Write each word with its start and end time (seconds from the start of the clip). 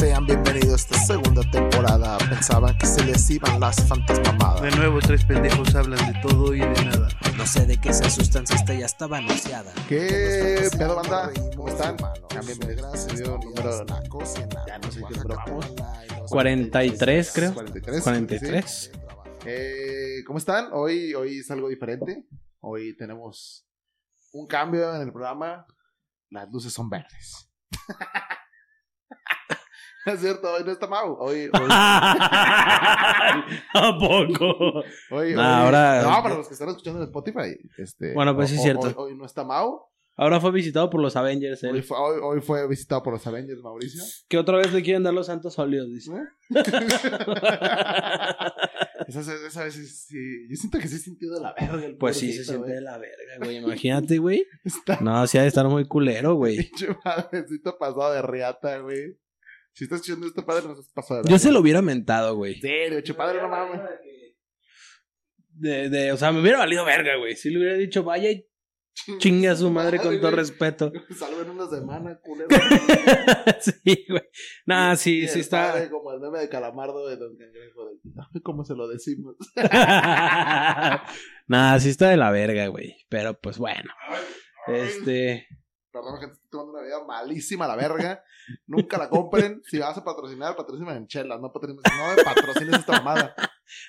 Sean 0.00 0.24
bienvenidos 0.24 0.72
a 0.72 0.76
esta 0.76 0.98
segunda 0.98 1.42
temporada. 1.50 2.16
Pensaban 2.16 2.78
que 2.78 2.86
se 2.86 3.04
les 3.04 3.28
iban 3.28 3.60
las 3.60 3.86
fantasmamadas. 3.86 4.62
De 4.62 4.70
nuevo, 4.70 4.98
tres 4.98 5.26
pendejos 5.26 5.74
hablan 5.74 5.98
de 6.10 6.18
todo 6.22 6.54
y 6.54 6.60
de 6.60 6.84
nada. 6.86 7.08
No 7.36 7.46
sé 7.46 7.66
de 7.66 7.78
qué 7.78 7.92
se 7.92 8.06
asustan 8.06 8.46
si 8.46 8.54
esta 8.54 8.72
ya 8.72 8.86
estaba 8.86 9.18
anunciada. 9.18 9.74
¿Qué 9.90 10.70
pedo, 10.78 10.96
banda? 10.96 11.30
¿Cómo 11.54 11.68
están? 11.68 11.98
Gracias, 12.30 13.14
dio 13.14 13.34
el 13.34 13.40
número 13.40 13.84
la 13.84 14.02
cocina. 14.08 14.64
Ya 14.66 14.78
no 14.78 14.90
sé 14.90 15.02
qué 15.06 15.18
número 15.18 15.36
vamos. 15.36 15.66
43, 16.30 17.32
creo. 17.34 17.52
43. 17.52 18.02
43. 18.02 18.92
Eh, 19.44 20.24
¿Cómo 20.26 20.38
están? 20.38 20.70
Hoy, 20.72 21.12
hoy 21.12 21.40
es 21.40 21.50
algo 21.50 21.68
diferente. 21.68 22.26
Hoy 22.60 22.96
tenemos 22.96 23.68
un 24.32 24.46
cambio 24.46 24.96
en 24.96 25.02
el 25.02 25.12
programa. 25.12 25.66
Las 26.30 26.50
luces 26.50 26.72
son 26.72 26.88
verdes. 26.88 27.50
es 30.06 30.20
cierto, 30.20 30.50
hoy 30.52 30.62
no 30.64 30.72
está 30.72 30.86
Mau. 30.86 31.16
Hoy, 31.20 31.50
hoy, 31.52 31.52
¿A 31.70 33.44
poco? 33.98 34.82
hoy, 35.10 35.34
No, 35.34 35.40
hoy- 35.40 35.64
ahora- 35.64 36.02
No, 36.02 36.22
para 36.22 36.36
los 36.36 36.48
que 36.48 36.54
están 36.54 36.68
escuchando 36.70 37.00
en 37.00 37.06
Spotify. 37.06 37.56
Este, 37.78 38.12
Bueno, 38.14 38.34
pues 38.34 38.48
sí 38.50 38.56
es 38.56 38.62
cierto. 38.62 38.86
Hoy, 38.88 38.94
hoy 38.96 39.14
no 39.16 39.24
está 39.26 39.44
Mau. 39.44 39.82
Ahora 40.16 40.38
fue 40.40 40.50
visitado 40.52 40.90
por 40.90 41.00
los 41.00 41.16
Avengers. 41.16 41.62
él. 41.64 41.74
Hoy 41.76 41.82
fue, 41.82 41.96
hoy, 41.96 42.20
hoy 42.22 42.40
fue 42.42 42.68
visitado 42.68 43.02
por 43.02 43.14
los 43.14 43.26
Avengers, 43.26 43.62
Mauricio. 43.62 44.02
Que 44.28 44.36
otra 44.36 44.58
vez 44.58 44.70
le 44.72 44.82
quieren 44.82 45.02
dar 45.02 45.14
los 45.14 45.26
santos 45.26 45.58
óleos, 45.58 45.88
dice. 45.88 46.12
esa, 49.08 49.20
esa 49.46 49.64
vez 49.64 49.74
sí, 49.74 49.86
sí- 49.86 50.46
Yo 50.48 50.56
siento 50.56 50.78
que 50.78 50.88
sí 50.88 50.98
sintió 50.98 51.32
de 51.32 51.40
la 51.40 51.54
verga. 51.58 51.86
el 51.86 51.96
Pues 51.96 52.18
sí, 52.18 52.32
se 52.34 52.44
siente 52.44 52.64
güey. 52.64 52.74
de 52.74 52.80
la 52.82 52.98
verga, 52.98 53.38
güey. 53.42 53.56
Imagínate, 53.56 54.18
güey. 54.18 54.44
Está 54.64 54.98
No, 55.00 55.26
sí 55.26 55.38
ha 55.38 55.42
de 55.42 55.48
estar 55.48 55.66
muy 55.68 55.86
culero, 55.86 56.34
güey. 56.34 56.58
pinche 56.58 56.94
padrecito 57.02 57.78
pasado 57.78 58.12
de 58.12 58.20
riata, 58.22 58.78
güey. 58.78 59.16
Si 59.72 59.84
estás 59.84 60.00
escuchando 60.00 60.26
este 60.26 60.42
padre, 60.42 60.66
no 60.66 60.72
estás 60.72 60.92
pasado 60.92 61.22
de 61.22 61.30
Yo 61.30 61.38
se 61.38 61.52
lo 61.52 61.60
hubiera 61.60 61.80
mentado, 61.80 62.36
güey. 62.36 62.54
En 62.54 62.60
serio, 62.60 63.00
che 63.02 63.14
padre, 63.14 63.40
no 63.40 63.48
mames. 63.48 63.80
De, 65.52 65.88
de, 65.88 66.12
o 66.12 66.16
sea, 66.16 66.32
me 66.32 66.40
hubiera 66.40 66.58
valido 66.58 66.84
verga, 66.84 67.16
güey. 67.16 67.36
Si 67.36 67.50
le 67.50 67.58
hubiera 67.58 67.76
dicho, 67.76 68.02
vaya 68.02 68.30
y 68.30 68.46
chingue 69.18 69.48
a 69.48 69.56
su 69.56 69.70
madre 69.70 69.98
con 69.98 70.16
todo 70.16 70.30
güey. 70.30 70.36
respeto. 70.36 70.92
Salvo 71.16 71.42
en 71.42 71.50
una 71.50 71.68
semana, 71.68 72.18
culero. 72.20 72.48
sí, 73.60 74.06
güey. 74.08 74.22
Nah, 74.66 74.96
sí, 74.96 75.28
sí 75.28 75.40
está. 75.40 75.72
padre 75.72 75.90
Como 75.90 76.12
el 76.12 76.20
meme 76.20 76.40
de 76.40 76.48
calamardo 76.48 77.08
de 77.08 77.16
Don 77.16 77.36
Cangrejo. 77.36 77.90
De... 78.32 78.40
¿Cómo 78.42 78.64
se 78.64 78.74
lo 78.74 78.88
decimos? 78.88 79.36
nah, 81.46 81.78
sí 81.78 81.90
está 81.90 82.08
de 82.08 82.16
la 82.16 82.30
verga, 82.30 82.66
güey. 82.68 82.96
Pero 83.08 83.38
pues 83.38 83.58
bueno. 83.58 83.92
Este. 84.66 85.46
Perdón, 85.92 86.18
gente, 86.20 86.34
estoy 86.34 86.48
tomando 86.50 86.72
una 86.78 86.82
vida 86.82 87.04
malísima 87.06 87.66
la 87.66 87.76
verga. 87.76 88.22
Nunca 88.66 88.96
la 88.98 89.08
compren. 89.08 89.60
Si 89.68 89.78
vas 89.78 89.96
a 89.96 90.04
patrocinar, 90.04 90.54
patrocinen 90.56 90.96
en 90.96 91.06
chelas. 91.06 91.40
No 91.40 91.52
patrocines, 91.52 91.82
no 91.84 92.22
patrocines 92.24 92.78
esta 92.80 92.92
mamada. 92.92 93.34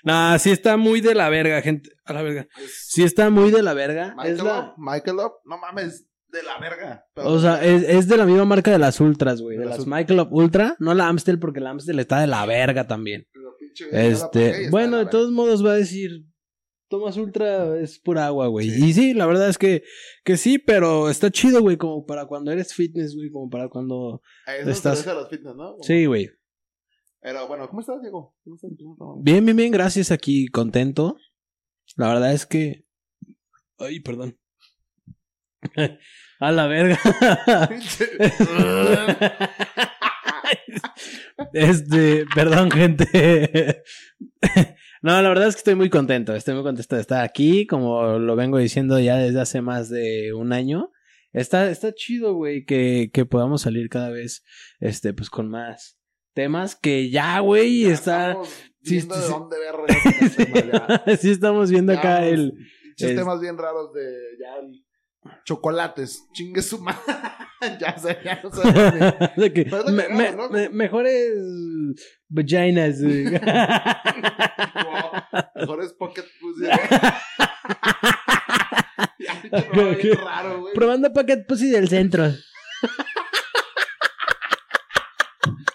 Nah, 0.03 0.37
sí 0.37 0.51
está 0.51 0.77
muy 0.77 1.01
de 1.01 1.13
la 1.15 1.29
verga, 1.29 1.61
gente. 1.61 1.91
A 2.05 2.13
la 2.13 2.21
verga. 2.23 2.47
Sí 2.67 3.03
está 3.03 3.29
muy 3.29 3.51
de 3.51 3.61
la 3.61 3.73
verga. 3.73 4.07
Es 4.09 4.15
Michael 4.15 4.37
la- 4.45 4.59
Up, 4.59 4.73
Michael 4.77 5.17
Up, 5.17 5.31
no 5.45 5.57
mames, 5.57 6.07
de 6.27 6.43
la 6.43 6.57
verga. 6.59 7.05
O 7.15 7.39
sea, 7.39 7.63
es, 7.63 7.83
es 7.83 8.07
de 8.07 8.17
la 8.17 8.25
misma 8.25 8.45
marca 8.45 8.71
de 8.71 8.79
las 8.79 8.99
Ultras, 8.99 9.41
güey. 9.41 9.57
De 9.57 9.63
De 9.63 9.69
las 9.69 9.79
las 9.79 9.87
Michael 9.87 10.27
Ultra. 10.31 10.75
No 10.79 10.93
la 10.93 11.07
Amstel, 11.07 11.39
porque 11.39 11.59
la 11.59 11.71
Amstel 11.71 11.99
está 11.99 12.19
de 12.19 12.27
la 12.27 12.45
verga 12.45 12.87
también. 12.87 13.27
pero 13.33 13.55
pinche 13.59 13.91
la 13.91 14.01
Este, 14.03 14.69
bueno, 14.69 14.97
de 14.97 15.05
todos 15.07 15.31
modos 15.31 15.63
va 15.65 15.71
a 15.71 15.75
decir, 15.75 16.25
Tomas 16.91 17.15
Ultra 17.15 17.79
es 17.79 17.97
pura 17.99 18.25
agua, 18.27 18.47
güey. 18.47 18.67
Y 18.67 18.91
sí, 18.93 19.13
la 19.13 19.25
verdad 19.25 19.47
es 19.47 19.57
que, 19.57 19.83
que 20.25 20.35
sí, 20.35 20.59
pero 20.59 21.09
está 21.09 21.31
chido, 21.31 21.61
güey, 21.61 21.77
como 21.77 22.05
para 22.05 22.25
cuando 22.25 22.51
eres 22.51 22.73
fitness, 22.73 23.15
güey, 23.15 23.31
como 23.31 23.49
para 23.49 23.69
cuando... 23.69 24.21
A 24.45 24.57
Eso 24.57 24.69
estás- 24.69 24.99
se 24.99 25.13
los 25.13 25.29
fitness, 25.29 25.55
¿no? 25.55 25.77
Sí, 25.81 26.05
güey. 26.05 26.29
Pero 27.21 27.47
bueno, 27.47 27.69
¿cómo 27.69 27.79
estás, 27.79 28.01
Diego? 28.01 28.35
¿Cómo 28.43 28.55
estás? 28.57 28.71
¿Cómo 28.77 28.93
estás? 28.93 29.07
Bien, 29.23 29.45
bien, 29.45 29.55
bien, 29.55 29.71
gracias, 29.71 30.11
aquí 30.11 30.47
contento. 30.49 31.15
La 31.95 32.09
verdad 32.09 32.33
es 32.33 32.45
que... 32.45 32.85
Ay, 33.79 34.01
perdón. 34.01 34.37
a 36.39 36.51
la 36.51 36.67
verga. 36.67 36.99
Este, 41.53 42.25
perdón, 42.35 42.69
gente. 42.71 43.83
No, 45.01 45.19
la 45.21 45.29
verdad 45.29 45.47
es 45.47 45.55
que 45.55 45.59
estoy 45.59 45.75
muy 45.75 45.89
contento. 45.89 46.35
Estoy 46.35 46.53
muy 46.53 46.63
contento 46.63 46.95
de 46.95 47.01
estar 47.01 47.23
aquí, 47.23 47.65
como 47.65 48.19
lo 48.19 48.35
vengo 48.35 48.57
diciendo 48.59 48.99
ya 48.99 49.17
desde 49.17 49.41
hace 49.41 49.61
más 49.61 49.89
de 49.89 50.33
un 50.33 50.53
año. 50.53 50.91
Está, 51.33 51.69
está 51.71 51.93
chido, 51.93 52.33
güey, 52.35 52.65
que, 52.65 53.09
que 53.13 53.25
podamos 53.25 53.61
salir 53.61 53.89
cada 53.89 54.09
vez, 54.09 54.43
este, 54.79 55.13
pues 55.13 55.29
con 55.29 55.49
más 55.49 55.97
temas 56.33 56.75
que 56.75 57.09
ya, 57.09 57.39
güey, 57.39 57.85
está. 57.85 58.37
sí, 58.83 59.01
sí, 59.01 59.07
de 59.07 59.15
dónde 59.27 59.55
ya. 61.07 61.17
sí, 61.17 61.31
estamos 61.31 61.69
viendo 61.71 61.93
acá 61.93 62.25
el. 62.25 62.53
Muchos 62.53 63.09
es- 63.11 63.15
temas 63.15 63.39
bien 63.41 63.57
raros 63.57 63.93
de 63.93 64.03
ya 64.39 64.55
el- 64.59 64.83
chocolates. 65.43 66.27
Chingue 66.33 66.61
su 66.61 66.77
madre. 66.79 67.01
ya 67.79 67.97
sé, 67.97 68.19
ya 68.23 68.39
no 68.43 68.51
sé. 68.51 68.61
mejores 70.71 71.33
vaginas. 72.29 73.01
güey. 73.01 73.25
Mejores 75.55 75.93
pocket 75.93 76.25
pussy. 76.39 76.65
raro, 80.23 80.61
güey. 80.61 80.73
Probando 80.73 81.11
Pocket 81.13 81.45
Pussy 81.47 81.69
del 81.69 81.87
centro. 81.87 82.31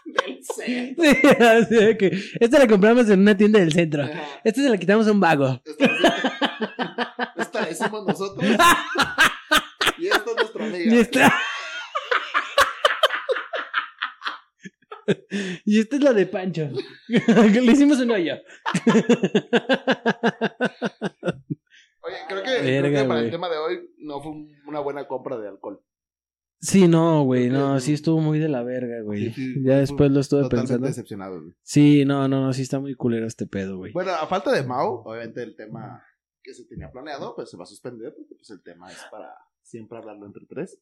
Del 0.05 0.43
centro. 0.43 1.05
Sí, 1.05 1.17
así 1.41 1.97
que 1.99 2.19
esta 2.41 2.59
la 2.59 2.67
compramos 2.67 3.09
en 3.09 3.21
una 3.21 3.37
tienda 3.37 3.61
del 3.61 3.73
centro. 3.73 4.03
Ajá. 4.03 4.41
Esta 4.45 4.63
se 4.63 4.69
la 4.69 4.79
quitamos 4.79 5.07
a 5.07 5.13
un 5.13 5.21
vago. 5.21 5.63
Esta, 5.65 6.26
esta 7.37 7.63
la 7.63 7.71
hicimos 7.71 8.07
nosotros. 8.07 8.45
Y 9.99 10.09
esta 10.09 10.31
es 10.31 10.37
nuestra 10.37 10.67
amiga. 10.67 10.95
Y 10.95 10.99
esta. 10.99 11.33
y 15.65 15.81
esta 15.81 15.97
es 15.97 16.03
la 16.03 16.13
de 16.13 16.27
Pancho. 16.27 16.69
Que 17.09 17.61
Le 17.63 17.73
hicimos 17.73 17.99
un 18.01 18.11
hoyo. 18.11 18.35
Oye, 22.03 22.17
creo 22.29 22.43
que, 22.43 22.51
creo 22.61 22.83
Verga, 22.83 23.03
que 23.03 23.09
para 23.09 23.21
el 23.21 23.31
tema 23.31 23.49
de 23.49 23.57
hoy 23.57 23.91
no 23.99 24.21
fue 24.21 24.33
un- 24.33 24.53
una 24.67 24.81
buena 24.81 25.07
compra 25.09 25.37
de 25.39 25.49
alcohol. 25.49 25.81
Sí, 26.61 26.89
no, 26.89 27.23
güey, 27.25 27.49
no, 27.51 27.79
sí 27.81 27.93
estuvo 27.93 28.21
muy 28.21 28.39
de 28.39 28.49
la 28.49 28.63
verga, 28.63 29.03
güey. 29.03 29.33
Sí, 29.33 29.33
sí, 29.55 29.63
ya 29.63 29.79
después 29.79 30.11
lo 30.11 30.21
estuve 30.21 30.43
Totalmente 30.43 30.69
pensando. 30.73 30.87
decepcionado, 30.89 31.41
güey. 31.43 31.55
Sí, 31.63 32.05
no, 32.05 32.29
no, 32.29 32.41
no, 32.41 32.53
sí 32.53 32.63
está 32.63 32.81
muy 32.81 32.95
culero 32.95 33.27
este 33.27 33.47
pedo, 33.47 33.77
güey. 33.79 33.93
Bueno, 33.93 34.13
a 34.13 34.27
falta 34.27 34.53
de 34.53 34.63
Mau, 34.63 35.03
obviamente 35.05 35.43
el 35.43 35.55
tema 35.55 36.03
que 36.47 36.55
se 36.55 36.65
tenía 36.65 36.91
planeado, 36.93 37.35
pues 37.35 37.51
se 37.51 37.57
va 37.57 37.65
a 37.65 37.67
suspender, 37.67 38.15
porque 38.17 38.37
pues 38.37 38.49
el 38.51 38.63
tema 38.63 38.89
es 38.91 38.99
para 39.11 39.35
siempre 39.63 39.99
hablarlo 39.99 40.27
entre 40.27 40.47
tres. 40.47 40.81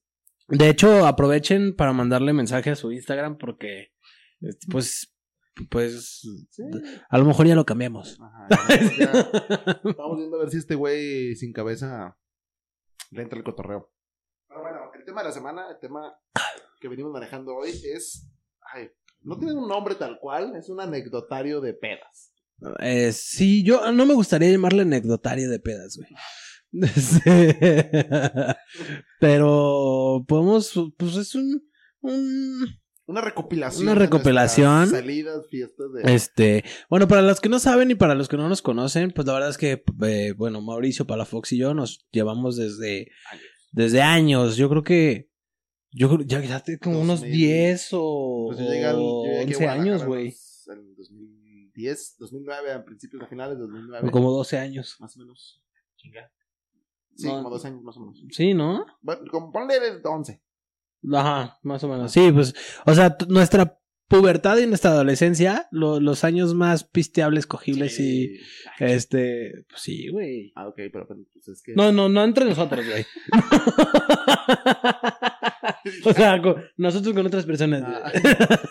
De 0.48 0.69
hecho, 0.69 1.06
aprovechen 1.06 1.75
para 1.75 1.94
mandarle 1.94 2.34
mensaje 2.34 2.69
a 2.70 2.76
su 2.76 2.92
Instagram 2.92 3.38
porque, 3.38 3.94
este, 4.42 4.66
pues, 4.70 5.16
pues, 5.70 6.20
Sí. 6.50 6.62
a 7.08 7.16
lo 7.19 7.25
mejor 7.25 7.47
ya 7.47 7.54
lo 7.54 7.64
cambiamos. 7.64 8.19
Ajá. 8.20 8.48
Estamos 9.84 10.19
viendo 10.19 10.36
a 10.36 10.41
ver 10.41 10.50
si 10.50 10.58
este 10.58 10.75
güey 10.75 11.34
sin 11.36 11.54
cabeza 11.54 12.19
le 13.10 13.22
entra 13.22 13.38
el 13.38 13.44
cotorreo. 13.44 13.91
Pero 14.48 14.60
bueno, 14.60 14.91
el 14.94 15.04
tema 15.06 15.22
de 15.22 15.28
la 15.28 15.32
semana, 15.32 15.70
el 15.70 15.78
tema 15.78 16.14
que 16.78 16.88
venimos 16.88 17.10
manejando 17.12 17.54
hoy 17.56 17.70
es. 17.70 18.31
Ay, 18.75 18.91
no 19.22 19.38
tiene 19.38 19.54
un 19.54 19.66
nombre 19.66 19.94
tal 19.94 20.19
cual, 20.20 20.56
es 20.56 20.69
un 20.69 20.81
anecdotario 20.81 21.62
de 21.62 21.72
pedas. 21.72 22.33
Eh, 22.81 23.12
sí, 23.12 23.62
yo 23.65 23.91
no 23.92 24.06
me 24.06 24.15
gustaría 24.15 24.50
llamarle 24.50 24.82
anecdotario 24.82 25.50
de 25.50 25.59
pedas, 25.60 25.97
güey. 25.97 26.09
Este, 26.97 27.56
Pero 29.20 30.25
podemos, 30.26 30.72
pues 30.97 31.16
es 31.16 31.34
un, 31.37 31.62
un 32.00 32.66
Una 33.06 33.20
recopilación. 33.20 33.82
Una 33.84 33.94
recopilación. 33.94 34.88
Salidas, 34.88 35.46
fiestas 35.50 35.87
de. 35.93 36.14
Este, 36.14 36.64
bueno, 36.90 37.06
para 37.06 37.23
los 37.23 37.40
que 37.40 37.49
no 37.49 37.58
saben 37.58 37.90
y 37.90 37.94
para 37.94 38.14
los 38.14 38.28
que 38.28 38.37
no 38.37 38.49
nos 38.49 38.61
conocen, 38.62 39.12
pues 39.12 39.26
la 39.26 39.34
verdad 39.34 39.50
es 39.50 39.58
que, 39.58 39.84
eh, 40.05 40.34
bueno, 40.37 40.61
Mauricio 40.62 41.06
Palafox 41.06 41.52
y 41.52 41.58
yo 41.58 41.75
nos 41.75 42.06
llevamos 42.11 42.56
desde, 42.56 43.08
Años. 43.31 43.44
desde 43.73 44.02
años. 44.02 44.56
Yo 44.56 44.69
creo 44.69 44.82
que, 44.82 45.31
yo 45.93 46.08
creo, 46.08 46.26
ya, 46.26 46.40
ya 46.43 46.62
como 46.82 47.00
unos 47.00 47.20
2000. 47.20 47.37
10 47.38 47.88
o, 47.93 48.46
Pues 48.49 48.58
yo 48.58 48.64
llegué 48.73 48.84
al- 48.87 48.96
yo 48.96 49.02
o 49.05 49.25
llegué 49.26 49.40
aquí 49.43 49.52
a 49.52 49.56
11 49.58 49.69
años, 49.69 50.05
güey. 50.05 50.34
En 50.67 50.96
2010, 51.75 52.17
2009, 52.19 52.73
a 52.73 52.85
principios 52.85 53.23
a 53.23 53.26
finales 53.26 53.56
de 53.59 53.62
2009. 53.65 54.09
O 54.09 54.11
como 54.11 54.31
12 54.31 54.59
años. 54.59 54.97
Más 55.00 55.17
o 55.17 55.21
menos. 55.21 55.62
Chinga. 55.97 56.31
Sí, 57.17 57.26
No. 57.29 57.35
como 57.37 57.50
dos 57.50 57.65
años 57.65 57.82
más 57.82 57.97
o 57.97 58.00
menos. 58.00 58.21
Sí, 58.31 58.55
¿no? 58.55 58.85
Bueno, 59.00 59.23
como 59.31 59.53
ponle 59.53 59.79
de 59.79 60.00
11. 60.05 60.43
Ajá, 61.12 61.59
más 61.62 61.82
o 61.85 61.88
menos. 61.88 62.11
Sí, 62.12 62.31
pues, 62.32 62.55
o 62.87 62.94
sea, 62.94 63.17
nuestra 63.29 63.79
pubertad 64.08 64.56
y 64.58 64.66
nuestra 64.66 64.90
adolescencia, 64.92 65.68
lo- 65.70 66.00
los 66.00 66.24
años 66.24 66.54
más 66.54 66.84
pisteables, 66.84 67.46
cogibles 67.46 67.98
y 68.00 68.36
Sí. 68.36 68.40
este, 68.80 69.64
pues 69.68 69.82
sí, 69.82 70.08
güey. 70.08 70.52
Ah, 70.54 70.68
ok, 70.68 70.76
pero 70.92 71.06
pues 71.06 71.18
es 71.48 71.62
que. 71.62 71.74
No, 71.74 71.92
no, 71.92 72.08
no 72.08 72.22
entre 72.24 72.44
nosotros, 72.44 72.84
güey. 72.86 73.04
o 76.04 76.12
sea, 76.12 76.40
con- 76.42 76.56
nosotros 76.76 77.14
con 77.14 77.26
otras 77.26 77.44
personas. 77.46 77.82
Ah, 77.84 78.10
güey. 78.12 78.22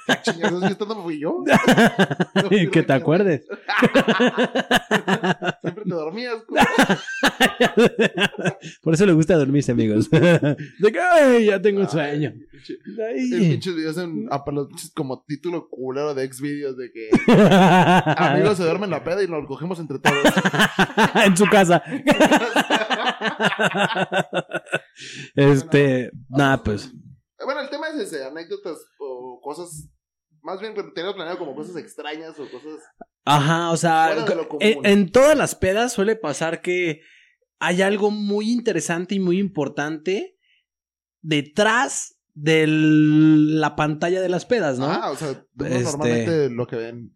ah, 0.07 0.21
chingados, 0.21 0.63
¿esto 0.63 0.85
no 0.85 1.03
fui 1.03 1.19
yo? 1.19 1.43
No 2.35 2.47
fui 2.49 2.57
Y 2.61 2.67
que 2.69 2.81
te 2.83 2.89
yo. 2.89 2.93
acuerdes. 2.95 3.45
Siempre 5.61 5.83
te 5.83 5.89
dormías, 5.89 6.35
culo. 6.47 6.61
Por 8.81 8.93
eso 8.93 9.05
le 9.05 9.13
gusta 9.13 9.35
dormirse, 9.35 9.71
amigos. 9.71 10.09
De 10.09 10.91
que, 10.91 10.99
ay, 10.99 11.45
ya 11.45 11.61
tengo 11.61 11.87
sueño. 11.87 12.33
Ay, 12.33 12.47
pinche- 12.51 12.77
Ay. 13.07 13.33
El 13.33 13.39
pinches 13.51 13.75
videos 13.75 13.97
en, 13.97 14.27
ah, 14.31 14.43
como 14.93 15.22
título 15.25 15.69
culero 15.69 16.13
de 16.13 16.23
ex 16.23 16.41
videos 16.41 16.77
de 16.77 16.91
que 16.91 17.09
amigos 18.17 18.57
se 18.57 18.63
duermen 18.63 18.89
la 18.89 19.03
peda 19.03 19.23
y 19.23 19.27
nos 19.27 19.41
lo 19.41 19.47
cogemos 19.47 19.79
entre 19.79 19.99
todos. 19.99 20.15
en 21.25 21.37
su 21.37 21.45
casa. 21.45 21.83
este, 25.35 26.11
nada, 26.29 26.61
pues. 26.63 26.91
bueno, 27.43 27.61
el 27.61 27.69
tema 27.69 27.89
es 27.89 27.95
ese, 27.95 28.25
anécdotas 28.25 28.77
o 28.99 29.39
cosas, 29.41 29.89
más 30.41 30.59
bien 30.59 30.73
tenerlo 30.73 31.15
planeado 31.15 31.39
como 31.39 31.55
cosas 31.55 31.75
extrañas 31.77 32.37
o 32.39 32.49
cosas... 32.49 32.79
Ajá, 33.25 33.71
o 33.71 33.77
sea, 33.77 34.25
en 34.59 35.09
todas 35.09 35.37
las 35.37 35.55
pedas 35.55 35.93
suele 35.93 36.17
pasar 36.17 36.61
que 36.61 36.99
hay 37.59 37.81
algo 37.81 38.11
muy 38.11 38.51
interesante 38.51 39.15
y 39.15 39.21
muy 39.21 39.39
importante 39.39 40.37
detrás 41.21 42.12
de 42.33 42.65
la 42.67 43.75
pantalla 43.75 44.21
de 44.21 44.29
las 44.29 44.45
pedas, 44.45 44.79
¿no? 44.79 44.85
Ah, 44.87 45.11
o 45.11 45.15
sea, 45.15 45.45
uno 45.57 45.67
Este- 45.67 45.83
normalmente 45.83 46.49
lo 46.49 46.65
que 46.67 46.75
ven, 46.77 47.13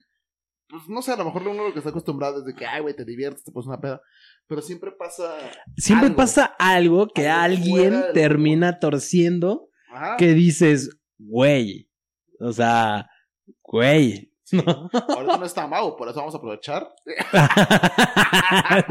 pues 0.69 0.83
no 0.89 1.01
sé, 1.01 1.11
a 1.13 1.17
lo 1.17 1.25
mejor 1.25 1.47
uno 1.47 1.63
lo 1.67 1.73
que 1.73 1.79
está 1.79 1.89
acostumbrado 1.91 2.39
es 2.39 2.45
de 2.45 2.53
que, 2.53 2.65
ay, 2.65 2.81
güey, 2.81 2.95
te 2.95 3.05
diviertes, 3.05 3.43
te 3.43 3.51
pones 3.51 3.67
una 3.67 3.79
peda, 3.79 4.01
pero 4.47 4.61
siempre 4.61 4.91
pasa... 4.91 5.33
Siempre 5.75 6.07
algo. 6.07 6.17
pasa 6.17 6.45
algo 6.59 7.07
que 7.07 7.27
Algo 7.29 7.55
alguien 7.55 8.03
termina 8.13 8.79
torciendo 8.79 9.69
Ajá. 9.91 10.17
que 10.17 10.33
dices, 10.33 10.97
güey, 11.17 11.89
o 12.39 12.51
sea, 12.51 13.09
güey. 13.63 14.31
¿no? 14.51 14.89
Ahorita 14.93 15.37
no 15.37 15.45
está 15.45 15.67
Mau, 15.67 15.97
por 15.97 16.07
eso 16.09 16.19
vamos 16.19 16.33
a 16.35 16.37
aprovechar. 16.37 16.87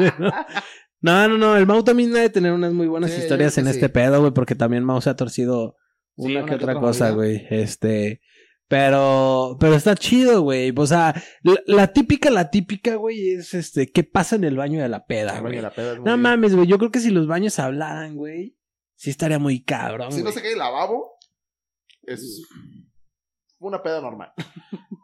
no, 1.01 1.29
no, 1.29 1.39
no, 1.39 1.57
el 1.57 1.67
Mau 1.67 1.83
también 1.85 2.13
debe 2.13 2.31
tener 2.31 2.53
unas 2.53 2.73
muy 2.73 2.87
buenas 2.87 3.11
Sí, 3.13 3.21
historias 3.21 3.57
en 3.59 3.67
este 3.69 3.87
sí. 3.87 3.93
pedo, 3.93 4.21
güey, 4.21 4.33
porque 4.33 4.55
también 4.55 4.85
Mau 4.85 5.01
se 5.01 5.11
ha 5.11 5.17
torcido 5.17 5.77
Sí, 6.17 6.25
una 6.33 6.41
que 6.45 6.51
que 6.51 6.55
otra 6.57 6.73
otra 6.73 6.81
cosa, 6.81 7.11
güey. 7.11 7.47
Este, 7.51 8.21
pero, 8.69 9.57
pero 9.61 9.75
está 9.75 9.95
chido, 9.95 10.43
güey. 10.43 10.73
O 10.77 10.87
sea, 10.87 11.15
la, 11.43 11.61
la 11.67 11.93
típica, 11.93 12.31
la 12.31 12.51
típica, 12.51 12.97
güey, 12.97 13.31
es 13.35 13.55
este, 13.55 13.91
¿qué 13.93 14.03
pasa 14.03 14.37
en 14.37 14.45
el 14.45 14.57
baño 14.57 14.81
de 14.83 14.89
la 14.89 15.07
peda, 15.07 15.41
güey? 15.41 15.61
No 16.05 16.17
mames, 16.17 16.55
güey, 16.55 16.67
yo 16.67 16.79
creo 16.79 16.91
que 16.91 17.01
si 17.01 17.11
los 17.11 17.27
baños 17.27 17.59
hablaran, 17.59 18.17
güey, 18.17 18.57
sí 18.97 19.11
estaría 19.11 19.39
muy 19.39 19.63
cabrón, 19.63 20.11
Si 20.13 20.23
no 20.23 20.33
se 20.33 20.43
cae 20.43 20.53
el 20.53 20.59
lavabo, 20.59 21.17
es 22.03 22.43
una 23.59 23.83
peda 23.83 24.01
normal. 24.01 24.33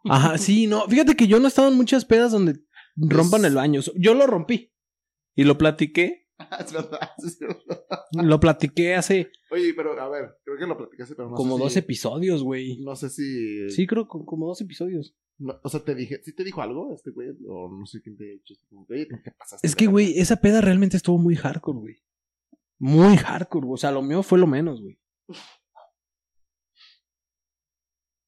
Ajá, 0.08 0.38
sí, 0.38 0.66
no. 0.66 0.86
Fíjate 0.88 1.14
que 1.14 1.26
yo 1.26 1.38
no 1.38 1.46
he 1.46 1.48
estado 1.48 1.68
en 1.68 1.76
muchas 1.76 2.04
pedas 2.04 2.32
donde 2.32 2.60
rompan 2.96 3.42
Es- 3.42 3.48
el 3.48 3.54
baño. 3.54 3.80
Yo 3.96 4.14
lo 4.14 4.26
rompí. 4.26 4.72
Y 5.34 5.44
lo 5.44 5.56
platiqué. 5.56 6.21
es 6.60 6.72
verdad, 6.72 7.10
es 7.18 7.38
verdad. 7.38 7.84
Lo 8.12 8.38
platiqué 8.40 8.94
hace 8.94 9.30
Oye, 9.50 9.74
pero 9.74 10.00
a 10.00 10.08
ver, 10.08 10.36
creo 10.44 10.58
que 10.58 10.66
lo 10.66 10.76
platicaste, 10.76 11.14
pero 11.14 11.30
no 11.30 11.34
como 11.34 11.56
sé 11.56 11.62
dos 11.64 11.72
si... 11.74 11.78
episodios, 11.78 12.42
güey. 12.42 12.78
No 12.82 12.96
sé 12.96 13.10
si... 13.10 13.68
Sí, 13.70 13.86
creo 13.86 14.04
que 14.04 14.10
como 14.24 14.46
dos 14.46 14.60
episodios. 14.60 15.14
no- 15.38 15.58
o 15.62 15.68
sea, 15.68 15.80
te 15.84 15.94
dije... 15.94 16.22
¿Sí 16.24 16.34
te 16.34 16.44
dijo 16.44 16.62
algo 16.62 16.94
este 16.94 17.10
güey? 17.10 17.30
O 17.48 17.68
no 17.70 17.86
sé 17.86 18.00
quién 18.02 18.16
te 18.16 18.24
ha 18.24 18.32
dicho. 18.32 18.54
como 18.68 18.86
Oye, 18.88 19.06
¿por 19.06 19.22
qué 19.22 19.30
pasaste? 19.32 19.66
Es 19.66 19.76
que, 19.76 19.86
güey, 19.86 20.18
esa 20.18 20.36
peda 20.36 20.60
realmente 20.60 20.96
estuvo 20.96 21.18
muy 21.18 21.34
hardcore, 21.36 21.78
güey. 21.78 21.96
Muy 22.78 23.16
hardcore, 23.16 23.66
güey. 23.66 23.74
O 23.74 23.78
sea, 23.78 23.90
lo 23.92 24.02
mío 24.02 24.22
fue 24.22 24.38
lo 24.38 24.46
menos, 24.46 24.80
güey. 24.80 24.98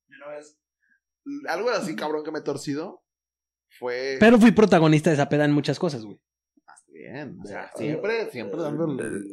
Una 0.08 0.28
vez, 0.36 0.58
Algo 1.48 1.70
así 1.70 1.96
cabrón 1.96 2.24
que 2.24 2.30
me 2.30 2.38
he 2.40 2.42
torcido 2.42 3.02
fue... 3.78 4.16
Pero 4.20 4.38
fui 4.38 4.52
protagonista 4.52 5.10
de 5.10 5.14
esa 5.14 5.28
peda 5.28 5.44
en 5.44 5.52
muchas 5.52 5.78
cosas, 5.78 6.04
güey. 6.04 6.20
Bien, 7.14 7.38
o 7.42 7.46
sea, 7.46 7.70
siempre, 7.76 8.30
siempre 8.30 8.60
dando 8.60 8.84
el... 8.86 9.00
el- 9.00 9.24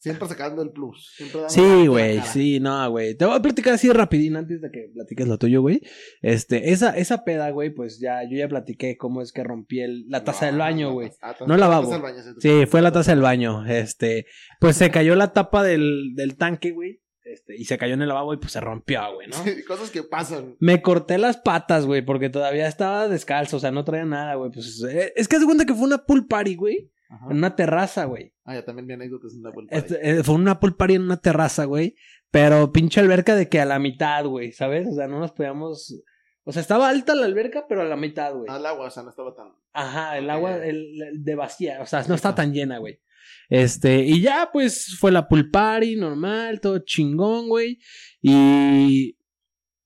Siempre 0.00 0.28
sacando 0.28 0.62
el 0.62 0.70
plus. 0.70 1.12
Sí, 1.48 1.60
la 1.60 1.86
güey, 1.88 2.20
sí, 2.20 2.60
no, 2.60 2.88
güey. 2.88 3.16
Te 3.16 3.24
voy 3.24 3.34
a 3.36 3.42
platicar 3.42 3.74
así 3.74 3.90
rapidín 3.92 4.36
antes 4.36 4.60
de 4.60 4.70
que 4.70 4.92
platiques 4.94 5.26
lo 5.26 5.38
tuyo, 5.38 5.60
güey. 5.60 5.82
Este, 6.22 6.70
esa, 6.70 6.96
esa 6.96 7.24
peda, 7.24 7.50
güey, 7.50 7.70
pues 7.70 7.98
ya, 7.98 8.22
yo 8.22 8.38
ya 8.38 8.46
platiqué 8.48 8.96
cómo 8.96 9.22
es 9.22 9.32
que 9.32 9.42
rompí 9.42 9.80
el, 9.80 10.04
la 10.08 10.22
taza 10.22 10.46
del 10.46 10.54
No, 10.54 10.60
baño, 10.60 10.86
la 10.86 10.92
güey. 10.94 11.08
taza- 11.10 11.18
ah, 11.40 11.44
No 11.48 11.54
el 11.54 11.60
lavabo. 11.60 11.82
taza 11.90 11.94
del 11.94 12.02
baño, 12.02 12.22
sí, 12.38 12.66
fue 12.66 12.80
la 12.80 12.92
taza 12.92 13.10
del 13.10 13.22
baño. 13.22 13.66
Este, 13.66 14.26
pues 14.60 14.76
se 14.76 14.88
cayó 14.92 15.16
la 15.16 15.32
tapa 15.32 15.64
del, 15.64 16.12
del 16.14 16.36
tanque, 16.36 16.70
güey. 16.70 17.02
Este, 17.24 17.56
y 17.56 17.64
se 17.64 17.76
cayó 17.76 17.94
en 17.94 18.02
el 18.02 18.08
lavabo 18.08 18.32
y 18.34 18.36
pues 18.36 18.52
se 18.52 18.60
rompió, 18.60 19.00
güey, 19.16 19.26
¿no? 19.26 19.34
Sí, 19.42 19.64
cosas 19.64 19.90
que 19.90 20.04
pasan. 20.04 20.54
Me 20.60 20.80
corté 20.80 21.18
las 21.18 21.38
patas, 21.38 21.86
güey, 21.86 22.02
porque 22.04 22.30
todavía 22.30 22.68
estaba 22.68 23.08
descalzo, 23.08 23.56
o 23.56 23.60
sea, 23.60 23.72
no 23.72 23.84
traía 23.84 24.04
nada, 24.04 24.36
güey. 24.36 24.52
Pues 24.52 24.80
eh, 24.88 25.12
es 25.16 25.26
que 25.26 25.34
haz 25.34 25.40
de 25.42 25.46
cuenta 25.46 25.66
que 25.66 25.74
fue 25.74 25.84
una 25.88 25.98
pool 26.06 26.28
party, 26.28 26.54
güey, 26.54 26.92
Ajá. 27.08 27.26
en 27.30 27.38
una 27.38 27.56
terraza, 27.56 28.04
güey. 28.04 28.34
Ah, 28.44 28.54
ya 28.54 28.64
también 28.64 28.86
mi 28.86 28.92
anécdota 28.94 29.26
es 29.26 29.34
una 29.34 29.50
vuelta. 29.50 29.74
Este, 29.76 30.10
eh, 30.10 30.22
fue 30.22 30.34
una 30.34 30.60
pool 30.60 30.76
party 30.76 30.94
en 30.94 31.02
una 31.02 31.16
terraza, 31.16 31.64
güey. 31.64 31.96
Pero 32.30 32.72
pinche 32.72 33.00
alberca 33.00 33.34
de 33.34 33.48
que 33.48 33.60
a 33.60 33.64
la 33.64 33.78
mitad, 33.78 34.26
güey, 34.26 34.52
¿sabes? 34.52 34.86
O 34.88 34.94
sea, 34.94 35.08
no 35.08 35.18
nos 35.18 35.32
podíamos. 35.32 36.02
O 36.44 36.52
sea, 36.52 36.60
estaba 36.60 36.88
alta 36.88 37.14
la 37.14 37.26
alberca, 37.26 37.66
pero 37.68 37.82
a 37.82 37.84
la 37.84 37.96
mitad, 37.96 38.34
güey. 38.34 38.46
Al 38.48 38.64
agua, 38.66 38.86
o 38.86 38.90
sea, 38.90 39.02
no 39.02 39.10
estaba 39.10 39.34
tan. 39.34 39.52
Ajá, 39.72 40.18
el 40.18 40.28
agua 40.28 40.56
el, 40.56 41.00
el 41.00 41.24
de 41.24 41.34
vacía. 41.34 41.80
O 41.80 41.86
sea, 41.86 42.02
no 42.08 42.14
está 42.14 42.34
tan 42.34 42.52
llena, 42.52 42.78
güey. 42.78 43.00
Este, 43.48 44.04
y 44.04 44.20
ya, 44.20 44.50
pues, 44.52 44.96
fue 44.98 45.10
la 45.10 45.28
pool 45.28 45.50
party 45.50 45.96
normal, 45.96 46.60
todo 46.60 46.80
chingón, 46.80 47.48
güey. 47.48 47.78
Y 48.20 49.16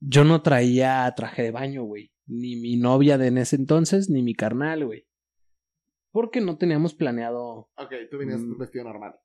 yo 0.00 0.24
no 0.24 0.42
traía 0.42 1.12
traje 1.16 1.42
de 1.42 1.50
baño, 1.52 1.84
güey. 1.84 2.12
Ni 2.26 2.56
mi 2.56 2.76
novia 2.76 3.18
de 3.18 3.28
en 3.28 3.38
ese 3.38 3.56
entonces, 3.56 4.10
ni 4.10 4.22
mi 4.22 4.34
carnal, 4.34 4.84
güey. 4.84 5.06
Porque 6.12 6.40
no 6.40 6.56
teníamos 6.58 6.94
planeado 6.94 7.70
Ok, 7.76 7.92
tú 8.10 8.18
venías 8.18 8.40
Mm. 8.40 8.58
vestido 8.58 8.84
normal. 8.84 9.16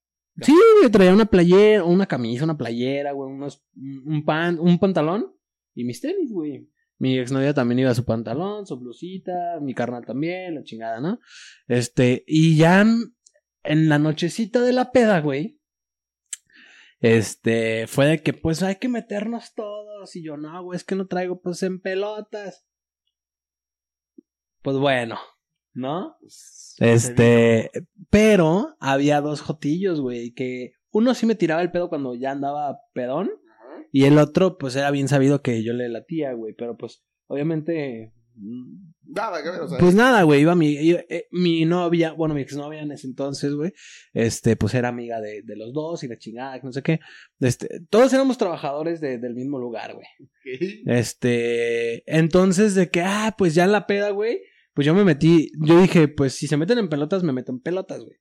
Sí, 0.42 0.56
güey, 0.80 0.92
traía 0.92 1.14
una 1.14 1.26
playera, 1.26 1.84
una 1.84 2.06
camisa, 2.06 2.44
una 2.46 2.58
playera, 2.58 3.12
güey, 3.12 3.32
unos, 3.32 3.66
un 3.76 4.24
pan, 4.24 4.60
un 4.60 4.78
pantalón 4.80 5.36
y 5.76 5.84
mis 5.84 6.00
tenis, 6.02 6.32
güey. 6.32 6.72
Mi 7.00 7.18
exnovia 7.20 7.54
también 7.54 7.80
iba 7.80 7.92
a 7.92 7.96
su 7.96 8.06
pantalón, 8.06 8.66
su 8.66 8.78
blusita, 8.80 9.60
mi 9.62 9.74
carnal 9.76 10.06
también, 10.06 10.56
la 10.56 10.64
chingada, 10.64 11.00
¿no? 11.00 11.20
Este, 11.68 12.24
y 12.28 12.56
ya 12.58 12.82
en, 12.82 13.16
en 13.64 13.90
la 13.90 14.00
nochecita 14.00 14.62
de 14.62 14.74
la 14.74 14.92
peda, 14.92 15.20
güey, 15.22 15.60
este, 17.00 17.86
fue 17.88 18.06
de 18.08 18.22
que 18.24 18.34
pues 18.34 18.64
hay 18.64 18.76
que 18.78 18.90
meternos 18.90 19.54
todos 19.54 20.16
y 20.16 20.24
yo 20.24 20.38
no, 20.38 20.64
güey, 20.64 20.78
es 20.78 20.84
que 20.84 20.96
no 20.96 21.08
traigo 21.08 21.40
pues 21.42 21.62
en 21.64 21.80
pelotas. 21.80 22.66
Pues 24.62 24.78
bueno, 24.78 25.18
¿no? 25.78 26.18
Este, 26.80 27.70
pero 28.10 28.76
había 28.80 29.22
dos 29.22 29.42
jotillos, 29.42 30.02
güey, 30.02 30.34
que 30.34 30.74
uno 30.92 31.14
sí 31.14 31.26
me 31.26 31.36
tiraba 31.36 31.62
el 31.62 31.72
pedo 31.72 31.90
cuando 31.90 32.16
ya 32.16 32.32
andaba 32.32 32.80
pedón 32.94 33.30
Ajá. 33.30 33.84
y 33.92 34.06
el 34.06 34.18
otro 34.18 34.58
pues 34.58 34.76
era 34.76 34.92
bien 34.92 35.08
sabido 35.08 35.42
que 35.42 35.64
yo 35.64 35.74
le 35.74 35.90
latía, 35.90 36.34
güey, 36.34 36.54
pero 36.58 36.76
pues 36.78 37.04
obviamente 37.28 38.14
Nada 39.10 39.42
que 39.42 39.50
ver, 39.50 39.62
o 39.62 39.68
sea. 39.68 39.80
pues 39.80 39.96
nada, 39.96 40.22
güey, 40.22 40.42
iba 40.42 40.54
mi 40.54 40.68
iba- 40.74 41.04
eh, 41.10 41.26
mi 41.32 41.66
novia, 41.66 42.12
bueno, 42.12 42.36
mi 42.36 42.42
exnovia 42.42 42.82
en 42.82 42.92
ese 42.92 43.08
entonces, 43.08 43.54
güey, 43.56 43.74
este 44.14 44.56
pues 44.56 44.76
era 44.76 44.90
amiga 44.90 45.20
de, 45.22 45.42
de 45.44 45.56
los 45.56 45.74
dos 45.74 46.04
y 46.04 46.08
la 46.08 46.18
chingada, 46.20 46.60
que 46.60 46.66
no 46.68 46.72
sé 46.72 46.84
qué. 46.84 47.00
Este, 47.40 47.68
todos 47.90 48.14
éramos 48.14 48.38
trabajadores 48.38 49.02
de- 49.02 49.18
del 49.18 49.34
mismo 49.34 49.58
lugar, 49.58 49.96
güey. 49.96 50.06
Este, 50.86 52.04
entonces 52.06 52.76
de 52.76 52.90
que, 52.90 53.02
ah, 53.02 53.34
pues 53.38 53.56
ya 53.56 53.64
en 53.64 53.72
la 53.72 53.88
peda, 53.88 54.10
güey, 54.12 54.40
pues 54.78 54.86
yo 54.86 54.94
me 54.94 55.04
metí, 55.04 55.50
yo 55.60 55.82
dije, 55.82 56.08
pues 56.08 56.34
si 56.34 56.46
se 56.46 56.56
meten 56.56 56.78
en 56.78 56.88
pelotas, 56.88 57.24
me 57.24 57.34
meto 57.34 57.52
en 57.52 57.60
pelotas, 57.60 58.02
güey. 58.02 58.16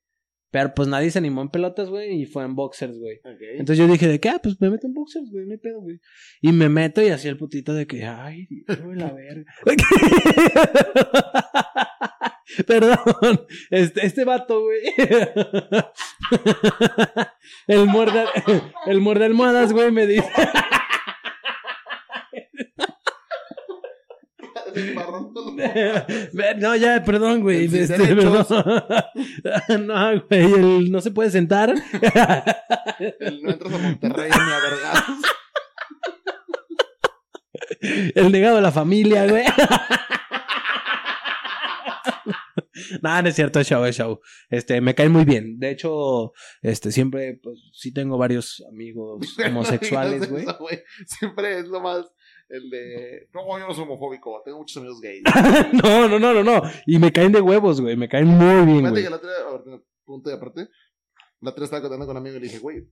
Pero 0.49 0.73
pues 0.73 0.87
nadie 0.87 1.11
se 1.11 1.19
animó 1.19 1.43
en 1.43 1.49
pelotas, 1.49 1.87
güey, 1.87 2.19
y 2.19 2.25
fue 2.25 2.43
en 2.43 2.55
boxers, 2.55 2.97
güey. 2.97 3.19
Entonces 3.59 3.77
yo 3.77 3.85
dije 3.85 4.07
de 4.07 4.19
que, 4.19 4.29
ah, 4.29 4.39
pues 4.41 4.59
me 4.59 4.71
meto 4.71 4.87
en 4.87 4.95
boxers, 4.95 5.29
güey, 5.31 5.45
no 5.45 5.51
hay 5.51 5.59
pedo, 5.59 5.81
güey. 5.81 5.99
Y 6.41 6.51
me 6.53 6.67
meto 6.67 6.99
y 7.03 7.09
así 7.09 7.27
el 7.27 7.37
putito 7.37 7.75
de 7.75 7.85
que, 7.85 8.05
ay, 8.05 8.47
güey, 8.83 8.97
la 8.97 9.13
verga. 9.13 9.53
Perdón, 12.65 13.45
este, 13.69 14.03
este 14.03 14.25
vato, 14.25 14.63
güey. 14.63 14.79
El 17.67 17.85
muerde, 17.85 18.25
el 18.87 18.99
muerde 18.99 19.25
almohadas, 19.25 19.73
güey, 19.73 19.91
me 19.91 20.07
dice. 20.07 20.27
El 24.65 24.65
marrón 24.65 24.65
todo- 24.65 24.65
Ve, 24.65 24.66
No, 26.57 26.75
ya, 26.75 27.03
perdón, 27.03 27.41
güey. 27.41 27.65
Este, 27.65 27.97
perdón. 27.97 28.45
No, 29.87 30.21
güey, 30.27 30.53
el 30.53 30.91
no 30.91 31.01
se 31.01 31.11
puede 31.11 31.31
sentar. 31.31 31.69
el 33.19 33.41
no 33.43 33.51
entras 33.51 33.73
a 33.73 33.77
Monterrey 33.77 34.29
ni 34.29 34.35
a 34.35 34.59
vergas. 34.59 35.03
El 38.15 38.31
negado 38.31 38.55
de 38.57 38.61
la 38.61 38.71
familia, 38.71 39.27
güey. 39.27 39.45
Nada, 43.01 43.21
no 43.21 43.29
es 43.29 43.35
cierto, 43.35 43.59
es 43.59 43.67
show, 43.67 43.83
es 43.85 43.97
show. 43.97 44.19
Este, 44.49 44.81
me 44.81 44.95
caen 44.95 45.11
muy 45.11 45.25
bien. 45.25 45.59
De 45.59 45.71
hecho, 45.71 46.33
este, 46.61 46.91
siempre, 46.91 47.39
pues, 47.41 47.69
sí 47.73 47.91
tengo 47.91 48.17
varios 48.17 48.63
amigos 48.71 49.37
homosexuales, 49.45 50.29
güey. 50.29 50.45
Siempre 51.05 51.59
es 51.59 51.67
lo 51.67 51.81
más. 51.81 52.05
El 52.49 52.69
de. 52.69 53.29
No, 53.33 53.59
yo 53.59 53.67
no 53.67 53.73
soy 53.73 53.83
homofóbico. 53.83 54.41
Tengo 54.45 54.59
muchos 54.59 54.77
amigos 54.77 55.01
gays. 55.01 55.23
no, 55.83 56.07
no, 56.07 56.17
no, 56.19 56.33
no, 56.33 56.43
no. 56.43 56.61
Y 56.85 56.97
me 56.99 57.11
caen 57.11 57.31
de 57.33 57.41
huevos, 57.41 57.81
güey. 57.81 57.95
Me 57.97 58.07
caen 58.07 58.27
muy 58.27 58.65
bien, 58.65 58.77
Fíjate 58.79 58.89
güey. 58.91 59.03
que 59.03 59.09
la 59.09 59.15
otra. 59.17 59.31
a 59.47 59.57
ver, 59.57 59.83
Punto 60.05 60.29
y 60.29 60.33
aparte. 60.33 60.69
La 61.41 61.51
otra 61.51 61.65
estaba 61.65 61.81
contando 61.81 62.05
con 62.05 62.15
un 62.15 62.21
amigo 62.21 62.37
y 62.37 62.39
le 62.39 62.45
dije, 62.47 62.59
güey. 62.59 62.87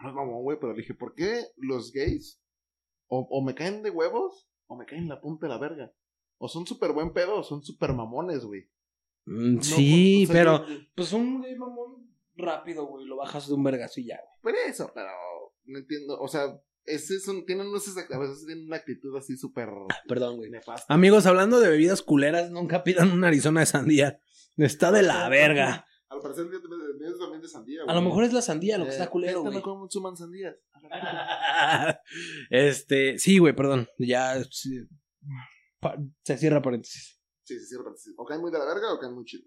No 0.00 0.08
es 0.08 0.14
mamón, 0.14 0.42
güey. 0.42 0.58
Pero 0.60 0.72
le 0.72 0.78
dije, 0.82 0.94
¿por 0.94 1.14
qué 1.14 1.42
los 1.56 1.92
gays 1.92 2.40
o, 3.08 3.26
o 3.30 3.44
me 3.44 3.54
caen 3.54 3.82
de 3.82 3.90
huevos 3.90 4.48
o 4.68 4.76
me 4.76 4.86
caen 4.86 5.08
la 5.08 5.20
punta 5.20 5.46
de 5.46 5.52
la 5.54 5.58
verga? 5.58 5.92
O 6.38 6.46
son 6.48 6.64
súper 6.66 6.92
buen 6.92 7.12
pedo 7.12 7.40
o 7.40 7.42
son 7.42 7.62
súper 7.64 7.92
mamones, 7.92 8.44
güey. 8.44 8.70
Mm, 9.26 9.56
No, 9.56 9.62
sí, 9.62 10.22
o 10.24 10.26
sea, 10.28 10.34
pero, 10.34 10.66
yo- 10.68 10.74
pues 10.94 11.12
un 11.12 11.42
gay 11.42 11.56
mamón 11.56 12.08
rápido, 12.36 12.86
güey. 12.86 13.06
Lo 13.06 13.16
bajas 13.16 13.48
de 13.48 13.54
un 13.54 13.64
vergazo 13.64 14.00
y 14.00 14.06
ya, 14.06 14.20
güey. 14.40 14.54
Por 14.54 14.62
eso, 14.70 14.90
pero 14.94 15.10
no 15.64 15.78
entiendo. 15.80 16.16
O 16.20 16.28
sea, 16.28 16.44
ese 16.88 17.20
son, 17.20 17.44
tienen 17.46 17.66
unos, 17.68 17.86
a 17.96 18.18
veces 18.18 18.46
tienen 18.46 18.66
una 18.66 18.76
actitud 18.76 19.16
así 19.16 19.36
súper 19.36 19.68
Perdón, 20.06 20.36
güey. 20.36 20.50
nefasta. 20.50 20.92
Amigos, 20.92 21.26
hablando 21.26 21.60
de 21.60 21.68
bebidas 21.70 22.02
culeras, 22.02 22.50
nunca 22.50 22.82
pidan 22.84 23.12
una 23.12 23.28
Arizona 23.28 23.60
de 23.60 23.66
sandía. 23.66 24.20
Está 24.56 24.90
de 24.90 25.02
la 25.02 25.28
verga. 25.28 25.86
Al 26.08 26.20
parecer, 26.20 26.46
también 27.20 27.42
de 27.42 27.48
sandía, 27.48 27.82
A 27.86 27.94
lo 27.94 28.00
mejor 28.02 28.24
es 28.24 28.32
la 28.32 28.40
sandía 28.40 28.78
lo 28.78 28.84
que 28.84 28.90
Eh, 28.90 28.94
está 28.94 29.10
culero, 29.10 29.42
gente 29.42 29.60
güey. 29.60 29.64
no 29.64 29.78
consuman 29.80 30.16
sandías. 30.16 30.56
este, 32.50 33.18
sí, 33.18 33.38
güey, 33.38 33.54
perdón. 33.54 33.88
Ya 33.98 34.42
sí. 34.50 34.86
Se 36.22 36.38
cierra 36.38 36.62
paréntesis. 36.62 37.20
Sí, 37.44 37.58
sí, 37.58 37.66
sí, 37.66 37.76
sí. 37.96 38.14
O 38.16 38.24
caen 38.24 38.40
muy 38.40 38.50
de 38.50 38.58
la 38.58 38.64
verga 38.64 38.92
o 38.92 38.98
caen 38.98 39.14
muy 39.14 39.24
chido. 39.24 39.44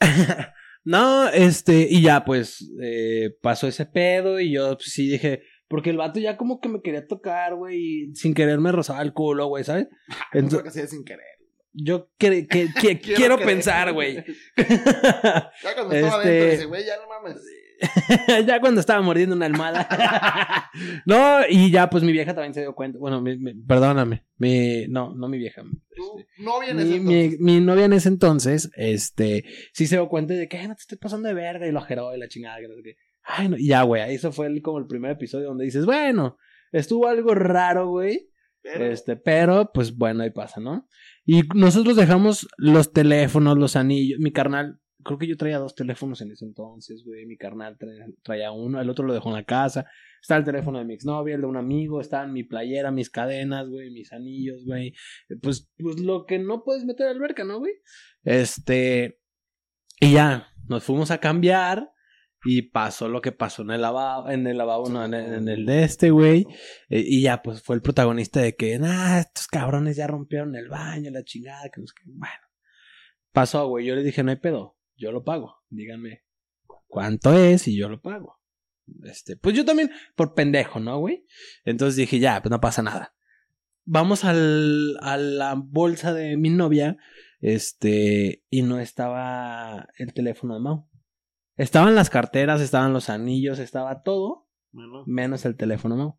no, 0.84 1.28
este, 1.28 1.86
y 1.90 2.02
ya 2.02 2.24
pues 2.24 2.70
eh, 2.82 3.36
pasó 3.40 3.66
ese 3.66 3.86
pedo 3.86 4.40
y 4.40 4.52
yo 4.52 4.76
pues, 4.76 4.92
sí 4.92 5.08
dije, 5.08 5.42
porque 5.70 5.88
el 5.90 5.96
vato 5.96 6.18
ya 6.20 6.36
como 6.36 6.60
que 6.60 6.68
me 6.68 6.82
quería 6.82 7.06
tocar, 7.06 7.54
güey, 7.54 7.78
y 8.10 8.14
sin 8.16 8.34
querer 8.34 8.58
me 8.58 8.72
rozaba 8.72 9.00
el 9.02 9.12
culo, 9.14 9.46
güey, 9.46 9.64
¿sabes? 9.64 9.86
Yo 10.34 10.40
Entonces, 10.40 10.62
que 10.64 10.70
sí 10.70 10.80
es 10.80 10.90
sin 10.90 11.04
querer. 11.04 11.24
yo 11.72 12.10
cre- 12.18 12.46
que, 12.48 12.68
que- 12.78 12.98
quiero, 13.14 13.38
pensar, 13.38 13.92
güey. 13.92 14.16
Ya 14.56 15.74
cuando 15.74 15.94
estaba 15.94 16.22
Este- 16.22 16.28
adentro, 16.28 16.50
dice, 16.50 16.64
güey, 16.66 16.84
ya 16.84 16.96
no 16.96 17.08
mames. 17.08 17.40
ya 18.46 18.60
cuando 18.60 18.80
estaba 18.80 19.00
mordiendo 19.00 19.34
una 19.34 19.46
almohada. 19.46 19.88
no, 21.06 21.40
y 21.48 21.70
ya 21.70 21.88
pues 21.88 22.02
mi 22.04 22.12
vieja 22.12 22.34
también 22.34 22.52
se 22.52 22.60
dio 22.60 22.74
cuenta. 22.74 22.98
Bueno, 22.98 23.20
mi- 23.22 23.38
mi- 23.38 23.54
perdóname. 23.54 24.24
Mi, 24.36 24.86
no, 24.88 25.14
no 25.14 25.28
mi 25.28 25.38
vieja. 25.38 25.62
Este, 25.62 26.26
no 26.42 26.60
vienes 26.60 26.86
mi, 26.86 26.96
entonces. 26.96 27.40
mi, 27.40 27.60
novia 27.60 27.84
en 27.86 27.92
ese 27.94 28.08
entonces, 28.08 28.70
este, 28.74 29.44
sí 29.72 29.86
se 29.86 29.96
dio 29.96 30.08
cuenta 30.08 30.34
de 30.34 30.48
que 30.48 30.58
"Ay, 30.58 30.68
no 30.68 30.74
te 30.74 30.80
estoy 30.82 30.98
pasando 30.98 31.28
de 31.28 31.34
verga 31.34 31.66
y 31.66 31.72
lo 31.72 31.78
ajeró 31.78 32.14
y 32.14 32.18
la 32.18 32.28
chingada, 32.28 32.58
que 32.60 32.68
no 32.68 32.74
sé 32.74 32.82
qué. 32.82 32.96
Ay, 33.22 33.48
no, 33.48 33.56
y 33.56 33.68
ya, 33.68 33.82
güey, 33.82 34.02
ahí 34.02 34.14
eso 34.14 34.32
fue 34.32 34.46
el- 34.46 34.62
como 34.62 34.78
el 34.78 34.86
primer 34.86 35.12
episodio 35.12 35.48
donde 35.48 35.64
dices, 35.64 35.84
bueno, 35.86 36.36
estuvo 36.72 37.06
algo 37.06 37.34
raro, 37.34 37.88
güey. 37.88 38.28
Pero- 38.62 38.84
Este, 38.86 39.16
pero, 39.16 39.70
pues 39.72 39.96
bueno, 39.96 40.22
ahí 40.22 40.30
pasa, 40.30 40.60
¿no? 40.60 40.86
Y 41.24 41.42
nosotros 41.54 41.96
dejamos 41.96 42.46
los 42.58 42.92
teléfonos, 42.92 43.56
los 43.56 43.74
anillos. 43.76 44.18
Mi 44.20 44.32
carnal, 44.32 44.78
creo 45.02 45.16
que 45.18 45.26
yo 45.26 45.36
traía 45.38 45.58
dos 45.58 45.74
teléfonos 45.74 46.20
en 46.20 46.32
ese 46.32 46.44
entonces, 46.44 47.02
güey. 47.06 47.24
Mi 47.24 47.38
carnal 47.38 47.78
traía, 47.78 48.04
traía 48.22 48.52
uno, 48.52 48.78
el 48.80 48.90
otro 48.90 49.06
lo 49.06 49.14
dejó 49.14 49.30
en 49.30 49.36
la 49.36 49.44
casa. 49.44 49.86
Está 50.20 50.36
el 50.36 50.44
teléfono 50.44 50.78
de 50.78 50.84
mi 50.84 50.92
exnovia, 50.92 51.36
el 51.36 51.40
de 51.40 51.46
un 51.46 51.56
amigo, 51.56 52.02
estaban 52.02 52.34
mi 52.34 52.42
playera, 52.44 52.90
mis 52.90 53.08
cadenas, 53.08 53.66
güey, 53.70 53.90
mis 53.90 54.12
anillos, 54.12 54.62
güey. 54.66 54.92
Pues, 55.40 55.70
pues 55.78 55.98
lo 56.00 56.26
que 56.26 56.38
no 56.38 56.62
puedes 56.62 56.84
meter 56.84 57.06
a 57.06 57.10
la 57.10 57.16
alberca, 57.16 57.44
¿no, 57.44 57.60
güey? 57.60 57.72
Este. 58.24 59.18
Y 60.00 60.12
ya, 60.12 60.48
nos 60.68 60.84
fuimos 60.84 61.10
a 61.10 61.18
cambiar. 61.18 61.90
Y 62.44 62.62
pasó 62.62 63.08
lo 63.08 63.20
que 63.20 63.32
pasó 63.32 63.62
en 63.62 63.70
el 63.70 63.82
lavabo, 63.82 64.30
en 64.30 64.46
el 64.46 64.56
lavabo, 64.56 64.88
no, 64.88 65.04
en 65.04 65.12
el, 65.12 65.34
en 65.34 65.48
el 65.48 65.66
de 65.66 65.84
este, 65.84 66.10
güey. 66.10 66.46
Eh, 66.88 67.04
y 67.06 67.22
ya, 67.22 67.42
pues 67.42 67.62
fue 67.62 67.76
el 67.76 67.82
protagonista 67.82 68.40
de 68.40 68.56
que, 68.56 68.78
nah, 68.78 69.18
estos 69.18 69.46
cabrones 69.46 69.96
ya 69.96 70.06
rompieron 70.06 70.56
el 70.56 70.68
baño, 70.68 71.10
la 71.10 71.22
chingada, 71.22 71.68
que 71.68 71.80
no 71.80 71.86
sé 71.86 71.92
qué. 71.96 72.04
Bueno, 72.06 72.40
pasó, 73.32 73.68
güey. 73.68 73.84
Yo 73.84 73.94
le 73.94 74.02
dije, 74.02 74.22
no 74.22 74.30
hay 74.30 74.38
pedo, 74.38 74.78
yo 74.96 75.12
lo 75.12 75.22
pago. 75.22 75.56
Díganme 75.68 76.24
cuánto 76.86 77.32
es 77.38 77.68
y 77.68 77.76
yo 77.76 77.88
lo 77.88 78.00
pago. 78.00 78.40
Este, 79.04 79.36
pues 79.36 79.56
yo 79.56 79.64
también, 79.64 79.90
por 80.16 80.34
pendejo, 80.34 80.80
¿no, 80.80 80.98
güey? 80.98 81.26
Entonces 81.64 81.96
dije, 81.96 82.18
ya, 82.18 82.42
pues 82.42 82.50
no 82.50 82.60
pasa 82.60 82.82
nada. 82.82 83.14
Vamos 83.84 84.24
al, 84.24 84.96
a 85.00 85.16
la 85.16 85.54
bolsa 85.54 86.12
de 86.12 86.36
mi 86.36 86.50
novia, 86.50 86.96
este, 87.40 88.44
y 88.50 88.62
no 88.62 88.80
estaba 88.80 89.88
el 89.96 90.12
teléfono 90.12 90.54
de 90.54 90.60
Mau. 90.60 90.89
Estaban 91.60 91.94
las 91.94 92.08
carteras, 92.08 92.62
estaban 92.62 92.94
los 92.94 93.10
anillos, 93.10 93.58
estaba 93.58 94.02
todo, 94.02 94.48
menos 95.04 95.44
el 95.44 95.56
teléfono, 95.58 95.94
¿no? 95.94 96.18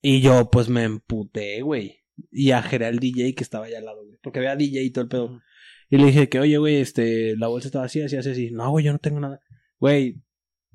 Y 0.00 0.20
yo, 0.20 0.50
pues 0.50 0.68
me 0.68 0.82
emputé, 0.82 1.62
güey. 1.62 2.00
Y 2.32 2.50
ajeré 2.50 2.86
al 2.86 2.98
DJ 2.98 3.36
que 3.36 3.44
estaba 3.44 3.66
allá 3.66 3.78
al 3.78 3.84
lado, 3.84 4.04
güey. 4.04 4.18
Porque 4.20 4.40
había 4.40 4.56
DJ 4.56 4.82
y 4.82 4.90
todo 4.90 5.04
el 5.04 5.08
pedo. 5.08 5.40
Y 5.88 5.98
le 5.98 6.06
dije 6.06 6.28
que, 6.28 6.40
oye, 6.40 6.58
güey, 6.58 6.78
este, 6.78 7.36
la 7.36 7.46
bolsa 7.46 7.68
estaba 7.68 7.84
así, 7.84 8.02
así, 8.02 8.16
así, 8.16 8.30
así. 8.30 8.50
No, 8.50 8.72
güey, 8.72 8.84
yo 8.84 8.90
no 8.90 8.98
tengo 8.98 9.20
nada. 9.20 9.40
Güey, 9.78 10.20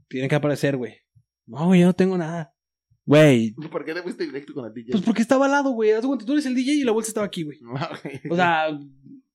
tiene 0.07 0.29
que 0.29 0.36
aparecer, 0.36 0.77
güey. 0.77 0.93
No, 1.48 1.65
güey, 1.65 1.81
yo 1.81 1.88
no 1.88 1.93
tengo 1.93 2.17
nada. 2.17 2.55
Güey, 3.05 3.55
¿por 3.69 3.84
qué 3.84 3.93
te 3.93 4.03
fuiste 4.03 4.25
directo 4.25 4.53
con 4.53 4.63
el 4.63 4.74
DJ? 4.74 4.93
pues 4.93 5.03
porque 5.03 5.22
estaba 5.22 5.48
al 5.48 5.51
lado, 5.51 5.72
güey. 5.72 5.91
Haz 5.91 6.03
de 6.03 6.07
cuenta, 6.07 6.25
tú 6.25 6.31
eres 6.31 6.46
el 6.46 6.55
DJ 6.55 6.75
y 6.75 6.84
la 6.86 6.93
bolsa 6.93 7.10
estaba 7.10 7.25
aquí, 7.25 7.43
güey. 7.43 7.60
O 8.31 8.38
sea, 8.38 8.69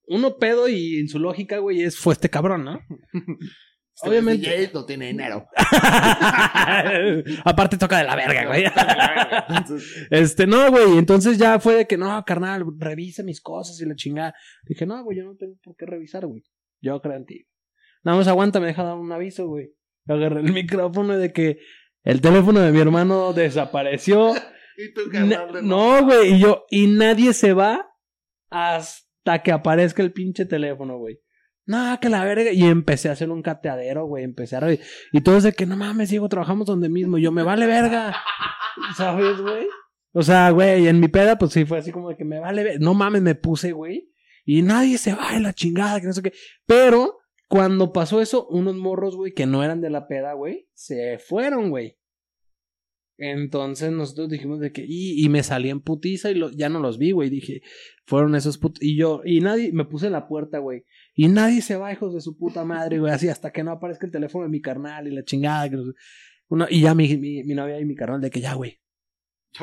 uno 0.07 0.37
pedo 0.37 0.67
y 0.67 0.95
en 0.95 1.07
su 1.07 1.19
lógica, 1.19 1.59
güey, 1.59 1.83
es, 1.83 1.95
fue 1.95 2.13
este 2.13 2.31
cabrón, 2.31 2.65
¿no? 2.65 2.79
Este 4.03 4.09
obviamente- 4.09 4.49
DJ 4.49 4.71
no 4.73 4.85
tiene 4.85 5.07
dinero. 5.07 5.47
Aparte 7.45 7.77
toca 7.77 7.97
de 7.99 8.03
la 8.05 8.15
verga, 8.15 8.45
güey. 8.47 8.65
Este, 10.09 10.45
no, 10.47 10.69
güey. 10.71 10.97
Entonces 10.97 11.37
ya 11.37 11.59
fue 11.59 11.75
de 11.75 11.87
que, 11.87 11.97
no, 11.97 12.23
carnal, 12.25 12.63
revisa 12.77 13.23
mis 13.23 13.41
cosas 13.41 13.79
y 13.81 13.85
la 13.85 13.95
chingada. 13.95 14.33
Dije, 14.63 14.85
no, 14.85 15.03
güey, 15.03 15.17
yo 15.17 15.25
no 15.25 15.35
tengo 15.35 15.55
por 15.63 15.75
qué 15.75 15.85
revisar, 15.85 16.25
güey. 16.25 16.43
Yo 16.81 17.01
creo 17.01 17.15
en 17.15 17.25
ti. 17.25 17.47
Nada 18.03 18.17
más 18.17 18.27
aguanta, 18.27 18.59
me 18.59 18.67
deja 18.67 18.83
dar 18.83 18.95
un 18.97 19.11
aviso, 19.11 19.47
güey. 19.47 19.71
Agarré 20.07 20.41
el 20.41 20.51
micrófono 20.51 21.17
de 21.17 21.31
que 21.31 21.59
el 22.03 22.19
teléfono 22.21 22.59
de 22.59 22.71
mi 22.71 22.79
hermano 22.79 23.31
desapareció. 23.33 24.33
y 24.77 24.93
tú, 24.93 25.01
Na- 25.11 25.11
carnal, 25.37 25.53
de 25.53 25.61
no, 25.63 26.03
güey. 26.03 26.33
Y 26.33 26.39
yo, 26.39 26.65
y 26.69 26.87
nadie 26.87 27.33
se 27.33 27.53
va 27.53 27.87
hasta 28.49 29.41
que 29.43 29.51
aparezca 29.51 30.03
el 30.03 30.11
pinche 30.11 30.45
teléfono, 30.45 30.97
güey. 30.97 31.19
No, 31.65 31.97
que 32.01 32.09
la 32.09 32.23
verga. 32.25 32.51
Y 32.51 32.63
empecé 32.63 33.09
a 33.09 33.13
hacer 33.13 33.29
un 33.29 33.41
cateadero, 33.41 34.05
güey. 34.05 34.23
Empecé 34.23 34.55
a 34.57 34.61
revi- 34.61 34.79
Y 35.11 35.21
todos 35.21 35.43
de 35.43 35.53
que 35.53 35.65
no 35.65 35.77
mames, 35.77 36.09
Diego, 36.09 36.27
trabajamos 36.29 36.67
donde 36.67 36.89
mismo. 36.89 37.17
Yo, 37.17 37.31
me 37.31 37.43
vale 37.43 37.65
verga. 37.67 38.15
¿Sabes, 38.97 39.39
güey? 39.39 39.67
O 40.11 40.21
sea, 40.23 40.49
güey, 40.51 40.87
en 40.87 40.99
mi 40.99 41.07
peda, 41.07 41.37
pues 41.37 41.53
sí 41.53 41.65
fue 41.65 41.77
así 41.79 41.91
como 41.91 42.09
de 42.09 42.17
que 42.17 42.25
me 42.25 42.39
vale 42.39 42.63
verga. 42.63 42.79
No 42.81 42.93
mames, 42.93 43.21
me 43.21 43.35
puse, 43.35 43.71
güey. 43.71 44.11
Y 44.45 44.61
nadie 44.61 44.97
se 44.97 45.13
va 45.13 45.35
en 45.35 45.43
la 45.43 45.53
chingada, 45.53 46.01
que 46.01 46.07
no 46.07 46.13
sé 46.13 46.21
qué. 46.21 46.33
Pero 46.65 47.17
cuando 47.47 47.93
pasó 47.93 48.19
eso, 48.19 48.45
unos 48.47 48.75
morros, 48.75 49.15
güey, 49.15 49.31
que 49.33 49.45
no 49.45 49.63
eran 49.63 49.79
de 49.79 49.89
la 49.89 50.07
peda, 50.07 50.33
güey, 50.33 50.67
se 50.73 51.17
fueron, 51.19 51.69
güey. 51.69 51.97
Entonces 53.17 53.91
nosotros 53.91 54.29
dijimos 54.29 54.59
de 54.59 54.71
que, 54.71 54.83
y, 54.87 55.23
y 55.23 55.29
me 55.29 55.43
salí 55.43 55.69
en 55.69 55.81
putiza 55.81 56.31
y 56.31 56.35
lo- 56.35 56.49
ya 56.51 56.67
no 56.69 56.79
los 56.79 56.97
vi, 56.97 57.11
güey. 57.11 57.29
Dije, 57.29 57.61
fueron 58.05 58.35
esos 58.35 58.57
put 58.57 58.77
Y 58.81 58.97
yo, 58.97 59.21
y 59.23 59.39
nadie, 59.39 59.71
me 59.71 59.85
puse 59.85 60.07
en 60.07 60.13
la 60.13 60.27
puerta, 60.27 60.57
güey. 60.59 60.83
Y 61.13 61.27
nadie 61.27 61.61
se 61.61 61.75
va, 61.75 61.93
hijos 61.93 62.13
de 62.13 62.21
su 62.21 62.37
puta 62.37 62.63
madre, 62.65 62.99
güey. 62.99 63.11
Así 63.11 63.29
hasta 63.29 63.51
que 63.51 63.63
no 63.63 63.71
aparezca 63.71 64.05
el 64.05 64.11
teléfono 64.11 64.45
de 64.45 64.49
mi 64.49 64.61
carnal 64.61 65.07
y 65.07 65.11
la 65.11 65.23
chingada. 65.23 65.69
Que. 65.69 65.77
Uno, 66.49 66.65
y 66.69 66.81
ya 66.81 66.95
mi, 66.95 67.17
mi, 67.17 67.43
novia 67.53 67.79
y 67.79 67.85
mi 67.85 67.95
carnal 67.95 68.21
de 68.21 68.29
que 68.29 68.41
ya, 68.41 68.53
güey. 68.53 68.79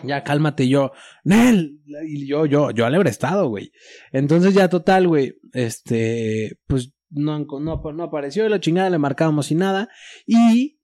Ya 0.05 0.23
cálmate, 0.23 0.65
Y 0.65 0.69
yo, 0.69 0.93
Nel, 1.25 1.81
y 2.07 2.25
yo, 2.25 2.47
yo, 2.47 2.71
yo 2.71 2.87
al 2.87 3.07
estado, 3.09 3.49
güey. 3.49 3.73
Entonces 4.13 4.55
ya 4.55 4.69
total, 4.69 5.09
güey, 5.09 5.35
este, 5.53 6.59
pues 6.69 6.95
no, 7.11 7.41
no, 7.41 7.83
no 7.93 8.03
apareció 8.05 8.49
la 8.49 8.61
chingada, 8.61 8.89
le 8.89 8.99
marcábamos 8.99 9.51
y 9.51 9.57
nada. 9.57 9.89
Y 10.27 10.81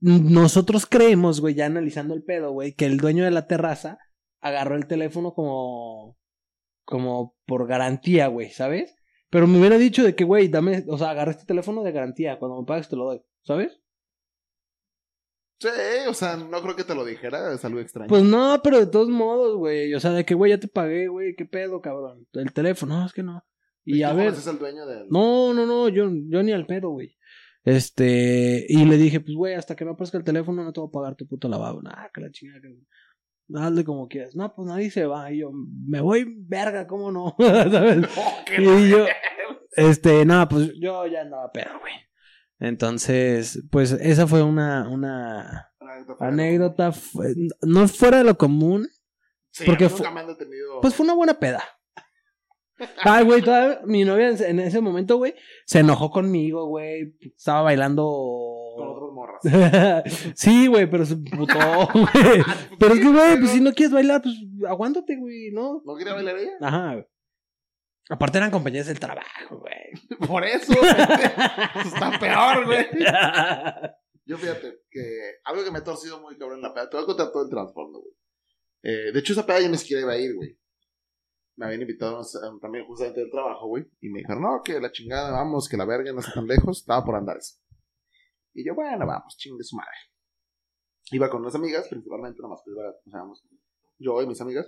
nosotros 0.00 0.84
creemos, 0.84 1.40
güey, 1.40 1.54
ya 1.54 1.64
analizando 1.64 2.12
el 2.12 2.22
pedo, 2.22 2.52
güey, 2.52 2.74
que 2.74 2.84
el 2.84 2.98
dueño 2.98 3.24
de 3.24 3.30
la 3.30 3.46
terraza 3.46 3.98
agarró 4.40 4.76
el 4.76 4.86
teléfono 4.86 5.32
como, 5.32 6.18
como 6.84 7.34
por 7.46 7.66
garantía, 7.66 8.26
güey, 8.26 8.50
¿sabes? 8.50 8.94
Pero 9.34 9.48
me 9.48 9.58
hubiera 9.58 9.76
dicho 9.78 10.04
de 10.04 10.14
que, 10.14 10.22
güey, 10.22 10.46
dame, 10.46 10.84
o 10.86 10.96
sea, 10.96 11.10
agarré 11.10 11.32
este 11.32 11.44
teléfono 11.44 11.82
de 11.82 11.90
garantía, 11.90 12.38
cuando 12.38 12.60
me 12.60 12.64
pagues 12.64 12.88
te 12.88 12.94
lo 12.94 13.06
doy, 13.06 13.20
¿sabes? 13.42 13.80
Sí, 15.58 15.68
o 16.08 16.14
sea, 16.14 16.36
no 16.36 16.62
creo 16.62 16.76
que 16.76 16.84
te 16.84 16.94
lo 16.94 17.04
dijera, 17.04 17.52
es 17.52 17.64
algo 17.64 17.80
extraño. 17.80 18.08
Pues 18.08 18.22
no, 18.22 18.60
pero 18.62 18.78
de 18.78 18.86
todos 18.86 19.08
modos, 19.08 19.56
güey, 19.56 19.92
o 19.92 19.98
sea, 19.98 20.12
de 20.12 20.24
que, 20.24 20.34
güey, 20.34 20.52
ya 20.52 20.58
te 20.60 20.68
pagué, 20.68 21.08
güey, 21.08 21.34
qué 21.34 21.46
pedo, 21.46 21.80
cabrón. 21.80 22.28
El 22.32 22.52
teléfono, 22.52 23.00
no, 23.00 23.06
es 23.06 23.12
que 23.12 23.24
no. 23.24 23.44
Y 23.84 24.04
a 24.04 24.12
¿Tú 24.12 24.18
ver, 24.18 24.26
conoces 24.26 24.46
al 24.46 24.58
dueño 24.60 24.86
del... 24.86 25.08
no, 25.08 25.52
no, 25.52 25.66
no, 25.66 25.88
yo, 25.88 26.08
yo 26.28 26.42
ni 26.44 26.52
al 26.52 26.66
pedo, 26.66 26.90
güey. 26.90 27.16
Este, 27.64 28.64
y 28.68 28.84
le 28.84 28.96
dije, 28.96 29.18
pues, 29.18 29.34
güey, 29.34 29.54
hasta 29.54 29.74
que 29.74 29.84
no 29.84 29.92
aparezca 29.94 30.16
el 30.16 30.22
teléfono 30.22 30.62
no 30.62 30.72
te 30.72 30.78
voy 30.78 30.90
a 30.90 30.92
pagar 30.92 31.16
tu 31.16 31.26
puto 31.26 31.48
lavabo. 31.48 31.82
Nah, 31.82 32.06
que 32.14 32.20
la 32.20 32.30
chingada. 32.30 32.60
que- 32.60 32.68
Hazle 33.54 33.84
como 33.84 34.08
quieras. 34.08 34.34
No, 34.36 34.54
pues 34.54 34.66
nadie 34.68 34.90
se 34.90 35.06
va. 35.06 35.30
Y 35.32 35.38
yo, 35.40 35.50
me 35.52 36.00
voy, 36.00 36.24
verga, 36.38 36.86
¿cómo 36.86 37.10
no? 37.12 37.34
¿Sabes? 37.38 38.06
y 38.58 38.88
yo, 38.90 39.06
este, 39.72 40.24
no, 40.24 40.48
pues 40.48 40.72
yo 40.80 41.06
ya 41.06 41.22
andaba 41.22 41.50
pedo, 41.52 41.78
güey. 41.80 41.92
Entonces, 42.60 43.62
pues 43.70 43.92
esa 43.92 44.26
fue 44.26 44.42
una, 44.42 44.88
una 44.88 45.70
anécdota, 46.20 46.92
fue- 46.92 47.34
no 47.62 47.86
fuera 47.88 48.18
de 48.18 48.24
lo 48.24 48.38
común, 48.38 48.88
Sí, 49.50 49.64
porque 49.66 49.84
a 49.84 49.88
mí 49.88 49.92
fu- 49.92 49.98
nunca 49.98 50.10
me 50.14 50.20
han 50.20 50.26
detenido. 50.28 50.80
pues 50.80 50.94
fue 50.94 51.04
una 51.04 51.14
buena 51.14 51.34
peda. 51.34 51.62
Ay, 53.04 53.24
güey, 53.24 53.40
todavía 53.42 53.80
mi 53.84 54.04
novia 54.04 54.30
en 54.30 54.58
ese 54.58 54.80
momento, 54.80 55.16
güey, 55.16 55.34
se 55.64 55.78
enojó 55.80 56.10
conmigo, 56.10 56.66
güey. 56.66 57.16
Estaba 57.20 57.58
con 57.58 57.64
bailando. 57.66 58.93
Morras. 59.24 60.34
sí, 60.34 60.66
güey, 60.66 60.88
pero 60.90 61.04
se 61.04 61.16
putó, 61.16 61.88
güey. 61.92 62.42
Pero 62.78 62.94
es 62.94 63.00
que, 63.00 63.08
güey, 63.08 63.38
pues 63.38 63.50
si 63.50 63.60
no 63.60 63.72
quieres 63.72 63.92
bailar, 63.92 64.22
pues 64.22 64.34
aguántate, 64.68 65.16
güey, 65.16 65.50
¿no? 65.52 65.82
¿No 65.84 65.96
quería 65.96 66.14
bailar 66.14 66.36
ella? 66.38 66.52
Ajá, 66.60 66.92
güey. 66.94 67.06
Aparte 68.10 68.38
eran 68.38 68.50
compañeras 68.50 68.88
del 68.88 69.00
trabajo, 69.00 69.58
güey. 69.58 70.18
Por 70.28 70.44
eso. 70.44 70.72
Eso 70.72 71.88
está 71.88 72.18
peor, 72.20 72.66
güey. 72.66 72.86
Yo 74.26 74.36
fíjate 74.38 74.80
que 74.90 75.38
algo 75.44 75.64
que 75.64 75.70
me 75.70 75.78
ha 75.78 75.84
torcido 75.84 76.20
muy 76.20 76.36
cabrón 76.36 76.58
en 76.58 76.62
la 76.62 76.74
peda. 76.74 76.90
Te 76.90 76.96
voy 76.96 77.04
a 77.04 77.06
contar 77.06 77.32
todo 77.32 77.44
el 77.44 77.50
trasfondo, 77.50 78.00
güey. 78.00 78.14
Eh, 78.82 79.12
de 79.12 79.18
hecho, 79.18 79.32
esa 79.32 79.46
peda 79.46 79.60
yo 79.60 79.68
ni 79.68 79.78
siquiera 79.78 80.02
iba 80.02 80.12
a 80.12 80.18
ir, 80.18 80.34
güey. 80.34 80.58
Me 81.56 81.66
habían 81.66 81.82
invitado 81.82 82.20
también 82.60 82.84
justamente 82.84 83.20
del 83.20 83.30
trabajo, 83.30 83.68
güey. 83.68 83.86
Y 84.00 84.08
me 84.10 84.18
dijeron, 84.18 84.42
no, 84.42 84.62
que 84.62 84.80
la 84.80 84.90
chingada, 84.90 85.30
vamos, 85.30 85.68
que 85.68 85.76
la 85.76 85.86
verga 85.86 86.12
no 86.12 86.20
está 86.20 86.34
tan 86.34 86.46
lejos. 86.46 86.80
Estaba 86.80 87.04
por 87.04 87.14
Andares. 87.14 87.63
Y 88.54 88.64
yo, 88.64 88.74
bueno, 88.74 89.06
vamos, 89.06 89.36
chingue 89.36 89.62
su 89.64 89.76
madre. 89.76 89.90
Iba 91.10 91.28
con 91.28 91.42
unas 91.42 91.54
amigas, 91.54 91.86
principalmente, 91.88 92.40
nomás 92.40 92.62
que 92.64 92.70
iba, 92.70 92.88
o 92.88 93.10
sea, 93.10 93.20
vamos, 93.20 93.44
yo 93.98 94.22
y 94.22 94.26
mis 94.26 94.40
amigas. 94.40 94.66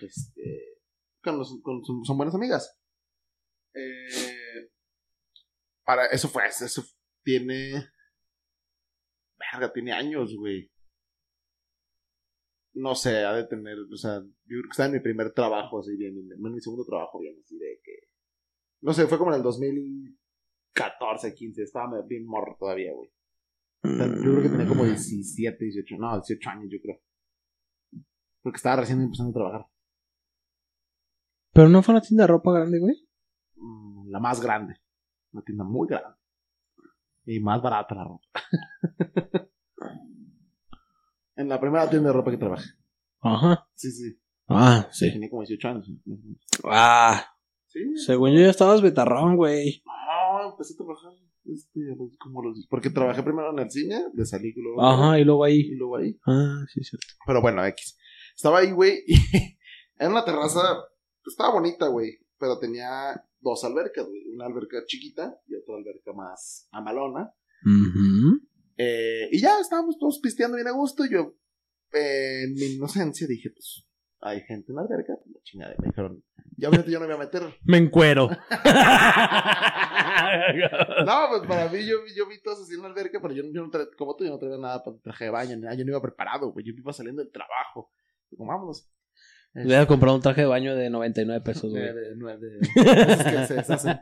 Este, 0.00 0.78
con 1.22 1.38
los- 1.38 1.60
con- 1.62 1.82
son, 2.04 2.16
buenas 2.16 2.34
amigas. 2.34 2.78
Eh, 3.74 4.70
para, 5.84 6.06
eso 6.06 6.28
fue, 6.28 6.46
eso 6.46 6.82
tiene 7.24 7.72
Verga, 9.38 9.72
tiene 9.72 9.92
años, 9.92 10.36
güey. 10.36 10.70
No 12.74 12.94
sé, 12.94 13.24
ha 13.24 13.32
de 13.34 13.44
tener, 13.46 13.76
o 13.92 13.96
sea, 13.96 14.20
yo 14.20 14.28
creo 14.46 14.62
que 14.62 14.70
estaba 14.70 14.86
en 14.88 14.92
mi 14.94 15.00
primer 15.00 15.32
trabajo, 15.32 15.80
así 15.80 15.96
bien, 15.96 16.16
en 16.16 16.40
mi 16.52 16.60
segundo 16.60 16.84
trabajo, 16.84 17.18
bien, 17.20 17.36
así 17.42 17.58
de 17.58 17.80
que. 17.82 17.92
No 18.80 18.92
sé, 18.94 19.06
fue 19.06 19.18
como 19.18 19.30
en 19.32 19.36
el 19.38 19.42
2014, 19.42 21.34
15, 21.34 21.62
estaba 21.64 22.00
bien 22.02 22.24
morro 22.26 22.56
todavía, 22.58 22.92
güey. 22.94 23.10
O 23.84 23.88
sea, 23.88 24.06
yo 24.06 24.14
creo 24.14 24.42
que 24.42 24.48
tenía 24.48 24.66
como 24.68 24.84
17, 24.84 25.64
18, 25.64 25.96
no, 25.98 26.14
18 26.14 26.50
años, 26.50 26.68
yo 26.70 26.78
creo. 26.80 27.00
Porque 28.42 28.56
estaba 28.56 28.76
recién 28.76 29.00
empezando 29.00 29.30
a 29.30 29.34
trabajar. 29.34 29.66
Pero 31.52 31.68
no 31.68 31.82
fue 31.82 31.94
una 31.94 32.02
tienda 32.02 32.24
de 32.24 32.28
ropa 32.28 32.52
grande, 32.52 32.78
güey. 32.78 32.94
Mm, 33.56 34.08
La 34.10 34.20
más 34.20 34.40
grande. 34.40 34.76
Una 35.32 35.42
tienda 35.42 35.64
muy 35.64 35.88
grande. 35.88 36.16
Y 37.24 37.40
más 37.40 37.60
barata 37.62 37.94
la 37.94 38.04
ropa. 38.04 38.24
en 41.36 41.48
la 41.48 41.60
primera 41.60 41.88
tienda 41.88 42.08
de 42.08 42.12
ropa 42.14 42.30
que 42.30 42.36
trabajé. 42.38 42.70
Ajá. 43.20 43.68
Sí, 43.74 43.90
sí. 43.90 44.18
Ah, 44.48 44.88
sí. 44.90 45.12
Tenía 45.12 45.30
como 45.30 45.42
18 45.42 45.68
años. 45.68 45.90
Ah, 46.64 47.24
Sí. 47.66 47.80
según 47.96 48.32
yo 48.32 48.40
ya 48.40 48.50
estabas 48.50 48.82
betarrón, 48.82 49.36
güey. 49.36 49.82
No, 50.42 50.50
empecé 50.52 50.74
a 50.74 50.76
trabajar. 50.76 51.12
Este, 51.44 51.80
como 52.18 52.42
los, 52.42 52.66
porque 52.68 52.90
trabajé 52.90 53.22
primero 53.22 53.50
en 53.52 53.58
el 53.58 53.70
cine, 53.70 54.06
de 54.12 54.24
salí 54.26 54.52
y 54.54 54.60
luego, 54.60 54.82
Ajá, 54.82 55.18
y 55.18 55.24
luego 55.24 55.46
y 55.48 55.50
ahí. 55.50 55.68
luego 55.74 55.96
ahí. 55.96 56.18
Ah, 56.26 56.64
sí, 56.72 56.82
sí. 56.84 56.96
Pero 57.26 57.40
bueno, 57.40 57.64
X. 57.66 57.96
Estaba 58.34 58.60
ahí, 58.60 58.70
güey, 58.72 59.02
y 59.06 59.14
en 59.98 60.10
una 60.10 60.24
terraza, 60.24 60.60
estaba 61.26 61.54
bonita, 61.54 61.88
güey, 61.88 62.18
pero 62.38 62.58
tenía 62.58 63.12
dos 63.40 63.64
albercas, 63.64 64.06
güey. 64.06 64.22
Una 64.34 64.46
alberca 64.46 64.78
chiquita 64.86 65.36
y 65.46 65.54
otra 65.56 65.76
alberca 65.76 66.12
más 66.12 66.68
amalona. 66.72 67.32
Eh, 68.76 69.28
y 69.30 69.40
ya 69.40 69.60
estábamos 69.60 69.98
todos 69.98 70.18
pisteando 70.20 70.56
bien 70.56 70.68
a 70.68 70.72
gusto. 70.72 71.04
Y 71.04 71.12
yo, 71.12 71.34
eh, 71.92 72.44
en 72.44 72.54
mi 72.54 72.74
inocencia, 72.76 73.26
dije, 73.26 73.50
pues, 73.50 73.86
hay 74.22 74.40
gente 74.42 74.72
en 74.72 74.76
la 74.76 74.82
alberca. 74.82 75.14
pues, 75.22 75.34
La 75.34 75.42
chingada. 75.42 75.74
Me 75.78 75.88
dijeron, 75.88 76.22
ya 76.56 76.68
obviamente 76.68 76.90
yo 76.92 76.98
no 77.00 77.06
me 77.06 77.14
voy 77.14 77.22
a 77.22 77.26
meter. 77.26 77.42
Me 77.64 77.76
encuero. 77.78 78.28
No, 81.04 81.26
pues 81.28 81.42
para 81.46 81.68
mí, 81.68 81.84
yo, 81.86 81.96
yo 82.16 82.26
vi 82.26 82.40
todos 82.42 82.62
así 82.62 82.74
en 82.74 82.80
la 82.82 82.88
alberca, 82.88 83.18
pero 83.20 83.34
yo, 83.34 83.42
yo 83.52 83.62
no 83.62 83.70
traía, 83.70 83.86
como 83.98 84.16
tú, 84.16 84.24
yo 84.24 84.30
no 84.30 84.38
traía 84.38 84.56
nada 84.56 84.82
para 84.82 84.96
traje 84.98 85.24
de 85.24 85.30
baño, 85.30 85.56
ni 85.56 85.62
nada. 85.62 85.74
Yo 85.74 85.84
no 85.84 85.90
iba 85.90 86.00
preparado, 86.00 86.50
güey. 86.52 86.64
Yo 86.64 86.72
iba 86.76 86.92
saliendo 86.92 87.22
del 87.22 87.30
trabajo. 87.30 87.90
Como, 88.36 88.50
vámonos. 88.50 88.88
Le 89.54 89.64
voy 89.64 89.74
a 89.74 89.86
comprar 89.86 90.14
un 90.14 90.22
traje 90.22 90.40
de 90.42 90.46
baño 90.46 90.74
de 90.74 90.88
99 90.88 91.42
pesos, 91.44 91.70
güey. 91.70 91.82
De, 91.82 91.92
de, 91.92 92.14
de, 92.14 92.38
de- 92.38 92.58
esos 93.12 93.24
que 93.24 93.46
se 93.46 93.54
deshacen. 93.54 94.00